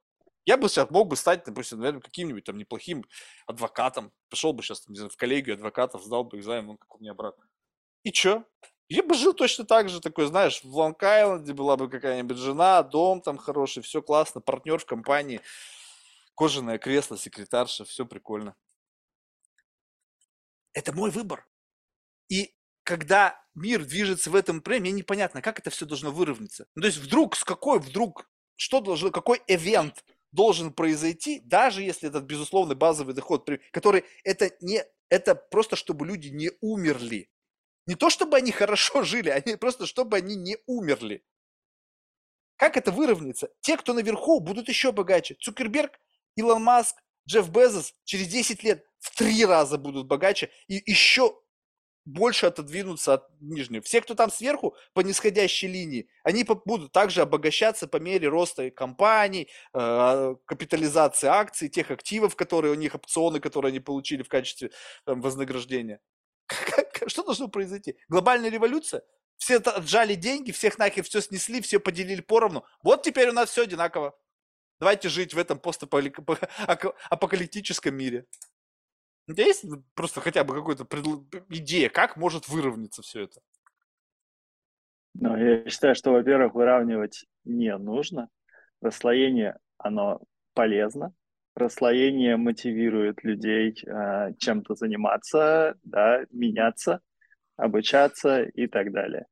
[0.47, 3.05] Я бы сейчас мог бы стать, допустим, наверное, каким-нибудь там неплохим
[3.47, 4.13] адвокатом.
[4.29, 7.15] Пришел бы сейчас, не знаю, в коллегию адвокатов, сдал бы экзамен, он как у меня
[7.15, 7.37] брат.
[8.05, 8.45] И чё?
[8.89, 13.21] Я бы жил точно так же, такой, знаешь, в Лонг-Айленде была бы какая-нибудь жена, дом
[13.21, 15.41] там хороший, все классно, партнер в компании,
[16.37, 18.55] кожаное кресло, секретарша, все прикольно.
[20.73, 21.49] Это мой выбор.
[22.29, 22.55] И
[22.85, 26.69] когда мир движется в этом мне непонятно, как это все должно выровняться.
[26.77, 30.05] Ну, то есть вдруг, с какой вдруг, что должно, какой эвент
[30.37, 36.29] должен произойти, даже если этот безусловный базовый доход, который это не, это просто чтобы люди
[36.29, 37.29] не умерли.
[37.87, 41.25] Не то, чтобы они хорошо жили, а просто, чтобы они не умерли.
[42.57, 43.49] Как это выровняется?
[43.61, 45.37] Те, кто наверху, будут еще богаче.
[45.41, 45.99] Цукерберг,
[46.37, 46.97] Илон Маск,
[47.29, 51.39] Джефф Безос через 10 лет в три раза будут богаче и еще
[52.07, 53.83] больше отодвинуться от нижнего.
[53.83, 59.49] Все, кто там сверху по нисходящей линии, они будут также обогащаться по мере роста компаний,
[59.75, 64.71] э, капитализации акций, тех активов, которые у них, опционы, которые они получили в качестве
[65.05, 66.01] там, вознаграждения.
[67.09, 67.97] Что должно произойти?
[68.09, 69.03] Глобальная революция?
[69.37, 72.65] Все отжали деньги, всех нахер все снесли, все поделили поровну.
[72.83, 74.17] Вот теперь у нас все одинаково.
[74.79, 78.27] Давайте жить в этом постапокалиптическом мире.
[79.29, 81.25] У тебя есть просто хотя бы какая-то предл...
[81.49, 83.41] идея, как может выровняться все это?
[85.15, 88.29] Ну, я считаю, что, во-первых, выравнивать не нужно.
[88.81, 90.21] Расслоение, оно
[90.55, 91.13] полезно.
[91.55, 97.01] Расслоение мотивирует людей э, чем-то заниматься, да, меняться,
[97.57, 99.27] обучаться и так далее.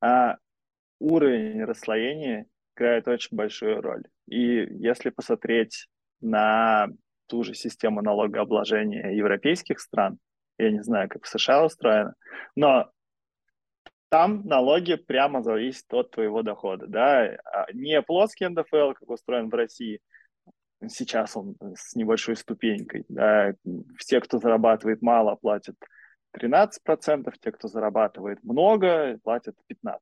[0.00, 0.36] А
[0.98, 4.02] уровень расслоения играет очень большую роль.
[4.26, 5.86] И если посмотреть
[6.20, 6.88] на
[7.30, 10.18] ту же систему налогообложения европейских стран.
[10.58, 12.14] Я не знаю, как в США устроено,
[12.56, 12.90] но
[14.10, 19.54] там налоги прямо зависят от твоего дохода, да, а не плоский НДФЛ, как устроен в
[19.54, 20.00] России,
[20.88, 23.54] сейчас он с небольшой ступенькой, да,
[23.96, 25.76] все, кто зарабатывает мало, платят
[26.36, 30.00] 13%, те, кто зарабатывает много, платят 15%.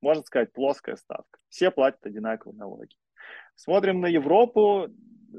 [0.00, 1.38] Можно сказать, плоская ставка.
[1.48, 2.96] Все платят одинаковые налоги.
[3.54, 4.88] Смотрим на Европу,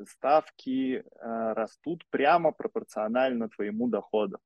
[0.05, 1.03] ставки э,
[1.53, 4.37] растут прямо пропорционально твоему доходу.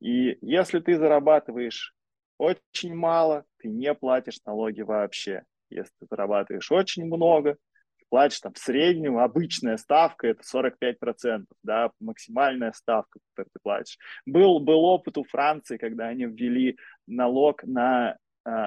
[0.00, 1.94] И если ты зарабатываешь
[2.38, 5.44] очень мало, ты не платишь налоги вообще.
[5.70, 7.54] Если ты зарабатываешь очень много,
[7.98, 13.98] ты платишь там среднюю, обычная ставка это 45%, да, максимальная ставка, которую ты платишь.
[14.26, 18.16] Был, был опыт у Франции, когда они ввели налог на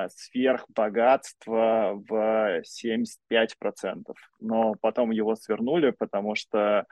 [0.10, 4.14] сверхбогатство в 75%.
[4.40, 6.86] Но потом его свернули, потому что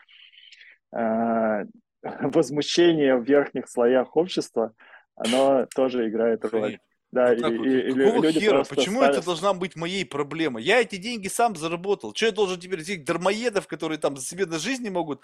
[0.96, 1.66] э,
[2.04, 4.74] возмущение в верхних слоях общества,
[5.16, 6.80] оно тоже играет роль.
[7.12, 7.68] Да, вот и, вот.
[7.68, 8.64] и, Какого люди хера?
[8.64, 9.18] Почему ставят...
[9.18, 10.64] это должна быть моей проблемой?
[10.64, 12.14] Я эти деньги сам заработал.
[12.14, 15.22] Что я должен теперь этих дармоедов, которые там себе на жизни могут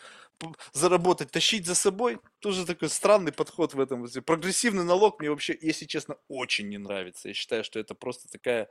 [0.71, 2.19] заработать, тащить за собой?
[2.39, 4.07] Тоже такой странный подход в этом.
[4.25, 7.27] Прогрессивный налог мне вообще, если честно, очень не нравится.
[7.27, 8.69] Я считаю, что это просто такая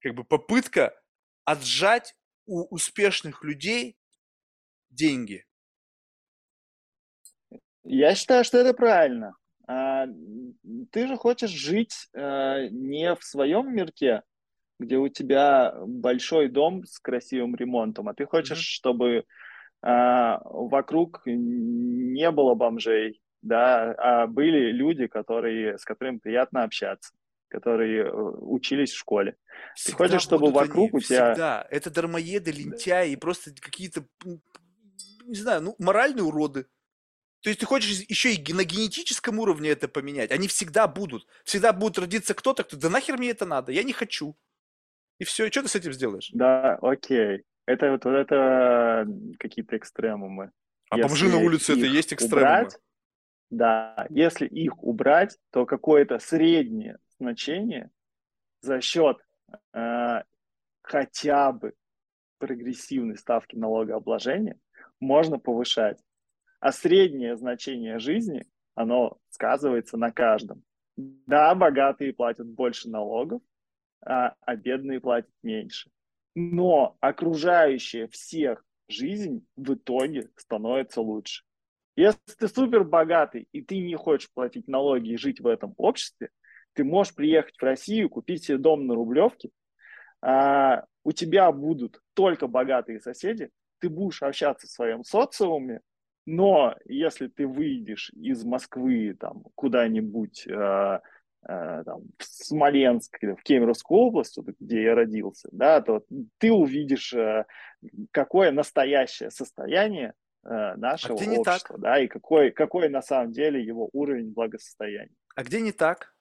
[0.00, 1.00] как бы попытка
[1.44, 2.16] отжать
[2.46, 3.96] у успешных людей
[4.90, 5.44] деньги.
[7.84, 9.36] Я считаю, что это правильно.
[9.66, 10.06] А,
[10.90, 14.22] ты же хочешь жить а, не в своем мирке,
[14.78, 18.76] где у тебя большой дом с красивым ремонтом, а ты хочешь, mm-hmm.
[18.76, 19.24] чтобы
[19.82, 27.12] а, вокруг не было бомжей, да, а были люди, которые, с которыми приятно общаться,
[27.48, 29.36] которые э, учились в школе.
[29.74, 31.32] Всегда ты хочешь, чтобы вокруг они, у тебя...
[31.32, 31.66] Всегда.
[31.70, 34.04] Это дармоеды, лентяи, просто какие-то,
[35.24, 36.66] не знаю, ну, моральные уроды.
[37.42, 40.30] То есть ты хочешь еще и на генетическом уровне это поменять.
[40.30, 41.26] Они всегда будут.
[41.44, 44.36] Всегда будет родиться кто-то, кто, да нахер мне это надо, я не хочу.
[45.18, 46.30] И все, и что ты с этим сделаешь?
[46.32, 47.44] Да, окей.
[47.66, 49.06] Это вот, вот это
[49.38, 50.52] какие-то экстремумы.
[50.90, 52.46] А если бомжи на улице это и есть экстремумы?
[52.46, 52.78] Убрать,
[53.50, 57.90] да, если их убрать, то какое-то среднее значение
[58.60, 59.18] за счет
[59.72, 60.22] э,
[60.82, 61.74] хотя бы
[62.38, 64.58] прогрессивной ставки налогообложения
[65.00, 65.98] можно повышать.
[66.60, 70.62] А среднее значение жизни, оно сказывается на каждом.
[70.96, 73.42] Да, богатые платят больше налогов,
[74.04, 75.90] а, а бедные платят меньше.
[76.34, 81.44] Но окружающая всех жизнь в итоге становится лучше.
[81.96, 86.30] Если ты супер богатый и ты не хочешь платить налоги и жить в этом обществе,
[86.74, 89.50] ты можешь приехать в Россию, купить себе дом на Рублевке,
[90.20, 95.80] а, у тебя будут только богатые соседи, ты будешь общаться в своем социуме,
[96.26, 101.00] но если ты выйдешь из Москвы там куда-нибудь э,
[101.48, 106.04] э, там, в Смоленск, в Кемеровскую область, где я родился, да, то
[106.38, 107.46] ты увидишь, э,
[108.10, 113.88] какое настоящее состояние э, нашего а общества, да, и какой, какой на самом деле его
[113.92, 115.14] уровень благосостояния.
[115.36, 116.12] А где не так?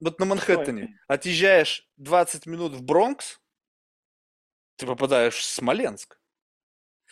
[0.00, 3.40] Вот на Манхэттене отъезжаешь 20 минут в Бронкс,
[4.76, 6.19] ты попадаешь в Смоленск.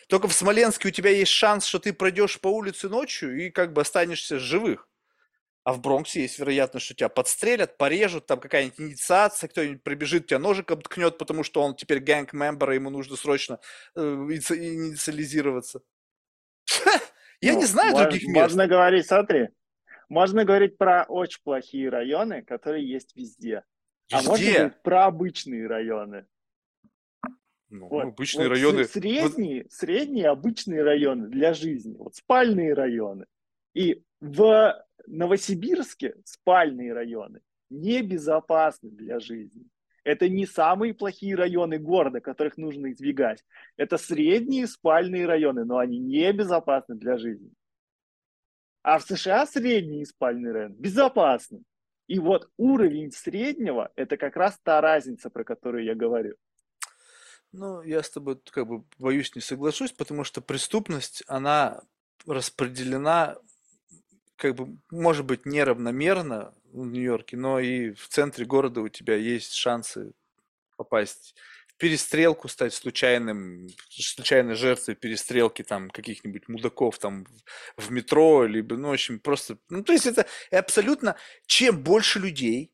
[0.08, 3.74] Только в Смоленске у тебя есть шанс, что ты пройдешь по улице ночью и как
[3.74, 4.88] бы останешься живых.
[5.64, 10.38] А в Бронксе есть вероятность, что тебя подстрелят, порежут, там какая-нибудь инициация, кто-нибудь прибежит, тебя
[10.38, 13.60] ножиком ткнет, потому что он теперь гэнг-мембер, ему нужно срочно
[13.94, 15.82] э, инициализироваться.
[17.42, 18.34] Я не ну, знаю других мест.
[18.34, 19.48] Можно говорить, смотри,
[20.08, 23.62] можно говорить про очень плохие районы, которые есть везде.
[24.10, 26.26] А можно говорить про обычные районы.
[27.70, 28.84] Ну, вот, обычные вот районы.
[28.84, 31.96] Средние, средние обычные районы для жизни.
[31.96, 33.26] Вот спальные районы.
[33.74, 37.40] И в Новосибирске спальные районы
[37.70, 39.64] небезопасны для жизни.
[40.04, 43.44] Это не самые плохие районы города, которых нужно избегать.
[43.76, 47.50] Это средние спальные районы, но они небезопасны для жизни.
[48.82, 51.62] А в США средние спальные районы безопасны.
[52.06, 56.36] И вот уровень среднего– это как раз та разница, про которую я говорю.
[57.52, 61.82] Ну, я с тобой как бы боюсь не соглашусь, потому что преступность, она
[62.26, 63.38] распределена
[64.36, 69.52] как бы, может быть, неравномерно в Нью-Йорке, но и в центре города у тебя есть
[69.54, 70.12] шансы
[70.76, 71.34] попасть
[71.68, 77.26] в перестрелку, стать случайным, случайной жертвой перестрелки там каких-нибудь мудаков там
[77.76, 81.16] в метро, либо, ну, в общем, просто, ну, то есть это абсолютно,
[81.46, 82.72] чем больше людей,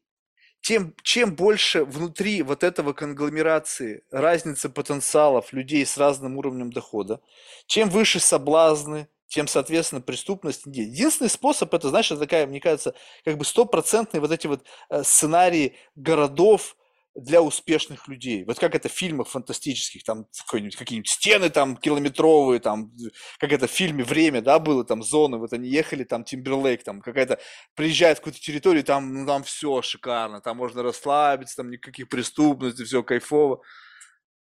[0.64, 7.20] тем, чем больше внутри вот этого конгломерации разница потенциалов людей с разным уровнем дохода,
[7.66, 10.62] чем выше соблазны, тем, соответственно, преступность.
[10.64, 12.94] Единственный способ, это, знаешь, такая, мне кажется,
[13.26, 16.76] как бы стопроцентные вот эти вот э, сценарии городов,
[17.14, 18.44] для успешных людей.
[18.44, 22.92] Вот как это в фильмах фантастических, там какие-нибудь стены там километровые, там,
[23.38, 27.00] как это в фильме «Время», да, было, там зоны, вот они ехали, там Тимберлейк, там
[27.00, 27.38] какая-то,
[27.76, 32.84] приезжает в какую-то территорию, там, ну, там все шикарно, там можно расслабиться, там никаких преступностей,
[32.84, 33.62] все кайфово.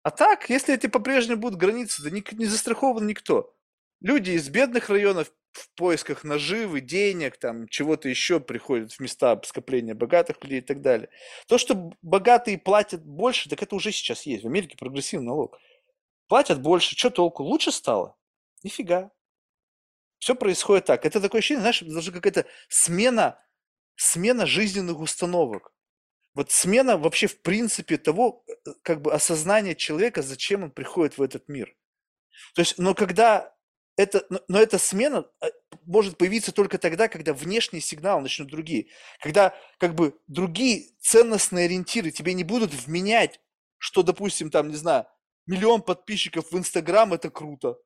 [0.05, 3.55] А так, если эти по-прежнему будут границы, да не, не застрахован никто.
[4.01, 9.95] Люди из бедных районов в поисках наживы, денег, там, чего-то еще приходят в места скопления
[9.95, 11.09] богатых людей и так далее.
[11.47, 14.45] То, что богатые платят больше, так это уже сейчас есть.
[14.45, 15.59] В Америке прогрессивный налог.
[16.29, 17.43] Платят больше, что толку?
[17.43, 18.17] Лучше стало?
[18.63, 19.11] Нифига.
[20.19, 21.05] Все происходит так.
[21.05, 23.45] Это такое ощущение, знаешь, даже какая-то смена,
[23.97, 25.73] смена жизненных установок.
[26.35, 31.23] Вот смена вообще в принципе того, э, как бы осознания человека, зачем он приходит в
[31.23, 31.77] этот мир.
[32.55, 33.52] То есть, но когда
[33.97, 35.47] это, но эта смена э,
[35.85, 38.87] может появиться только тогда, когда внешний сигнал начнут другие.
[39.21, 43.41] Когда как бы другие ценностные ориентиры тебе не будут вменять,
[43.79, 45.07] что, допустим, там, не знаю,
[45.47, 47.79] миллион подписчиков в Инстаграм– это круто.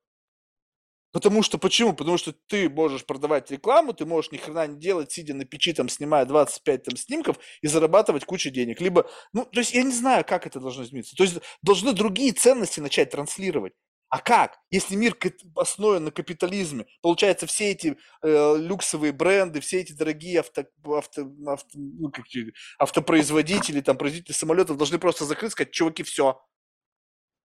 [1.11, 1.93] Потому что, почему?
[1.93, 5.73] Потому что ты можешь продавать рекламу, ты можешь ни хрена не делать, сидя на печи,
[5.73, 8.81] там, снимая 25 там, снимков и зарабатывать кучу денег.
[8.81, 11.15] Либо, ну, то есть я не знаю, как это должно измениться.
[11.15, 13.73] То есть должны другие ценности начать транслировать.
[14.09, 14.57] А как?
[14.71, 15.17] Если мир
[15.55, 21.69] основан на капитализме, получается, все эти э, люксовые бренды, все эти дорогие авто, авто, авто,
[21.73, 22.25] ну, как,
[22.79, 26.41] автопроизводители, там, производители самолетов должны просто закрыть, сказать, чуваки, все,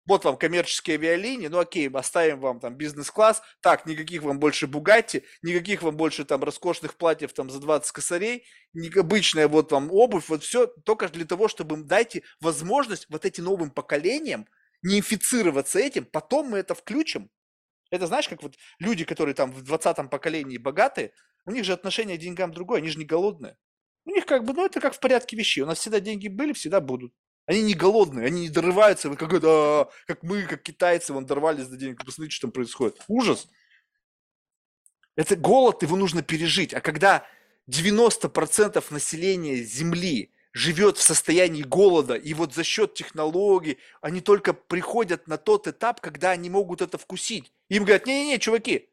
[0.06, 5.24] вот вам коммерческие авиалинии, ну окей, оставим вам там бизнес-класс, так, никаких вам больше Бугатти,
[5.42, 8.44] никаких вам больше там роскошных платьев там за 20 косарей,
[8.96, 13.70] обычная вот вам обувь, вот все только для того, чтобы дайте возможность вот этим новым
[13.70, 14.46] поколениям
[14.82, 17.30] не инфицироваться этим, потом мы это включим.
[17.90, 21.12] Это знаешь, как вот люди, которые там в 20-м поколении богатые,
[21.44, 23.56] у них же отношение к деньгам другое, они же не голодные.
[24.04, 25.62] У них как бы, ну это как в порядке вещей.
[25.62, 27.12] У нас всегда деньги были, всегда будут.
[27.46, 31.66] Они не голодные, они не дорываются, вы как, это, как мы, как китайцы, вон дорвались
[31.66, 32.04] до денег.
[32.04, 33.02] Посмотрите, что там происходит.
[33.08, 33.48] Ужас.
[35.16, 36.72] Это голод, его нужно пережить.
[36.72, 37.26] А когда
[37.68, 45.26] 90% населения Земли живет в состоянии голода, и вот за счет технологий они только приходят
[45.26, 47.52] на тот этап, когда они могут это вкусить.
[47.68, 48.90] Им говорят, не-не-не, чуваки,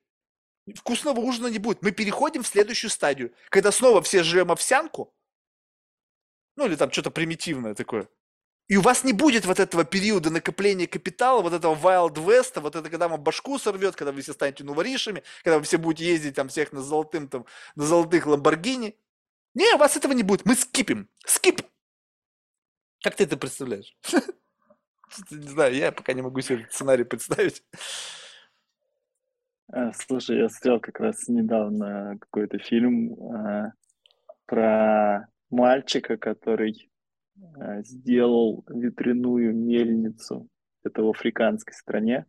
[0.76, 1.82] вкусного ужина не будет.
[1.82, 5.14] Мы переходим в следующую стадию, когда снова все жрем овсянку,
[6.56, 8.08] ну или там что-то примитивное такое.
[8.68, 12.76] И у вас не будет вот этого периода накопления капитала, вот этого Wild West, вот
[12.76, 16.36] это когда вам башку сорвет, когда вы все станете новоришами, когда вы все будете ездить
[16.36, 17.46] там всех на золотым, там,
[17.76, 18.96] на золотых Ламборгини.
[19.54, 20.46] Не, у вас этого не будет.
[20.46, 21.10] Мы скипим.
[21.26, 21.62] Скип.
[23.04, 23.96] Как ты это представляешь?
[25.32, 27.64] Не знаю, я пока не могу себе сценарий представить.
[29.72, 33.74] А, слушай, я смотрел как раз недавно какой-то фильм а,
[34.46, 36.92] про мальчика, который
[37.60, 40.48] Э, сделал ветряную мельницу.
[40.84, 42.26] Это в африканской стране.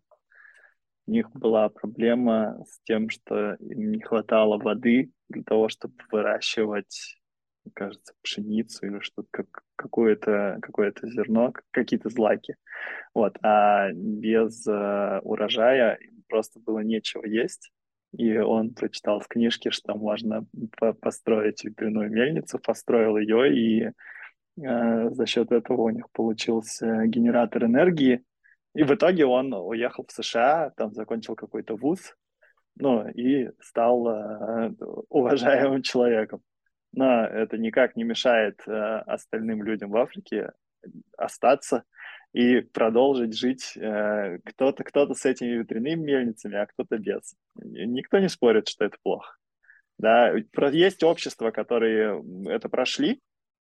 [1.10, 7.18] У них была проблема с тем, что им не хватало воды для того, чтобы выращивать,
[7.74, 12.54] кажется, пшеницу или что-то, как, какое-то какое зерно, какие-то злаки.
[13.12, 13.36] Вот.
[13.42, 17.72] А без э, урожая им просто было нечего есть.
[18.16, 20.46] И он прочитал в книжке, что можно
[21.00, 23.90] построить ветряную мельницу, построил ее и
[24.62, 28.22] Э, за счет этого у них получился генератор энергии.
[28.74, 32.14] И в итоге он уехал в США, там закончил какой-то вуз,
[32.76, 34.70] ну, и стал э,
[35.08, 36.42] уважаемым человеком.
[36.92, 40.52] Но это никак не мешает э, остальным людям в Африке
[41.16, 41.84] остаться
[42.32, 43.76] и продолжить жить.
[43.76, 47.34] Э, кто-то кто с этими ветряными мельницами, а кто-то без.
[47.56, 49.36] Никто не спорит, что это плохо.
[49.98, 50.32] Да,
[50.72, 53.20] есть общества, которые это прошли,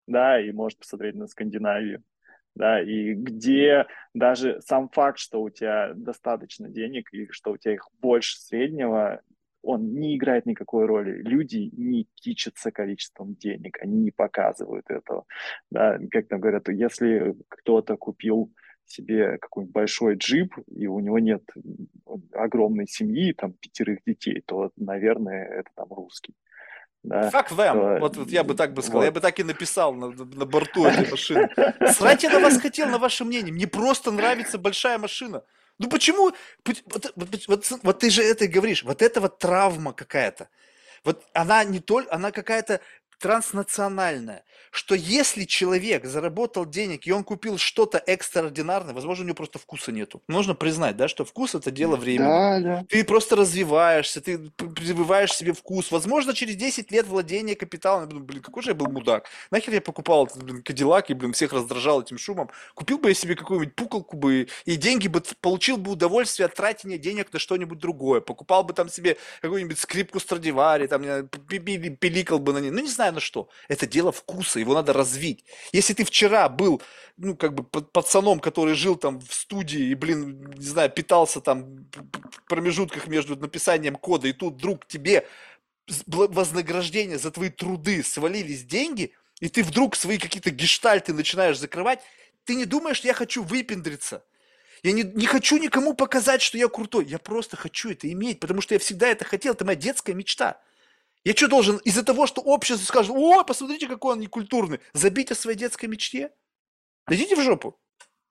[0.06, 2.04] да, и может посмотреть на Скандинавию,
[2.56, 7.74] да, и где даже сам факт, что у тебя достаточно денег и что у тебя
[7.74, 9.22] их больше среднего,
[9.62, 11.22] он не играет никакой роли.
[11.22, 15.26] Люди не кичатся количеством денег, они не показывают этого.
[15.72, 18.54] Да, как там говорят, если кто-то купил
[18.86, 21.44] себе какой-нибудь большой джип, и у него нет
[22.32, 26.36] огромной семьи, там, пятерых детей, то, наверное, это там русский.
[27.06, 27.74] Да, Fuck them.
[27.74, 28.00] То...
[28.00, 29.02] Вот, вот я бы так бы сказал.
[29.02, 29.06] Вот.
[29.06, 31.50] Я бы так и написал на, на борту этой машины.
[31.94, 33.54] Срать я на вас хотел, на ваше мнение.
[33.54, 35.44] Мне просто нравится большая машина.
[35.78, 36.32] Ну почему?
[36.66, 36.84] Вот,
[37.16, 38.84] вот, вот, вот ты же это говоришь.
[38.84, 40.50] Вот это вот травма какая-то.
[41.04, 42.80] Вот она не только, она какая-то
[43.20, 49.60] транснациональное, что если человек заработал денег и он купил что-то экстраординарное, возможно, у него просто
[49.60, 50.22] вкуса нету.
[50.28, 52.28] Нужно признать, да, что вкус это дело времени.
[52.28, 52.86] Да, да.
[52.90, 55.92] Ты просто развиваешься, ты прививаешь себе вкус.
[55.92, 59.28] Возможно, через 10 лет владения капиталом, блин, какой же я был мудак.
[59.52, 62.50] Нахер я покупал этот, блин, Кадиллак и, блин, всех раздражал этим шумом.
[62.74, 66.98] Купил бы я себе какую-нибудь пуколку бы и деньги бы, получил бы удовольствие от тратения
[66.98, 68.22] денег на что-нибудь другое.
[68.22, 71.02] Покупал бы там себе какую-нибудь скрипку Страдивари, там,
[71.48, 72.72] пиликал бы на ней.
[72.72, 73.50] Ну, не знаю, на что.
[73.68, 75.46] Это дело вкуса, его надо развить.
[75.72, 76.82] Если ты вчера был,
[77.18, 81.88] ну, как бы пацаном, который жил там в студии и, блин, не знаю, питался там
[81.94, 85.28] в промежутках между написанием кода, и тут вдруг тебе
[86.08, 92.00] вознаграждение за твои труды свалились деньги, и ты вдруг свои какие-то гештальты начинаешь закрывать,
[92.46, 94.24] ты не думаешь, что я хочу выпендриться.
[94.84, 97.06] Я не, не хочу никому показать, что я крутой.
[97.06, 99.54] Я просто хочу это иметь, потому что я всегда это хотел.
[99.54, 100.62] Это моя детская мечта.
[101.26, 105.36] Я что должен из-за того, что общество скажет, о, посмотрите, какой он некультурный, забить о
[105.36, 106.32] своей детской мечте?
[107.08, 107.80] Дойдите в жопу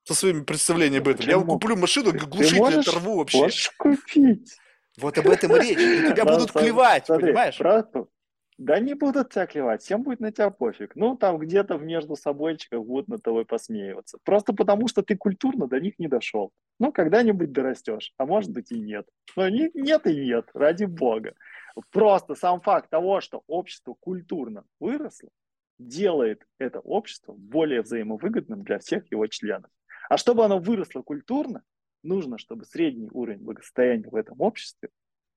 [0.05, 1.27] со своими представлениями об этом.
[1.27, 3.39] Я вам куплю машину, глушитель можешь, оторву вообще.
[3.39, 4.57] Можешь купить.
[4.97, 6.05] Вот об этом и речь.
[6.05, 7.59] На тебя будут клевать, понимаешь?
[8.57, 10.95] Да не будут тебя клевать, всем будет на тебя пофиг.
[10.95, 14.19] Ну, там где-то между собойчиках будут над тобой посмеиваться.
[14.23, 16.53] Просто потому, что ты культурно до них не дошел.
[16.79, 19.09] Ну, когда-нибудь дорастешь, а может быть и нет.
[19.35, 21.35] Но нет и нет, ради бога.
[21.91, 25.31] Просто сам факт того, что общество культурно выросло,
[25.79, 29.71] делает это общество более взаимовыгодным для всех его членов.
[30.09, 31.63] А чтобы оно выросло культурно,
[32.03, 34.91] нужно, чтобы средний уровень благосостояния в этом обществе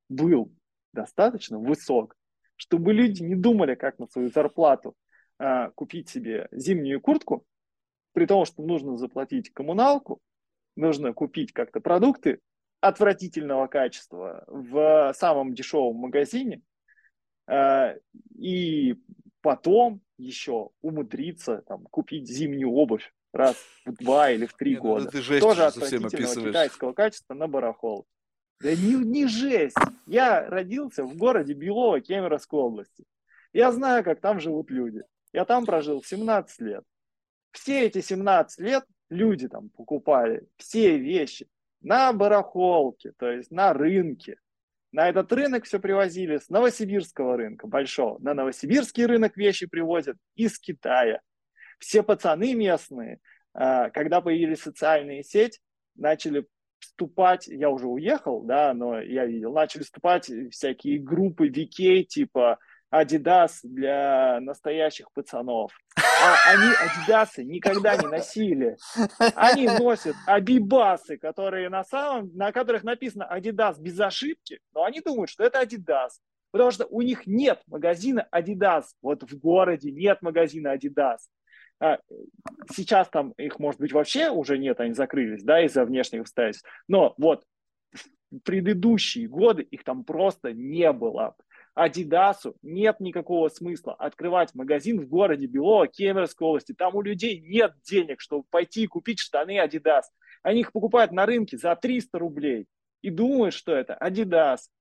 [0.10, 0.54] был
[0.94, 2.16] достаточно высок,
[2.56, 4.96] чтобы люди не думали, как на свою зарплату
[5.40, 7.46] а, купить себе зимнюю куртку,
[8.14, 10.20] при том, что нужно заплатить коммуналку,
[10.76, 12.40] нужно купить как-то продукты
[12.80, 16.62] отвратительного качества в самом дешевом магазине,
[17.48, 17.96] а,
[18.36, 18.96] и
[19.42, 23.56] потом еще умудриться там, купить зимнюю обувь раз
[23.86, 25.10] в два или в три Не, ну года.
[25.10, 26.10] ты жесть Тоже отвратительного
[26.50, 28.08] китайского качества на барахол.
[28.60, 29.78] Да не, не жесть.
[30.08, 33.06] Я родился в городе Белово Кемеровской области.
[33.54, 35.04] Я знаю, как там живут люди.
[35.32, 36.84] Я там прожил 17 лет.
[37.52, 41.48] Все эти 17 лет люди там покупали все вещи
[41.82, 44.38] на барахолке, то есть на рынке.
[44.92, 48.20] На этот рынок все привозили с новосибирского рынка большого.
[48.20, 51.22] На новосибирский рынок вещи привозят из Китая.
[51.78, 53.20] Все пацаны местные,
[53.54, 55.60] а, когда появились социальные сети,
[55.96, 56.48] начали
[56.80, 62.60] вступать, я уже уехал, да, но я видел, начали вступать всякие группы VK, типа
[62.92, 65.72] Adidas для настоящих пацанов.
[65.96, 68.78] А они Адидасы никогда не носили.
[69.36, 75.30] Они носят Абибасы, которые на самом, на которых написано Adidas без ошибки, но они думают,
[75.30, 76.12] что это Adidas.
[76.52, 78.86] Потому что у них нет магазина Adidas.
[79.02, 81.20] Вот в городе нет магазина Adidas.
[81.80, 82.00] А,
[82.72, 86.68] сейчас там их, может быть, вообще уже нет, они закрылись, да, из-за внешних обстоятельств.
[86.88, 87.44] Но вот
[88.32, 91.36] в предыдущие годы их там просто не было.
[91.78, 96.74] Адидасу нет никакого смысла открывать магазин в городе Белово, Кемеровской области.
[96.74, 100.12] Там у людей нет денег, чтобы пойти и купить штаны Адидас.
[100.42, 102.66] Они их покупают на рынке за 300 рублей
[103.04, 104.72] и думают, что это Адидас.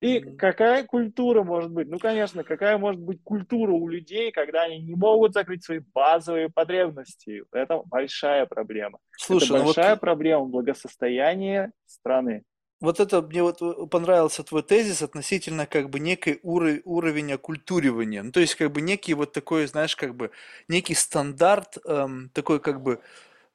[0.00, 0.36] И Мгм.
[0.36, 1.88] какая культура может быть?
[1.88, 6.48] Ну, конечно, какая может быть культура у людей, когда они не могут закрыть свои базовые
[6.48, 7.42] потребности?
[7.50, 9.00] Это большая проблема.
[9.16, 12.44] Слушай, это ну вот большая проблема благосостояния страны.
[12.82, 18.24] Вот это мне вот э, понравился твой тезис относительно как бы некой уро- уровень оккультуривания.
[18.24, 20.32] Ну, то есть как бы некий вот такой, знаешь, как бы
[20.68, 23.00] некий стандарт эм, такой как бы,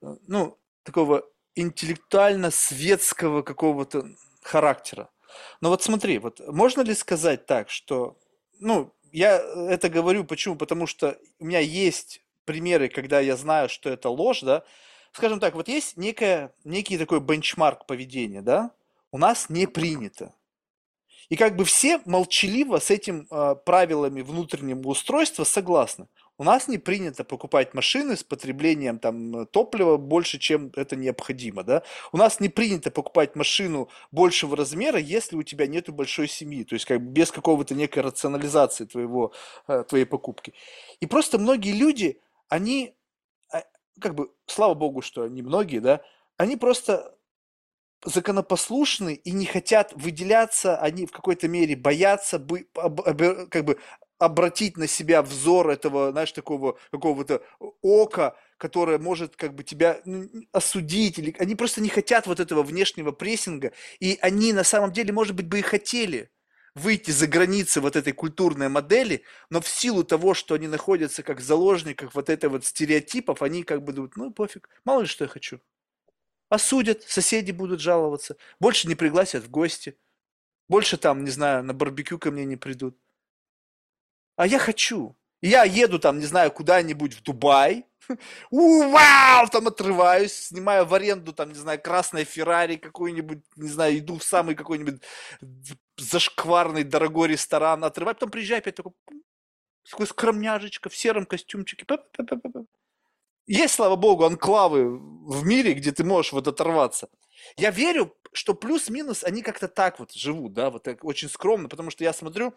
[0.02, 1.26] э, ну, такого
[1.56, 4.08] интеллектуально-светского какого-то
[4.44, 5.10] характера.
[5.62, 8.18] Но вот смотри, вот можно ли сказать так, что,
[8.60, 10.56] ну, я это говорю почему?
[10.56, 14.64] Потому что у меня есть примеры, когда я знаю, что это ложь, да.
[15.14, 18.72] Скажем так, вот есть некая, некий такой бенчмарк поведения, да,
[19.12, 20.34] у нас не принято.
[21.30, 26.08] И как бы все молчаливо с этим э, правилами внутреннего устройства согласны.
[26.40, 31.82] У нас не принято покупать машины с потреблением там топлива больше, чем это необходимо, да.
[32.12, 36.76] У нас не принято покупать машину большего размера, если у тебя нету большой семьи, то
[36.76, 39.34] есть как бы без какого-то некой рационализации твоего,
[39.68, 40.54] э, твоей покупки.
[41.00, 42.94] И просто многие люди, они,
[43.52, 43.64] а,
[44.00, 46.02] как бы, слава богу, что они многие, да,
[46.38, 47.17] они просто
[48.06, 53.78] законопослушны и не хотят выделяться, они в какой-то мере боятся бы, как бы
[54.20, 57.44] обратить на себя взор этого, знаешь, такого какого-то
[57.82, 62.64] ока, которое может как бы тебя ну, осудить, или они просто не хотят вот этого
[62.64, 66.32] внешнего прессинга, и они на самом деле, может быть, бы и хотели
[66.74, 71.40] выйти за границы вот этой культурной модели, но в силу того, что они находятся как
[71.40, 75.26] в заложниках вот этой вот стереотипов, они как бы думают, ну пофиг, мало ли что
[75.26, 75.60] я хочу.
[76.50, 79.98] Осудят, соседи будут жаловаться, больше не пригласят в гости,
[80.70, 82.98] больше там, не знаю, на барбекю ко мне не придут.
[84.38, 85.18] А я хочу.
[85.42, 87.86] Я еду там, не знаю, куда-нибудь в Дубай,
[88.52, 93.98] у, вау, там отрываюсь, снимаю в аренду, там, не знаю, красное Феррари какой-нибудь, не знаю,
[93.98, 95.02] иду в самый какой-нибудь
[95.98, 98.94] зашкварный дорогой ресторан, отрываю, потом приезжаю опять такой,
[99.90, 101.86] такой скромняжечка в сером костюмчике.
[103.48, 107.10] Есть, слава богу, анклавы в мире, где ты можешь вот оторваться.
[107.56, 111.90] Я верю, что плюс-минус они как-то так вот живут, да, вот так очень скромно, потому
[111.90, 112.54] что я смотрю,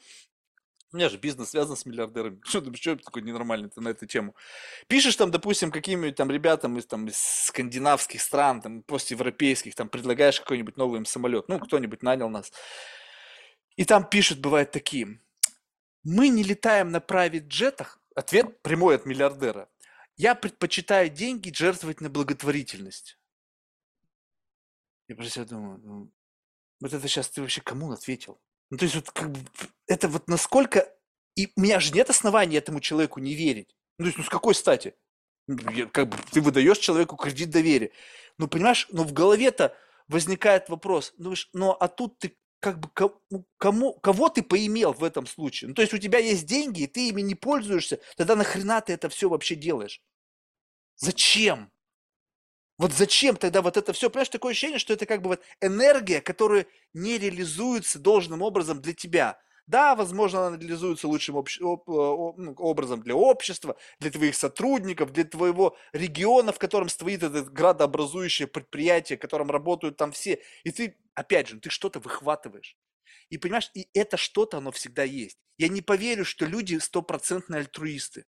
[0.93, 2.41] у меня же бизнес связан с миллиардерами.
[2.45, 4.35] Что ты, что такой ненормальный ты на эту тему?
[4.89, 10.41] Пишешь там, допустим, каким-нибудь там ребятам из, там, из скандинавских стран, там, постевропейских, там, предлагаешь
[10.41, 11.49] какой-нибудь новый им самолет.
[11.49, 12.53] Ну, кто-нибудь нанял нас.
[13.77, 15.21] И там пишут, бывает такие.
[16.03, 18.01] Мы не летаем на private джетах.
[18.17, 19.69] Ответ прямой от миллиардера.
[20.21, 23.19] Я предпочитаю деньги жертвовать на благотворительность.
[25.09, 26.13] Я про себя думаю, ну,
[26.79, 28.39] вот это сейчас ты вообще кому ответил?
[28.69, 29.41] Ну, то есть вот как бы
[29.87, 30.95] это вот насколько...
[31.37, 33.75] И у меня же нет оснований этому человеку не верить.
[33.97, 34.95] Ну, то есть, ну, с какой стати?
[35.47, 37.91] Ну, я- Как бы ты выдаешь человеку кредит доверия.
[38.37, 39.75] Ну, понимаешь, но в голове-то
[40.07, 42.91] возникает вопрос, ну, ну, а тут ты как бы
[43.31, 45.69] ну, кому, кого ты поимел в этом случае?
[45.69, 48.93] Ну, то есть у тебя есть деньги, и ты ими не пользуешься, тогда нахрена ты
[48.93, 50.03] это все вообще делаешь?
[51.01, 51.73] Зачем?
[52.79, 54.11] Вот зачем тогда вот это все?
[54.11, 58.95] Понимаешь, такое ощущение, что это как бы вот энергия, которая не реализуется должным образом для
[58.95, 59.41] тебя.
[59.67, 61.61] Да, возможно, она реализуется лучшим общ...
[61.61, 61.89] об...
[61.89, 68.49] ну, образом для общества, для твоих сотрудников, для твоего региона, в котором стоит это градообразующее
[68.49, 70.43] предприятие, в котором работают там все.
[70.65, 72.77] И ты, опять же, ты что-то выхватываешь.
[73.31, 75.39] И понимаешь, и это что-то, оно всегда есть.
[75.57, 78.25] Я не поверю, что люди стопроцентные альтруисты.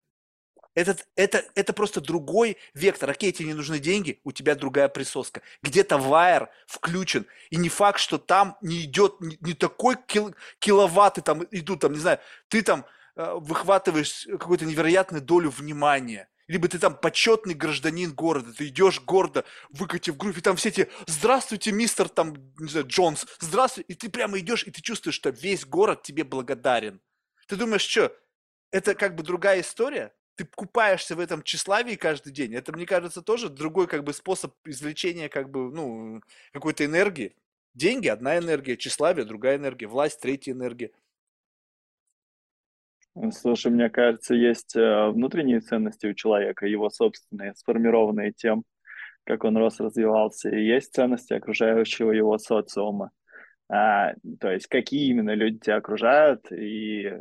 [0.75, 3.09] Это, это, это просто другой вектор.
[3.09, 5.41] Окей, тебе не нужны деньги, у тебя другая присоска.
[5.61, 7.25] Где-то вайер включен.
[7.49, 11.93] И не факт, что там не идет не, не такой кил, киловатты там идут, там,
[11.93, 12.85] не знаю, ты там
[13.15, 16.29] э, выхватываешь какую-то невероятную долю внимания.
[16.47, 20.89] Либо ты там почетный гражданин города, ты идешь гордо, выкатив грудь, и там все эти
[21.05, 25.29] «Здравствуйте, мистер там, не знаю, Джонс, здравствуй!» И ты прямо идешь, и ты чувствуешь, что
[25.29, 27.01] весь город тебе благодарен.
[27.47, 28.11] Ты думаешь, что,
[28.71, 30.11] это как бы другая история?
[30.39, 32.55] Ты купаешься в этом тщеславии каждый день.
[32.55, 36.21] Это, мне кажется, тоже другой как бы способ извлечения как бы, ну,
[36.53, 37.35] какой-то энергии.
[37.73, 40.91] Деньги– одна энергия, тщеславие– другая энергия, власть– третья энергия.
[43.33, 48.63] Слушай, мне кажется, есть э, внутренние ценности у человека, его собственные, сформированные тем,
[49.25, 53.11] как он рос, развивался, и есть ценности окружающего его социума
[53.71, 57.17] а, то есть какие именно люди тебя окружают и э,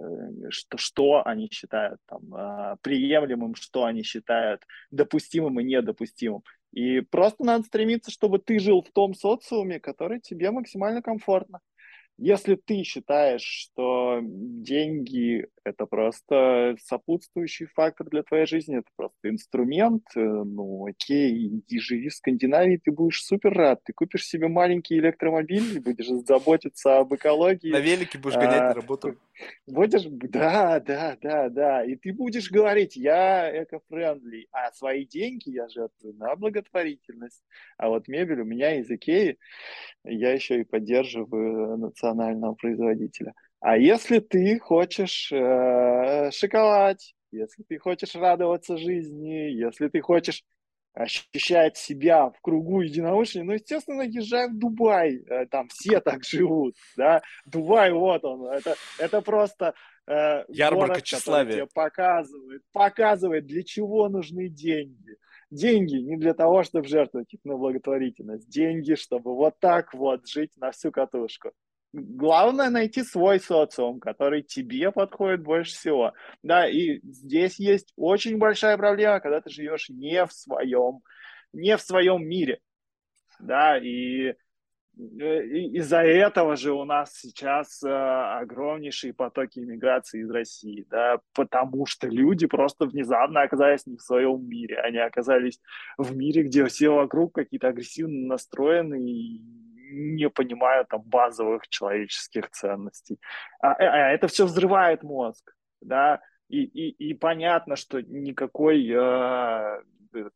[0.48, 6.42] что, что они считают там, а, приемлемым, что они считают допустимым и недопустимым.
[6.72, 11.60] И просто надо стремиться, чтобы ты жил в том социуме, который тебе максимально комфортно.
[12.18, 20.04] Если ты считаешь, что деньги– это просто сопутствующий фактор для твоей жизни, это просто инструмент,
[20.16, 23.82] э, ну окей, иди живи в Скандинавии, ты будешь супер рад.
[23.84, 27.70] Ты купишь себе маленький электромобиль будешь заботиться об экологии.
[27.70, 29.16] На велике будешь гонять а, на работу.
[29.66, 31.84] Будешь, да, да, да, да.
[31.84, 37.42] И ты будешь говорить, я эко-френдли, а свои деньги я жертвую на благотворительность.
[37.76, 39.38] А вот мебель у меня из Икеи,
[40.04, 43.34] я еще и поддерживаю национального производителя.
[43.60, 46.98] А если ты хочешь э, шоколад,
[47.32, 50.44] если ты хочешь радоваться жизни, если ты хочешь
[50.94, 56.76] ощущать себя в кругу единомышленников, ну, естественно, езжай в Дубай, э, там все так живут,
[56.96, 59.74] да, Дубай, вот он, это, это просто
[60.06, 61.52] э, Ярмарка город, тщеславия.
[61.52, 65.16] тебе показывает, показывает, для чего нужны деньги.
[65.50, 70.52] Деньги не для того, чтобы жертвовать их на благотворительность, деньги, чтобы вот так вот жить
[70.58, 71.52] на всю катушку.
[71.92, 76.12] Главное найти свой социум, который тебе подходит больше всего.
[76.42, 81.00] Да, и здесь есть очень большая проблема, когда ты живешь не в своем,
[81.52, 82.60] не в своем мире.
[83.40, 84.34] Да, и
[84.98, 92.08] из-за этого же у нас сейчас э, огромнейшие потоки иммиграции из России, да, потому что
[92.08, 95.60] люди просто внезапно оказались не в своем мире, они оказались
[95.98, 99.40] в мире, где все вокруг какие-то агрессивно настроены и
[99.90, 103.18] не понимают там базовых человеческих ценностей.
[103.60, 109.82] А, а, а это все взрывает мозг, да, и, и, и понятно, что никакой э,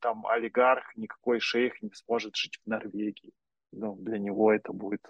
[0.00, 3.32] там олигарх, никакой шейх не сможет жить в Норвегии.
[3.72, 5.00] Ну, для него это будет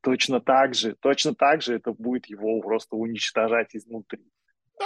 [0.00, 4.24] точно так же, точно так же это будет его просто уничтожать изнутри.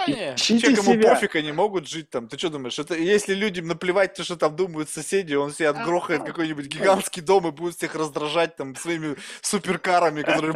[0.06, 1.14] Да не, те, кому себя.
[1.14, 2.28] пофиг, они могут жить там.
[2.28, 6.22] Ты что думаешь, это если людям наплевать то, что там думают соседи, он себе отгрохает
[6.22, 10.54] а, какой-нибудь гигантский дом и будет всех раздражать там своими суперкарами, которые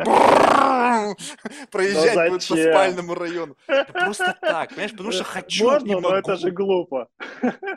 [1.70, 3.56] проезжать будут по спальному району.
[3.66, 6.08] Просто так, понимаешь, потому что хочу Можно, могу.
[6.08, 7.08] но это же глупо.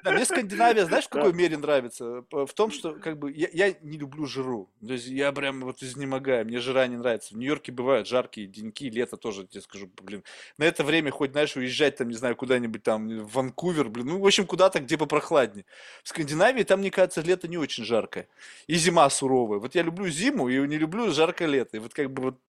[0.03, 2.23] Да, мне Скандинавия, знаешь, в какой мере нравится?
[2.31, 4.69] В том, что как бы я, я не люблю жиру.
[4.85, 7.33] То есть я прям вот изнемогаю, мне жира не нравится.
[7.33, 10.23] В Нью-Йорке бывают жаркие деньки, лето тоже, тебе скажу, блин.
[10.57, 14.19] На это время хоть, знаешь, уезжать там, не знаю, куда-нибудь там, в Ванкувер, блин, ну,
[14.19, 15.65] в общем, куда-то, где попрохладнее.
[16.03, 18.27] В Скандинавии там, мне кажется, лето не очень жаркое.
[18.67, 19.59] И зима суровая.
[19.59, 21.77] Вот я люблю зиму и не люблю жаркое лето.
[21.77, 22.39] И вот как бы вот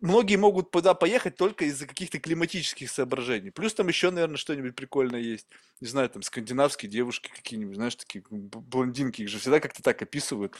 [0.00, 3.50] многие могут туда поехать только из-за каких-то климатических соображений.
[3.50, 5.46] Плюс там еще, наверное, что-нибудь прикольное есть.
[5.80, 10.54] Не знаю, там скандинавские девушки какие-нибудь, знаешь, такие блондинки, их же всегда как-то так описывают.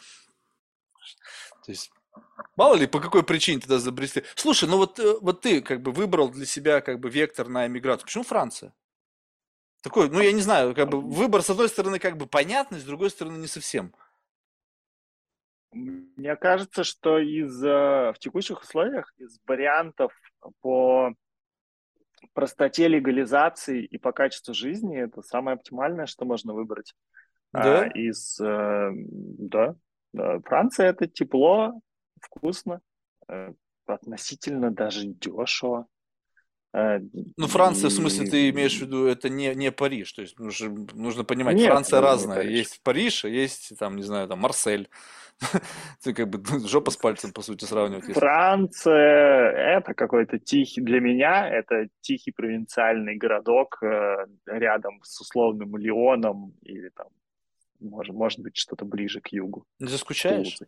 [1.65, 1.91] То есть
[2.57, 4.23] Мало ли, по какой причине тогда забрести.
[4.37, 7.67] Слушай, ну вот, э, вот ты как бы выбрал для себя как бы вектор на
[7.67, 8.07] эмиграцию.
[8.07, 8.73] Почему Франция?
[9.83, 12.85] Такой, ну я не знаю, как бы выбор с одной стороны как бы понятный, с
[12.85, 13.93] другой стороны не совсем.
[15.73, 20.13] Мне кажется, что из э, в текущих условиях из вариантов
[20.61, 21.13] по
[22.33, 26.95] простоте легализации и по качеству жизни это самое оптимальное, что можно выбрать.
[27.53, 27.83] Да?
[27.83, 29.75] А, из э, да,
[30.13, 31.81] да, Франция это тепло,
[32.25, 32.81] вкусно,
[33.29, 33.53] э,
[33.87, 35.87] относительно даже дешево.
[36.75, 36.99] Э,
[37.37, 37.93] ну, Франция, и...
[37.93, 40.13] в смысле, ты имеешь в виду, это не, не Париж.
[40.13, 42.43] То есть нужно, нужно понимать, Нет, Франция разная.
[42.43, 44.89] Есть Париж, а есть, там, не знаю, там, Марсель.
[46.03, 48.13] Ты как бы жопа с пальцем, по сути, сравнивать.
[48.13, 56.55] Франция– это какой-то тихий, для меня это тихий провинциальный городок э, рядом с условным Лионом
[56.63, 57.09] или там,
[57.81, 59.65] может, может быть, что-то ближе к югу.
[59.79, 60.59] Не заскучаешь?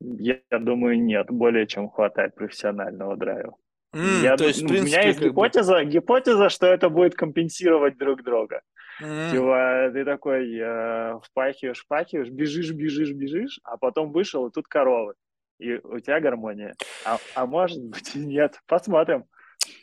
[0.00, 1.30] Я, я думаю, нет.
[1.30, 3.56] Более чем хватает профессионального драйва.
[3.94, 5.84] Mm, я, то есть, в принципе, у меня есть гипотеза, бы...
[5.84, 8.62] гипотеза, что это будет компенсировать друг друга.
[9.00, 9.30] Mm.
[9.30, 15.14] Типа, ты такой э, впахиваешь, впахиваешь, бежишь, бежишь, бежишь, а потом вышел, и тут коровы.
[15.60, 16.74] И у тебя гармония.
[17.04, 18.60] А, а может быть нет.
[18.66, 19.24] Посмотрим.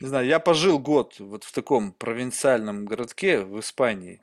[0.02, 4.20] Не знаю, я пожил год вот в таком провинциальном городке в Испании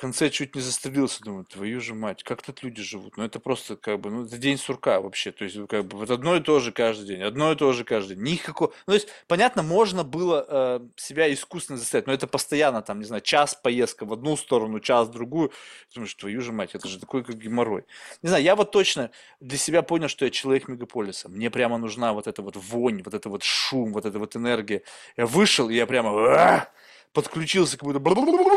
[0.00, 3.16] конце чуть не застрелился, думаю, твою же мать, как тут люди живут?
[3.16, 6.10] Ну, это просто как бы, ну, это день сурка вообще, то есть, как бы, вот
[6.10, 8.94] одно и то же каждый день, одно и то же каждый день, никакого, ну, то
[8.94, 13.54] есть, понятно, можно было э, себя искусственно заставить, но это постоянно, там, не знаю, час
[13.54, 15.52] поездка в одну сторону, час в другую,
[15.94, 17.84] думаешь, твою же мать, это же такой, как геморрой.
[18.22, 19.10] Не знаю, я вот точно
[19.40, 23.12] для себя понял, что я человек мегаполиса, мне прямо нужна вот эта вот вонь, вот
[23.12, 24.82] это вот шум, вот эта вот энергия.
[25.18, 26.66] Я вышел, и я прямо
[27.12, 28.00] подключился, как будто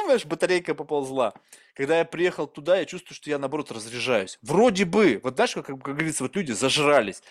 [0.06, 1.34] знаешь, батарейка поползла.
[1.76, 4.38] Когда я приехал туда, я чувствую, что я, наоборот, разряжаюсь.
[4.42, 7.22] Вроде бы, вот знаешь, как, как говорится, вот люди зажрались.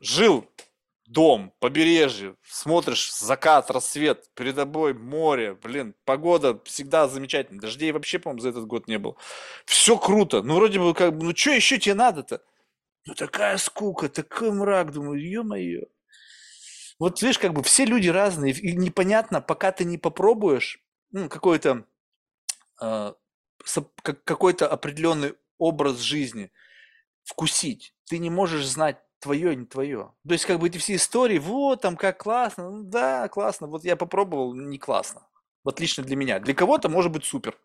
[0.00, 0.46] Жил
[1.06, 8.40] дом, побережье, смотришь, закат, рассвет, перед тобой море, блин, погода всегда замечательная, дождей вообще, по-моему,
[8.42, 9.16] за этот год не было.
[9.66, 12.42] Все круто, ну вроде бы как бы, ну что еще тебе надо-то?
[13.06, 15.82] Ну такая скука, такой мрак, думаю, ё-моё.
[17.04, 21.84] Вот видишь, как бы все люди разные, и непонятно, пока ты не попробуешь ну, какой-то
[22.80, 23.12] э,
[24.24, 26.50] какой-то определенный образ жизни
[27.22, 30.14] вкусить, ты не можешь знать твое, не твое.
[30.26, 33.84] То есть, как бы эти все истории, вот там как классно, ну, да, классно, вот
[33.84, 35.28] я попробовал, не классно.
[35.62, 36.40] Вот лично для меня.
[36.40, 37.60] Для кого-то может быть супер.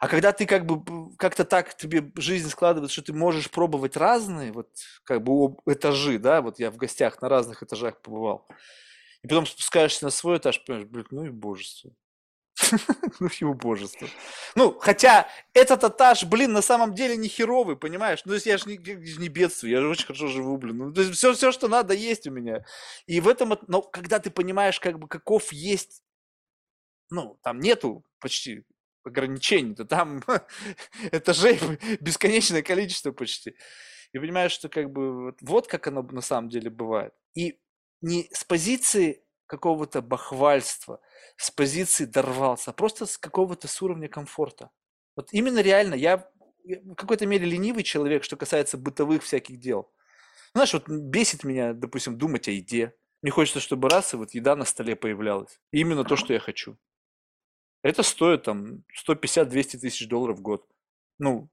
[0.00, 4.52] А когда ты как бы как-то так тебе жизнь складывается, что ты можешь пробовать разные
[4.52, 4.68] вот
[5.04, 8.46] как бы этажи, да, вот я в гостях на разных этажах побывал,
[9.22, 11.92] и потом спускаешься на свой этаж, понимаешь, блин, ну и божество.
[13.20, 14.08] Ну и убожество.
[14.54, 18.22] Ну, хотя этот этаж, блин, на самом деле не херовый, понимаешь?
[18.24, 20.78] Ну, я же не, не бедствую, я же очень хорошо живу, блин.
[20.78, 22.64] Ну, то есть все, все, что надо, есть у меня.
[23.06, 26.02] И в этом, но когда ты понимаешь, как бы, каков есть,
[27.10, 28.64] ну, там нету почти
[29.06, 30.22] ограничений, то там
[31.12, 31.58] этажей
[32.00, 33.56] бесконечное количество почти.
[34.12, 37.12] И понимаешь, что как бы вот, вот как оно на самом деле бывает.
[37.34, 37.58] И
[38.00, 41.00] не с позиции какого-то бахвальства,
[41.36, 44.70] с позиции дорвался, а просто с какого-то с уровня комфорта.
[45.14, 46.28] Вот именно реально, я
[46.64, 49.90] в какой-то мере ленивый человек, что касается бытовых всяких дел.
[50.52, 52.94] Знаешь, вот бесит меня, допустим, думать о еде.
[53.22, 55.60] Мне хочется, чтобы раз и вот еда на столе появлялась.
[55.70, 56.76] И именно то, что я хочу.
[57.86, 60.66] Это стоит там 150-200 тысяч долларов в год.
[61.18, 61.48] Ну,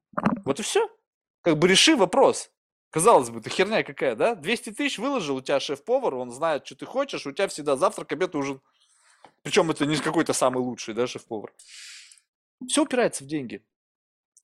[0.45, 0.89] вот и все.
[1.41, 2.49] Как бы реши вопрос.
[2.89, 4.33] Казалось бы, это херня какая, да?
[4.33, 8.11] 200 тысяч выложил, у тебя шеф-повар, он знает, что ты хочешь, у тебя всегда завтрак,
[8.13, 8.61] обед, ужин.
[9.43, 11.53] Причем это не какой-то самый лучший, да, шеф-повар.
[12.67, 13.63] Все упирается в деньги.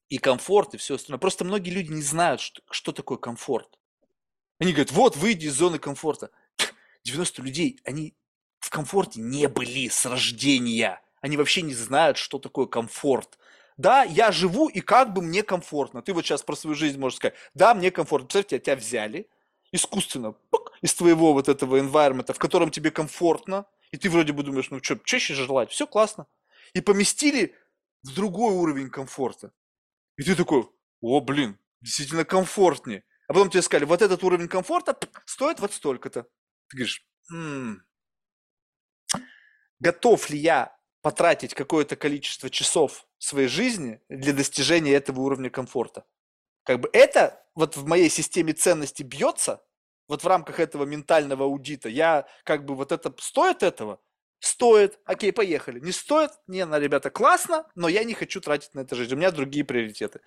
[0.09, 1.19] И комфорт, и все остальное.
[1.19, 3.79] Просто многие люди не знают, что, что такое комфорт.
[4.59, 6.29] Они говорят, вот, выйди из зоны комфорта.
[7.03, 8.15] 90 людей, они
[8.59, 11.01] в комфорте не были с рождения.
[11.21, 13.37] Они вообще не знают, что такое комфорт
[13.79, 16.01] да, я живу, и как бы мне комфортно.
[16.01, 18.27] Ты вот сейчас про свою жизнь можешь сказать, да, мне комфортно.
[18.27, 19.29] Представьте, тебя взяли
[19.71, 24.43] искусственно пук, из твоего вот этого environment, в котором тебе комфортно, и ты вроде бы
[24.43, 26.27] думаешь, ну что, чаще желать, все классно.
[26.73, 27.55] И поместили
[28.03, 29.53] в другой уровень комфорта.
[30.17, 30.69] И ты такой,
[30.99, 33.05] о, блин, действительно комфортнее.
[33.29, 36.23] А потом тебе сказали, вот этот уровень комфорта стоит вот столько-то.
[36.67, 37.81] Ты говоришь, м-м,
[39.79, 46.05] готов ли я потратить какое-то количество часов своей жизни для достижения этого уровня комфорта.
[46.63, 49.63] Как бы это вот в моей системе ценностей бьется,
[50.07, 53.99] вот в рамках этого ментального аудита, я как бы вот это стоит этого?
[54.39, 54.99] Стоит.
[55.05, 55.79] Окей, поехали.
[55.79, 56.31] Не стоит?
[56.47, 59.13] Не, на ребята, классно, но я не хочу тратить на это жизнь.
[59.13, 60.19] У меня другие приоритеты.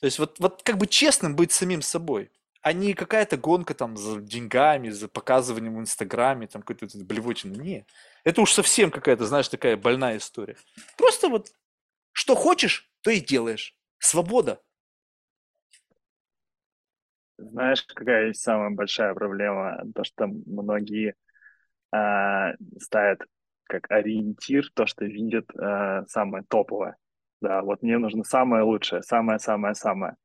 [0.00, 2.30] То есть вот, вот как бы честным быть самим собой
[2.64, 7.56] а не какая-то гонка там за деньгами, за показыванием в Инстаграме, там какой-то блевотины.
[7.56, 7.86] Не.
[8.24, 10.56] Это уж совсем какая-то, знаешь, такая больная история.
[10.96, 11.52] Просто вот
[12.12, 13.76] что хочешь, то и делаешь.
[13.98, 14.60] Свобода.
[17.36, 19.82] Знаешь, какая самая большая проблема?
[19.94, 21.14] То, что многие
[21.94, 23.20] э, ставят
[23.64, 26.96] как ориентир то, что видят э, самое топовое.
[27.40, 30.16] Да, вот мне нужно самое лучшее, самое-самое-самое.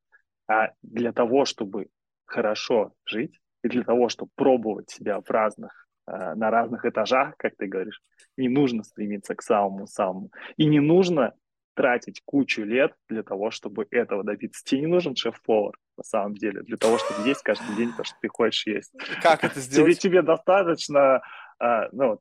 [0.47, 1.89] А для того, чтобы
[2.25, 5.88] хорошо жить, и для того, чтобы пробовать себя в разных
[6.35, 8.01] на разных этажах, как ты говоришь.
[8.37, 10.31] Не нужно стремиться к самому-самому.
[10.57, 11.33] И не нужно
[11.79, 14.63] тратить кучу лет для того, чтобы этого добиться.
[14.65, 18.15] Тебе не нужен шеф-повар, на самом деле, для того, чтобы есть каждый день то, что
[18.21, 18.93] ты хочешь есть.
[19.21, 19.97] Как это сделать?
[19.97, 21.21] Тебе, тебе достаточно,
[21.63, 22.19] э, ну,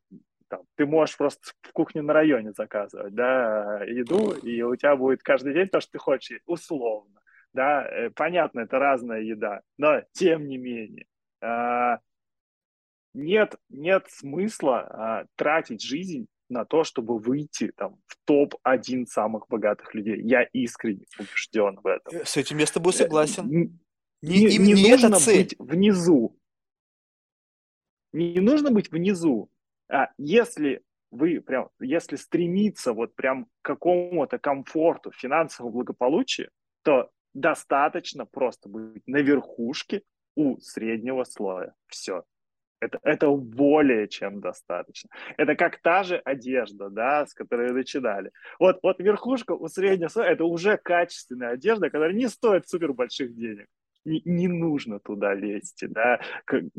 [0.48, 5.24] там, ты можешь просто в кухне на районе заказывать, да, еду, и у тебя будет
[5.24, 7.20] каждый день то, что ты хочешь, условно,
[7.52, 11.06] да, э, понятно, это разная еда, но тем не менее,
[13.14, 19.94] нет, нет смысла а, тратить жизнь на то, чтобы выйти там, в топ-1 самых богатых
[19.94, 20.20] людей.
[20.22, 22.14] Я искренне убежден в этом.
[22.14, 23.48] Э, с этим я с тобой согласен.
[23.48, 23.70] Не,
[24.22, 25.44] не, не, не нужно цель.
[25.44, 26.38] быть внизу.
[28.12, 29.50] Не нужно быть внизу.
[29.90, 36.50] А если вы прям, если стремиться вот прям к какому-то комфорту, финансовому благополучию,
[36.82, 40.02] то достаточно просто быть на верхушке
[40.34, 41.74] у среднего слоя.
[41.86, 42.24] Все.
[42.80, 45.10] Это, это более чем достаточно.
[45.36, 48.30] Это как та же одежда, да, с которой начинали.
[48.58, 53.34] Вот, вот верхушка у среднего слоя– это уже качественная одежда, которая не стоит супер больших
[53.34, 53.66] денег
[54.08, 56.20] не, не нужно туда лезть, да,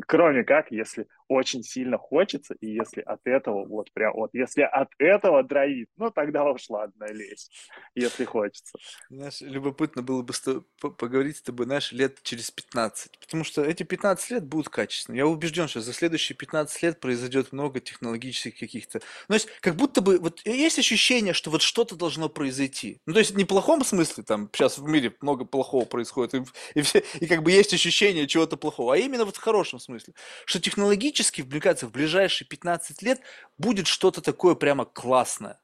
[0.08, 4.90] кроме как, если очень сильно хочется, и если от этого, вот прям, вот, если от
[4.98, 7.50] этого дровит, ну, тогда уж ладно, лезь,
[7.96, 8.78] если хочется.
[9.10, 10.34] Знаешь, любопытно было бы
[10.82, 15.18] поговорить с тобой, знаешь, лет через 15, потому что эти 15 лет будут качественны.
[15.18, 19.00] Я убежден, что за следующие 15 лет произойдет много технологических каких-то...
[19.28, 23.00] Ну, то есть, как будто бы, вот есть ощущение, что вот что-то должно произойти.
[23.06, 26.44] Ну, то есть, в плохом смысле, там, сейчас в мире много плохого происходит, и,
[26.74, 30.16] и, все, и как бы есть ощущение чего-то плохого, а именно вот в хорошем смысле,
[30.46, 33.22] что технологически, мне кажется, в ближайшие 15 лет
[33.58, 35.60] будет что-то такое прямо классное.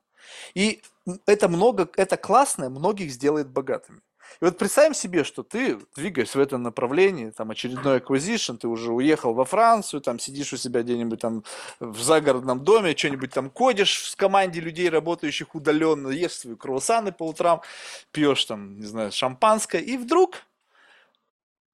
[0.54, 0.82] И
[1.26, 4.02] это много, это классное многих сделает богатыми.
[4.42, 8.92] И вот представим себе, что ты двигаешься в этом направлении, там очередной acquisition, ты уже
[8.92, 11.44] уехал во Францию, там сидишь у себя где-нибудь там
[11.80, 17.28] в загородном доме, что-нибудь там кодишь в команде людей, работающих удаленно, ешь свои круассаны по
[17.28, 17.62] утрам,
[18.12, 20.44] пьешь там, не знаю, шампанское, и вдруг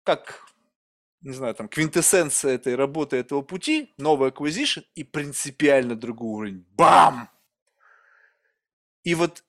[0.03, 0.45] как,
[1.21, 6.65] не знаю, там, квинтэссенция этой работы, этого пути, новый acquisition и принципиально другой уровень.
[6.71, 7.29] Бам!
[9.03, 9.43] И вот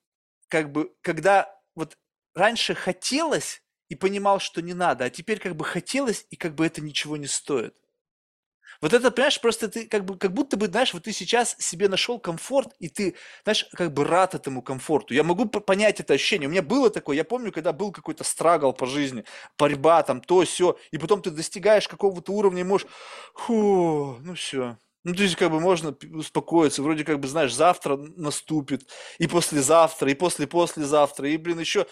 [0.47, 1.97] как бы, когда вот
[2.35, 6.65] раньше хотелось и понимал, что не надо, а теперь как бы хотелось и как бы
[6.65, 7.75] это ничего не стоит.
[8.83, 11.87] Вот это, понимаешь, просто ты как бы, как будто бы, знаешь, вот ты сейчас себе
[11.87, 13.15] нашел комфорт, и ты,
[13.45, 15.13] знаешь, как бы рад этому комфорту.
[15.13, 16.49] Я могу понять это ощущение.
[16.49, 19.23] У меня было такое, я помню, когда был какой-то страгл по жизни,
[19.57, 22.87] борьба там, то, все, и потом ты достигаешь какого-то уровня и можешь,
[23.35, 27.97] фу, ну все, ну, то есть, как бы можно успокоиться, вроде как бы, знаешь, завтра
[27.97, 31.87] наступит, и послезавтра, и после-послезавтра, и, блин, еще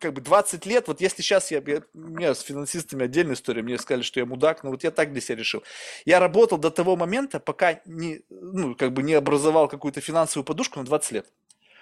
[0.00, 3.62] как бы 20 лет, вот если сейчас я, я, у меня с финансистами отдельная история,
[3.62, 5.62] мне сказали, что я мудак, но вот я так для себя решил.
[6.04, 10.80] Я работал до того момента, пока не, ну, как бы не образовал какую-то финансовую подушку
[10.80, 11.32] на 20 лет.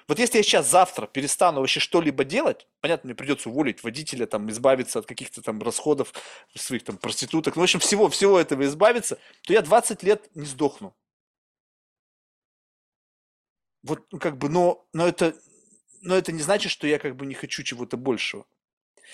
[0.09, 4.49] Вот если я сейчас завтра перестану вообще что-либо делать, понятно, мне придется уволить водителя, там,
[4.51, 6.15] избавиться от каких-то там расходов
[6.55, 10.47] своих там проституток, ну, в общем, всего, всего этого избавиться, то я 20 лет не
[10.47, 10.97] сдохну.
[13.83, 15.35] Вот, ну, как бы, но, но это,
[16.01, 18.47] но это не значит, что я как бы не хочу чего-то большего.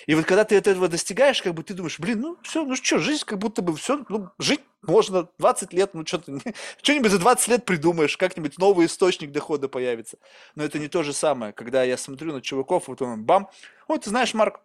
[0.07, 2.99] И вот когда ты этого достигаешь, как бы ты думаешь, блин, ну все, ну что,
[2.99, 6.39] жизнь как будто бы все, ну жить можно 20 лет, ну что-то,
[6.83, 10.19] что-нибудь за 20 лет придумаешь, как-нибудь новый источник дохода появится.
[10.55, 13.49] Но это не то же самое, когда я смотрю на чуваков, вот он, бам,
[13.89, 14.61] вот ты знаешь, Марк,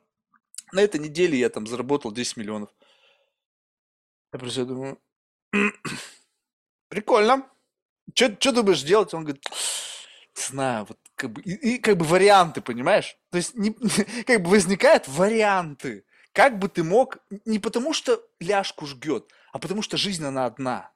[0.72, 2.70] на этой неделе я там заработал 10 миллионов.
[4.34, 5.00] Я просто думаю,
[6.90, 7.50] прикольно.
[8.14, 9.14] Что думаешь делать?
[9.14, 9.44] Он говорит,
[10.36, 13.18] знаю, вот как бы, и, и как бы варианты, понимаешь?
[13.32, 13.72] То есть не,
[14.26, 16.06] как бы возникают варианты.
[16.34, 20.92] Как бы ты мог, не потому что ляжку жгет, а потому что жизнь она одна.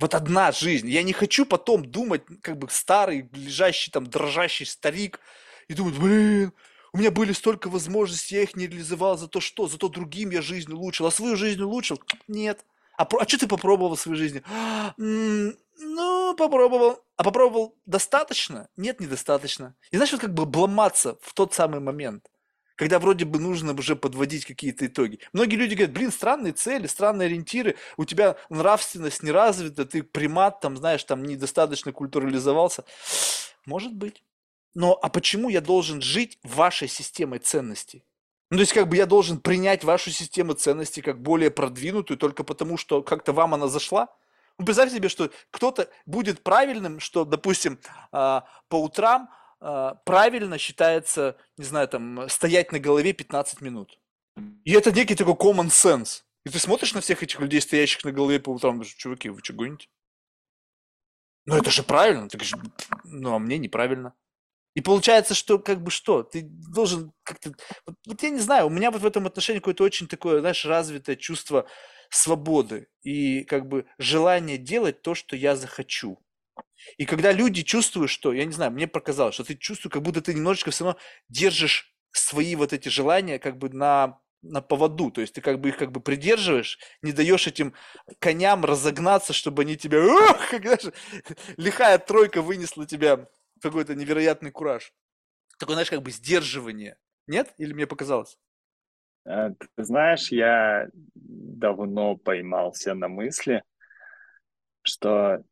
[0.00, 0.88] Вот одна жизнь.
[0.88, 5.20] Я не хочу потом думать, как бы старый, лежащий там, дрожащий старик,
[5.68, 6.52] и думать, блин,
[6.92, 9.66] у меня были столько возможностей, я их не реализовал, за то что?
[9.66, 12.00] Зато другим я жизнь улучшил, а свою жизнь улучшил?
[12.28, 12.64] Нет.
[12.96, 14.42] А, а что ты попробовал в своей жизни?
[15.76, 17.04] Ну, попробовал.
[17.16, 18.68] А попробовал достаточно?
[18.76, 19.74] Нет, недостаточно.
[19.90, 22.30] И знаешь, вот как бы обломаться в тот самый момент,
[22.76, 25.18] когда вроде бы нужно уже подводить какие-то итоги.
[25.32, 30.60] Многие люди говорят, блин, странные цели, странные ориентиры, у тебя нравственность не развита, ты примат,
[30.60, 32.84] там, знаешь, там недостаточно культурализовался.
[33.66, 34.22] Может быть.
[34.74, 38.04] Но а почему я должен жить вашей системой ценностей?
[38.54, 42.44] Ну, то есть, как бы я должен принять вашу систему ценностей как более продвинутую только
[42.44, 44.14] потому, что как-то вам она зашла?
[44.60, 47.80] Ну, представь себе, что кто-то будет правильным, что, допустим,
[48.12, 49.28] а, по утрам
[49.58, 53.98] а, правильно считается, не знаю, там, стоять на голове 15 минут.
[54.64, 56.22] И это некий такой common sense.
[56.46, 59.40] И ты смотришь на всех этих людей, стоящих на голове по утрам, думаешь, чуваки, вы
[59.42, 59.88] что гоните?
[61.44, 62.56] Ну это же правильно, так же,
[63.02, 64.14] ну а мне неправильно.
[64.74, 67.52] И получается, что как бы что, ты должен как-то,
[67.86, 70.64] вот, вот я не знаю, у меня вот в этом отношении какое-то очень такое, знаешь,
[70.64, 71.66] развитое чувство
[72.10, 76.18] свободы и как бы желание делать то, что я захочу.
[76.98, 80.20] И когда люди чувствуют, что, я не знаю, мне показалось, что ты чувствуешь, как будто
[80.20, 85.22] ты немножечко все равно держишь свои вот эти желания как бы на на поводу, то
[85.22, 87.72] есть ты как бы их как бы придерживаешь, не даешь этим
[88.18, 90.92] коням разогнаться, чтобы они тебя, ох, когда же
[91.56, 93.26] лихая тройка вынесла тебя
[93.64, 94.92] какой-то невероятный кураж.
[95.58, 96.96] Такое, знаешь, как бы сдерживание.
[97.26, 97.52] Нет?
[97.58, 98.38] Или мне показалось?
[99.26, 103.62] Э, ты знаешь, я давно поймался на мысли,
[104.82, 105.42] что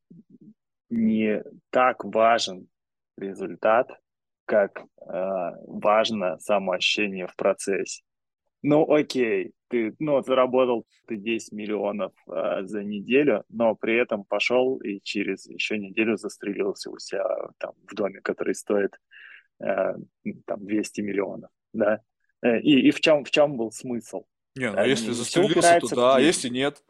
[0.90, 2.68] не так важен
[3.16, 3.90] результат,
[4.44, 4.84] как э,
[5.66, 8.02] важно самоощущение в процессе.
[8.62, 14.76] Ну, окей, ты, ну, заработал ты 10 миллионов э, за неделю, но при этом пошел
[14.76, 17.24] и через еще неделю застрелился у себя
[17.58, 19.00] там в доме, который стоит
[19.60, 19.94] э,
[20.46, 22.00] там 200 миллионов, да?
[22.42, 24.24] Э, и, и в чем в чем был смысл?
[24.54, 26.82] Не, ну если застрелился, то да, а если нет?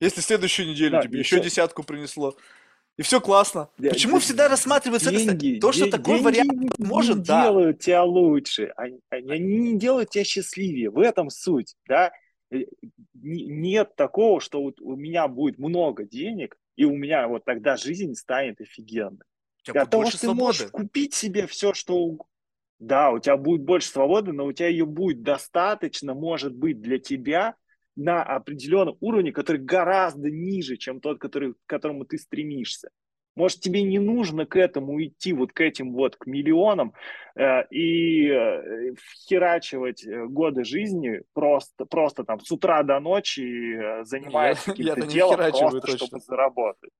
[0.00, 1.44] Если следующую неделю да, тебе еще все...
[1.44, 2.34] десятку принесло,
[3.00, 3.70] и все классно.
[3.78, 5.60] Да, Почему да, всегда рассматривается деньги, это?
[5.62, 7.44] То, что такой деньги вариант не, может, не да.
[7.44, 10.90] делают тебя лучше, они, они не делают тебя счастливее.
[10.90, 12.12] В этом суть, да.
[12.52, 12.58] Э,
[13.14, 18.14] нет такого, что вот у меня будет много денег, и у меня вот тогда жизнь
[18.16, 19.24] станет офигенной.
[19.64, 20.42] Для того, что ты свободы.
[20.44, 22.26] можешь купить себе все, что угодно.
[22.80, 26.98] Да, у тебя будет больше свободы, но у тебя ее будет достаточно, может быть, для
[26.98, 27.56] тебя,
[27.96, 32.90] на определенном уровне, который гораздо ниже, чем тот, который, к которому ты стремишься.
[33.36, 36.94] Может, тебе не нужно к этому идти, вот к этим вот, к миллионам,
[37.36, 38.94] э, и э,
[39.28, 45.36] херачивать э, годы жизни просто, просто там с утра до ночи, э, занимаясь каким-то делом
[45.36, 46.06] просто, точно.
[46.06, 46.90] чтобы заработать.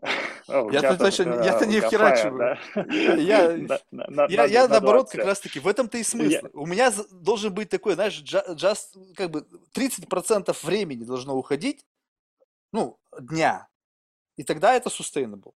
[0.48, 2.58] Я-то точно, я-то не херачиваю.
[3.18, 6.46] Я, наоборот, как раз-таки, в этом-то и смысл.
[6.52, 11.84] У меня должен быть такой, знаешь, just, как бы 30% времени должно уходить,
[12.72, 13.68] ну, дня,
[14.36, 15.52] и тогда это sustainable.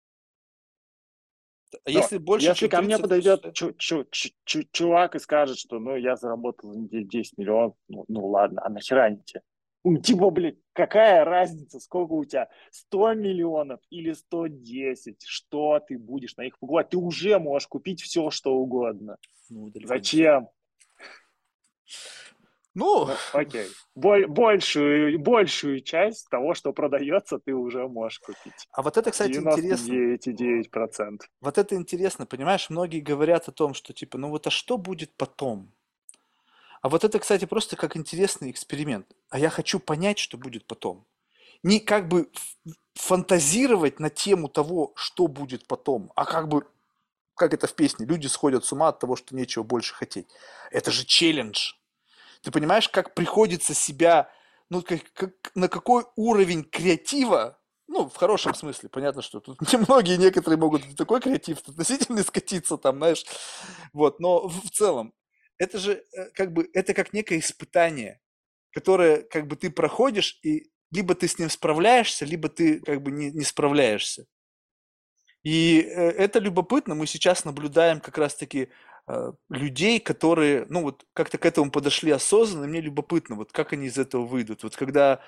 [1.86, 7.06] Если больше, если ко мне подойдет чувак и скажет, что ну я заработал за неделю
[7.06, 9.42] 10 миллионов, ну, ну ладно, а нахера они тебе?
[9.84, 12.50] Тебя, блядь, какая разница, сколько у тебя?
[12.72, 15.24] 100 миллионов или 110?
[15.26, 16.90] Что ты будешь на них покупать?
[16.90, 19.18] Ты уже можешь купить все, что угодно.
[19.50, 20.50] Ну, Зачем?
[22.78, 23.66] Ну, ну окей.
[23.96, 28.68] большую, большую часть того, что продается, ты уже можешь купить.
[28.72, 31.22] А вот это, кстати, 99,9%.
[31.42, 32.70] Вот это интересно, понимаешь?
[32.70, 35.74] Многие говорят о том, что типа, ну вот а что будет потом?
[36.82, 39.08] А вот это, кстати, просто как интересный эксперимент.
[39.30, 41.06] А я хочу понять, что будет потом.
[41.64, 42.30] Не как бы
[42.94, 46.68] фантазировать на тему того, что будет потом, а как бы,
[47.36, 50.28] как это в песне, люди сходят с ума от того, что нечего больше хотеть.
[50.72, 51.74] Это же челлендж.
[52.42, 54.30] Ты понимаешь, как приходится себя,
[54.70, 60.18] ну, как, как, на какой уровень креатива, ну, в хорошем смысле, понятно, что тут немногие,
[60.18, 63.26] некоторые могут такой креатив относительно скатиться там, знаешь,
[63.94, 65.14] вот, но в целом,
[65.58, 68.20] это же э, как бы, это как некое испытание,
[68.72, 73.12] которое как бы ты проходишь, и либо ты с ним справляешься, либо ты как бы
[73.12, 74.26] не, не справляешься.
[75.44, 78.70] И э, это любопытно, мы сейчас наблюдаем как раз-таки
[79.08, 83.74] э, людей, которые, ну вот как-то к этому подошли осознанно, и мне любопытно, вот как
[83.74, 84.64] они из этого выйдут.
[84.64, 85.22] Вот когда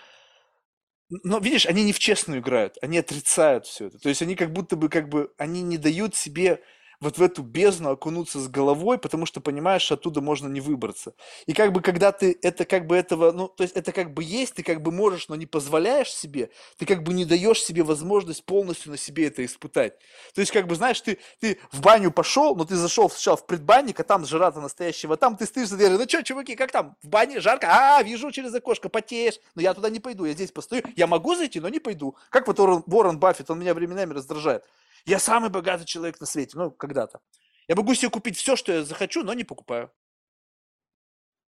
[1.10, 3.98] но видишь, они не в честную играют, они отрицают все это.
[3.98, 6.62] То есть они как будто бы, как бы, они не дают себе
[7.02, 11.14] вот в эту бездну окунуться с головой, потому что понимаешь, оттуда можно не выбраться.
[11.46, 14.24] И как бы когда ты это как бы этого, ну, то есть это как бы
[14.24, 17.84] есть, ты как бы можешь, но не позволяешь себе, ты как бы не даешь себе
[17.84, 19.98] возможность полностью на себе это испытать.
[20.34, 23.46] То есть как бы, знаешь, ты, ты в баню пошел, но ты зашел сначала в
[23.46, 26.98] предбанник, а там жара-то настоящего, там ты стоишь за дверью, ну что, чуваки, как там,
[27.02, 27.68] в бане жарко?
[27.70, 31.36] А, вижу через окошко, потеешь, но я туда не пойду, я здесь постою, я могу
[31.36, 32.16] зайти, но не пойду.
[32.30, 34.66] Как вот Уоррен, Уоррен Баффет, он меня временами раздражает.
[35.06, 37.22] Я самый богатый человек на свете, ну, когда-то.
[37.68, 39.92] Я могу себе купить все, что я захочу, но не покупаю.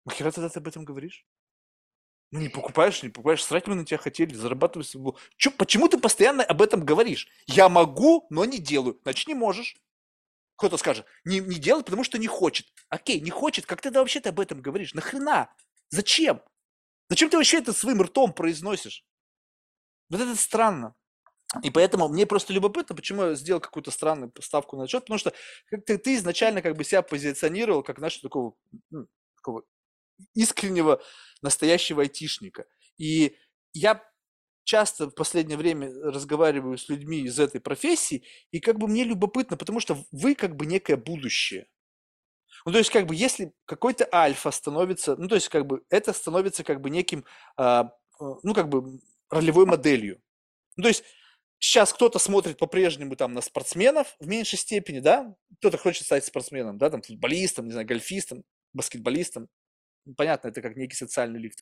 [0.06, 1.26] Нахера тогда ты об этом говоришь?
[2.32, 5.18] Ну, не покупаешь, не покупаешь, срать мы на тебя хотели, зарабатывать свободу.
[5.38, 7.28] Чё, почему ты постоянно об этом говоришь?
[7.48, 9.00] Я могу, но не делаю.
[9.04, 9.78] Значит, не можешь.
[10.56, 12.68] Кто-то скажет, не, не делай, потому что не хочет.
[12.90, 14.94] Окей, не хочет, как ты да вообще-то об этом говоришь?
[14.94, 15.54] Нахрена?
[15.90, 16.42] Зачем?
[17.10, 19.06] Зачем ты вообще это своим ртом произносишь?
[20.10, 20.96] Вот это странно.
[21.64, 25.34] И поэтому мне просто любопытно, почему я сделал какую-то странную ставку на отчет, потому что
[25.70, 28.56] ты, ты изначально как бы себя позиционировал как, знаешь, такого,
[28.90, 29.08] ну,
[29.38, 29.64] такого
[30.34, 31.02] искреннего,
[31.42, 32.66] настоящего айтишника.
[32.98, 33.38] И
[33.74, 34.04] я
[34.64, 39.58] часто в последнее время разговариваю с людьми из этой профессии, и как бы мне любопытно,
[39.58, 41.68] потому что вы как бы некое будущее.
[42.66, 46.14] Ну, то есть, как бы, если какой-то альфа становится, ну, то есть, как бы, это
[46.14, 47.26] становится как бы неким,
[47.58, 49.00] а, э, ну, как бы,
[49.30, 50.20] ролевой моделью.
[50.78, 51.04] Ну, то есть,
[51.60, 56.77] сейчас кто-то смотрит по-прежнему там на спортсменов в меньшей степени, да, кто-то хочет стать спортсменом,
[56.77, 59.49] да, там, футболистом, не знаю, гольфистом, баскетболистом,
[60.18, 61.60] понятно, это как некий социальный лифт.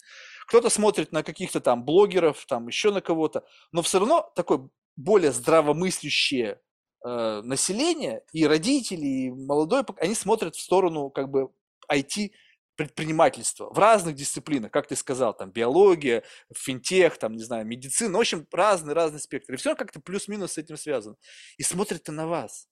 [0.48, 5.32] Кто-то смотрит на каких-то там блогеров, там еще на кого-то, но все равно такое более
[5.32, 6.60] здравомыслящее
[7.06, 11.49] э, население и родители, и молодой, они смотрят в сторону как бы
[11.91, 12.32] IT
[12.76, 16.24] предпринимательства в разных дисциплинах, как ты сказал, там биология,
[16.56, 19.54] финтех, там, не знаю, медицина, в общем, разный-разный спектр.
[19.54, 21.16] И все как-то плюс-минус с этим связано.
[21.58, 22.68] И смотрят на вас,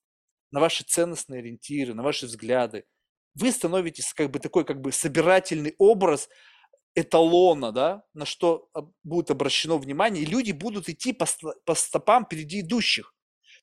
[0.51, 2.85] на ваши ценностные ориентиры, на ваши взгляды,
[3.35, 6.29] вы становитесь как бы такой как бы собирательный образ
[6.95, 8.69] эталона, да, на что
[9.03, 11.25] будет обращено внимание, и люди будут идти по,
[11.65, 13.13] по стопам впереди идущих.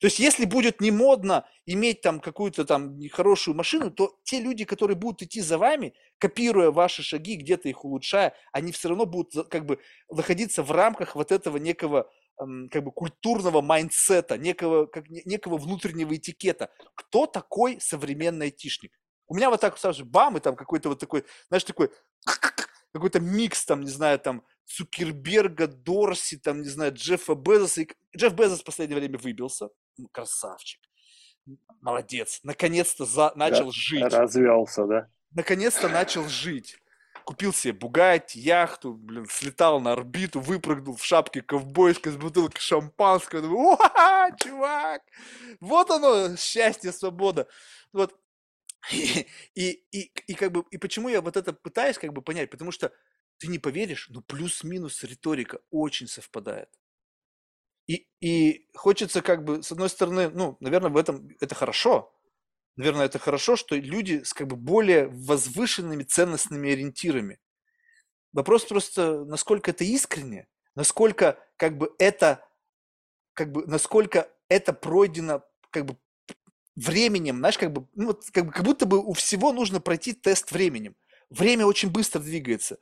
[0.01, 4.65] То есть, если будет не модно иметь там какую-то там нехорошую машину, то те люди,
[4.65, 9.49] которые будут идти за вами, копируя ваши шаги, где-то их улучшая, они все равно будут
[9.49, 12.09] как бы находиться в рамках вот этого некого
[12.71, 16.71] как бы культурного mindset а, некого, как, некого внутреннего этикета.
[16.95, 18.93] Кто такой современный айтишник?
[19.27, 21.91] У меня вот так, сразу бам, и там какой-то вот такой, знаешь, такой,
[22.93, 27.83] какой-то микс, там, не знаю, там, Цукерберга, Дорси, там, не знаю, Джеффа Безоса.
[27.83, 27.89] И...
[28.17, 29.69] Джефф Безос в последнее время выбился.
[30.13, 30.81] Красавчик.
[31.81, 32.41] Молодец.
[32.43, 33.33] Наконец-то за...
[33.35, 34.03] начал да, жить.
[34.03, 35.09] Развелся, да?
[35.33, 36.77] Наконец-то начал жить.
[37.25, 43.43] Купил себе Бугатти, яхту, блин, слетал на орбиту, выпрыгнул в шапке ковбойской с бутылкой шампанского.
[43.43, 43.79] Думаю,
[44.43, 45.03] чувак!
[45.61, 47.47] Вот оно, счастье, свобода.
[47.93, 48.19] Вот
[48.91, 52.51] и, и, и, и как бы, и почему я вот это пытаюсь как бы понять,
[52.51, 52.93] потому что
[53.39, 56.71] ты не поверишь, но плюс-минус риторика очень совпадает.
[57.89, 62.15] И, и хочется как бы, с одной стороны, ну, наверное, в этом это хорошо.
[62.77, 67.41] Наверное, это хорошо, что люди с как бы более возвышенными ценностными ориентирами.
[68.33, 70.47] Вопрос просто, насколько это искренне,
[70.77, 72.47] насколько как бы это,
[73.33, 75.97] как бы, насколько это пройдено как бы
[76.77, 80.53] временем, знаешь, как бы, ну, как, бы, как будто бы у всего нужно пройти тест
[80.53, 80.95] временем.
[81.31, 82.79] Время очень быстро двигается.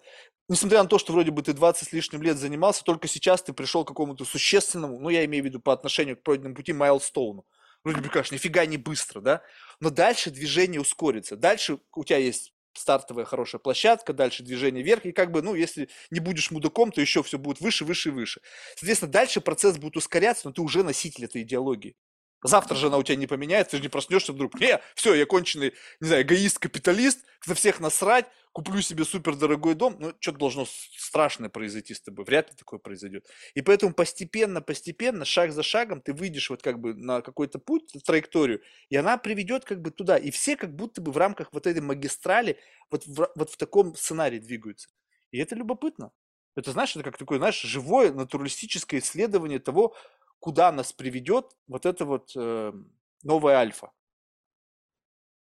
[0.48, 3.52] Несмотря на то, что вроде бы ты 20 с лишним лет занимался, только сейчас ты
[3.52, 7.44] пришел к какому-то существенному, ну, я имею в виду по отношению к пройденному пути, майлстоуну.
[7.82, 9.42] Вроде бы, конечно, нифига не быстро, да?
[9.80, 11.36] Но дальше движение ускорится.
[11.36, 15.88] Дальше у тебя есть стартовая хорошая площадка, дальше движение вверх, и как бы, ну, если
[16.10, 18.40] не будешь мудаком, то еще все будет выше, выше и выше.
[18.76, 21.96] Соответственно, дальше процесс будет ускоряться, но ты уже носитель этой идеологии.
[22.42, 24.60] Завтра же она у тебя не поменяется, ты же не проснешься вдруг.
[24.60, 29.96] Не, все, я конченый, не знаю, эгоист-капиталист, за всех насрать, куплю себе супер дорогой дом.
[29.98, 32.24] Ну, что-то должно страшное произойти с тобой.
[32.24, 33.26] Вряд ли такое произойдет.
[33.54, 37.92] И поэтому постепенно, постепенно, шаг за шагом ты выйдешь вот как бы на какой-то путь,
[38.04, 40.16] траекторию, и она приведет как бы туда.
[40.16, 42.58] И все как будто бы в рамках вот этой магистрали
[42.90, 44.88] вот в, вот в таком сценарии двигаются.
[45.32, 46.12] И это любопытно.
[46.56, 49.94] Это, знаешь, это как такое, знаешь, живое натуралистическое исследование того,
[50.38, 52.72] куда нас приведет вот это вот э,
[53.22, 53.92] новая альфа.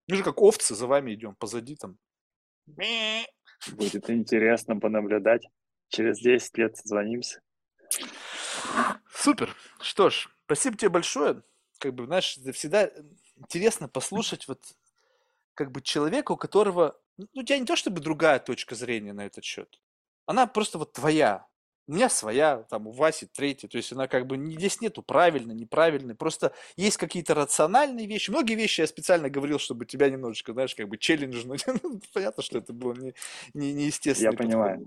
[0.09, 1.99] Мы же как овцы за вами идем, позади там.
[3.73, 5.47] Будет интересно понаблюдать.
[5.89, 7.43] Через 10 лет созвонимся.
[9.15, 9.55] Супер.
[9.81, 11.43] Что ж, спасибо тебе большое.
[11.79, 12.91] Как бы, знаешь, всегда
[13.37, 14.65] интересно послушать вот
[15.55, 19.27] как бы человека, у которого, ну, у тебя не то чтобы другая точка зрения на
[19.27, 19.81] этот счет.
[20.27, 21.47] Она просто вот твоя.
[21.89, 25.51] У меня своя, там у Васи третья, то есть она как бы здесь нету правильно,
[25.51, 28.31] неправильно, просто есть какие-то рациональные вещи.
[28.31, 31.65] Многие вещи я специально говорил, чтобы тебя немножечко, знаешь, как бы челленджнуть.
[31.83, 33.15] Ну, понятно, что это было не,
[33.55, 34.31] не, неестественно.
[34.31, 34.87] Я понимаю.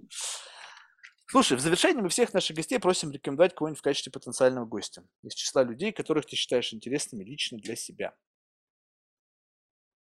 [1.28, 5.34] Слушай, в завершении мы всех наших гостей просим рекомендовать кого-нибудь в качестве потенциального гостя из
[5.34, 8.16] числа людей, которых ты считаешь интересными лично для себя.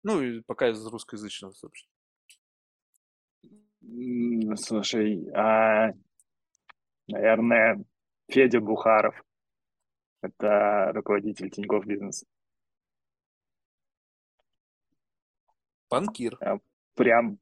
[0.05, 1.93] Ну, и пока из русскоязычного, собственно.
[4.57, 5.93] Слушай, а
[7.09, 7.85] наверное,
[8.29, 9.23] Федя Бухаров.
[10.23, 12.25] Это руководитель Тинькофф Бизнес.
[15.91, 16.37] Банкир.
[16.41, 16.59] А,
[16.95, 17.39] прям,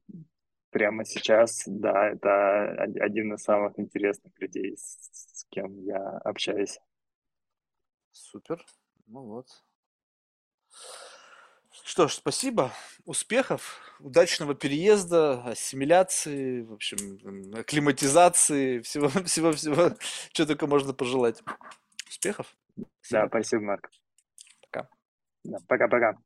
[0.69, 6.79] прямо сейчас, да, это один из самых интересных людей, с кем я общаюсь.
[8.11, 8.65] Супер.
[9.07, 9.47] Ну вот.
[11.87, 12.73] Что ж, спасибо,
[13.05, 19.95] успехов, удачного переезда, ассимиляции, в общем, акклиматизации, всего-всего-всего,
[20.33, 21.41] что только можно пожелать.
[22.09, 22.53] Успехов.
[23.09, 23.89] Да, спасибо, Марк.
[24.63, 24.89] Пока.
[25.45, 26.17] Да, пока-пока.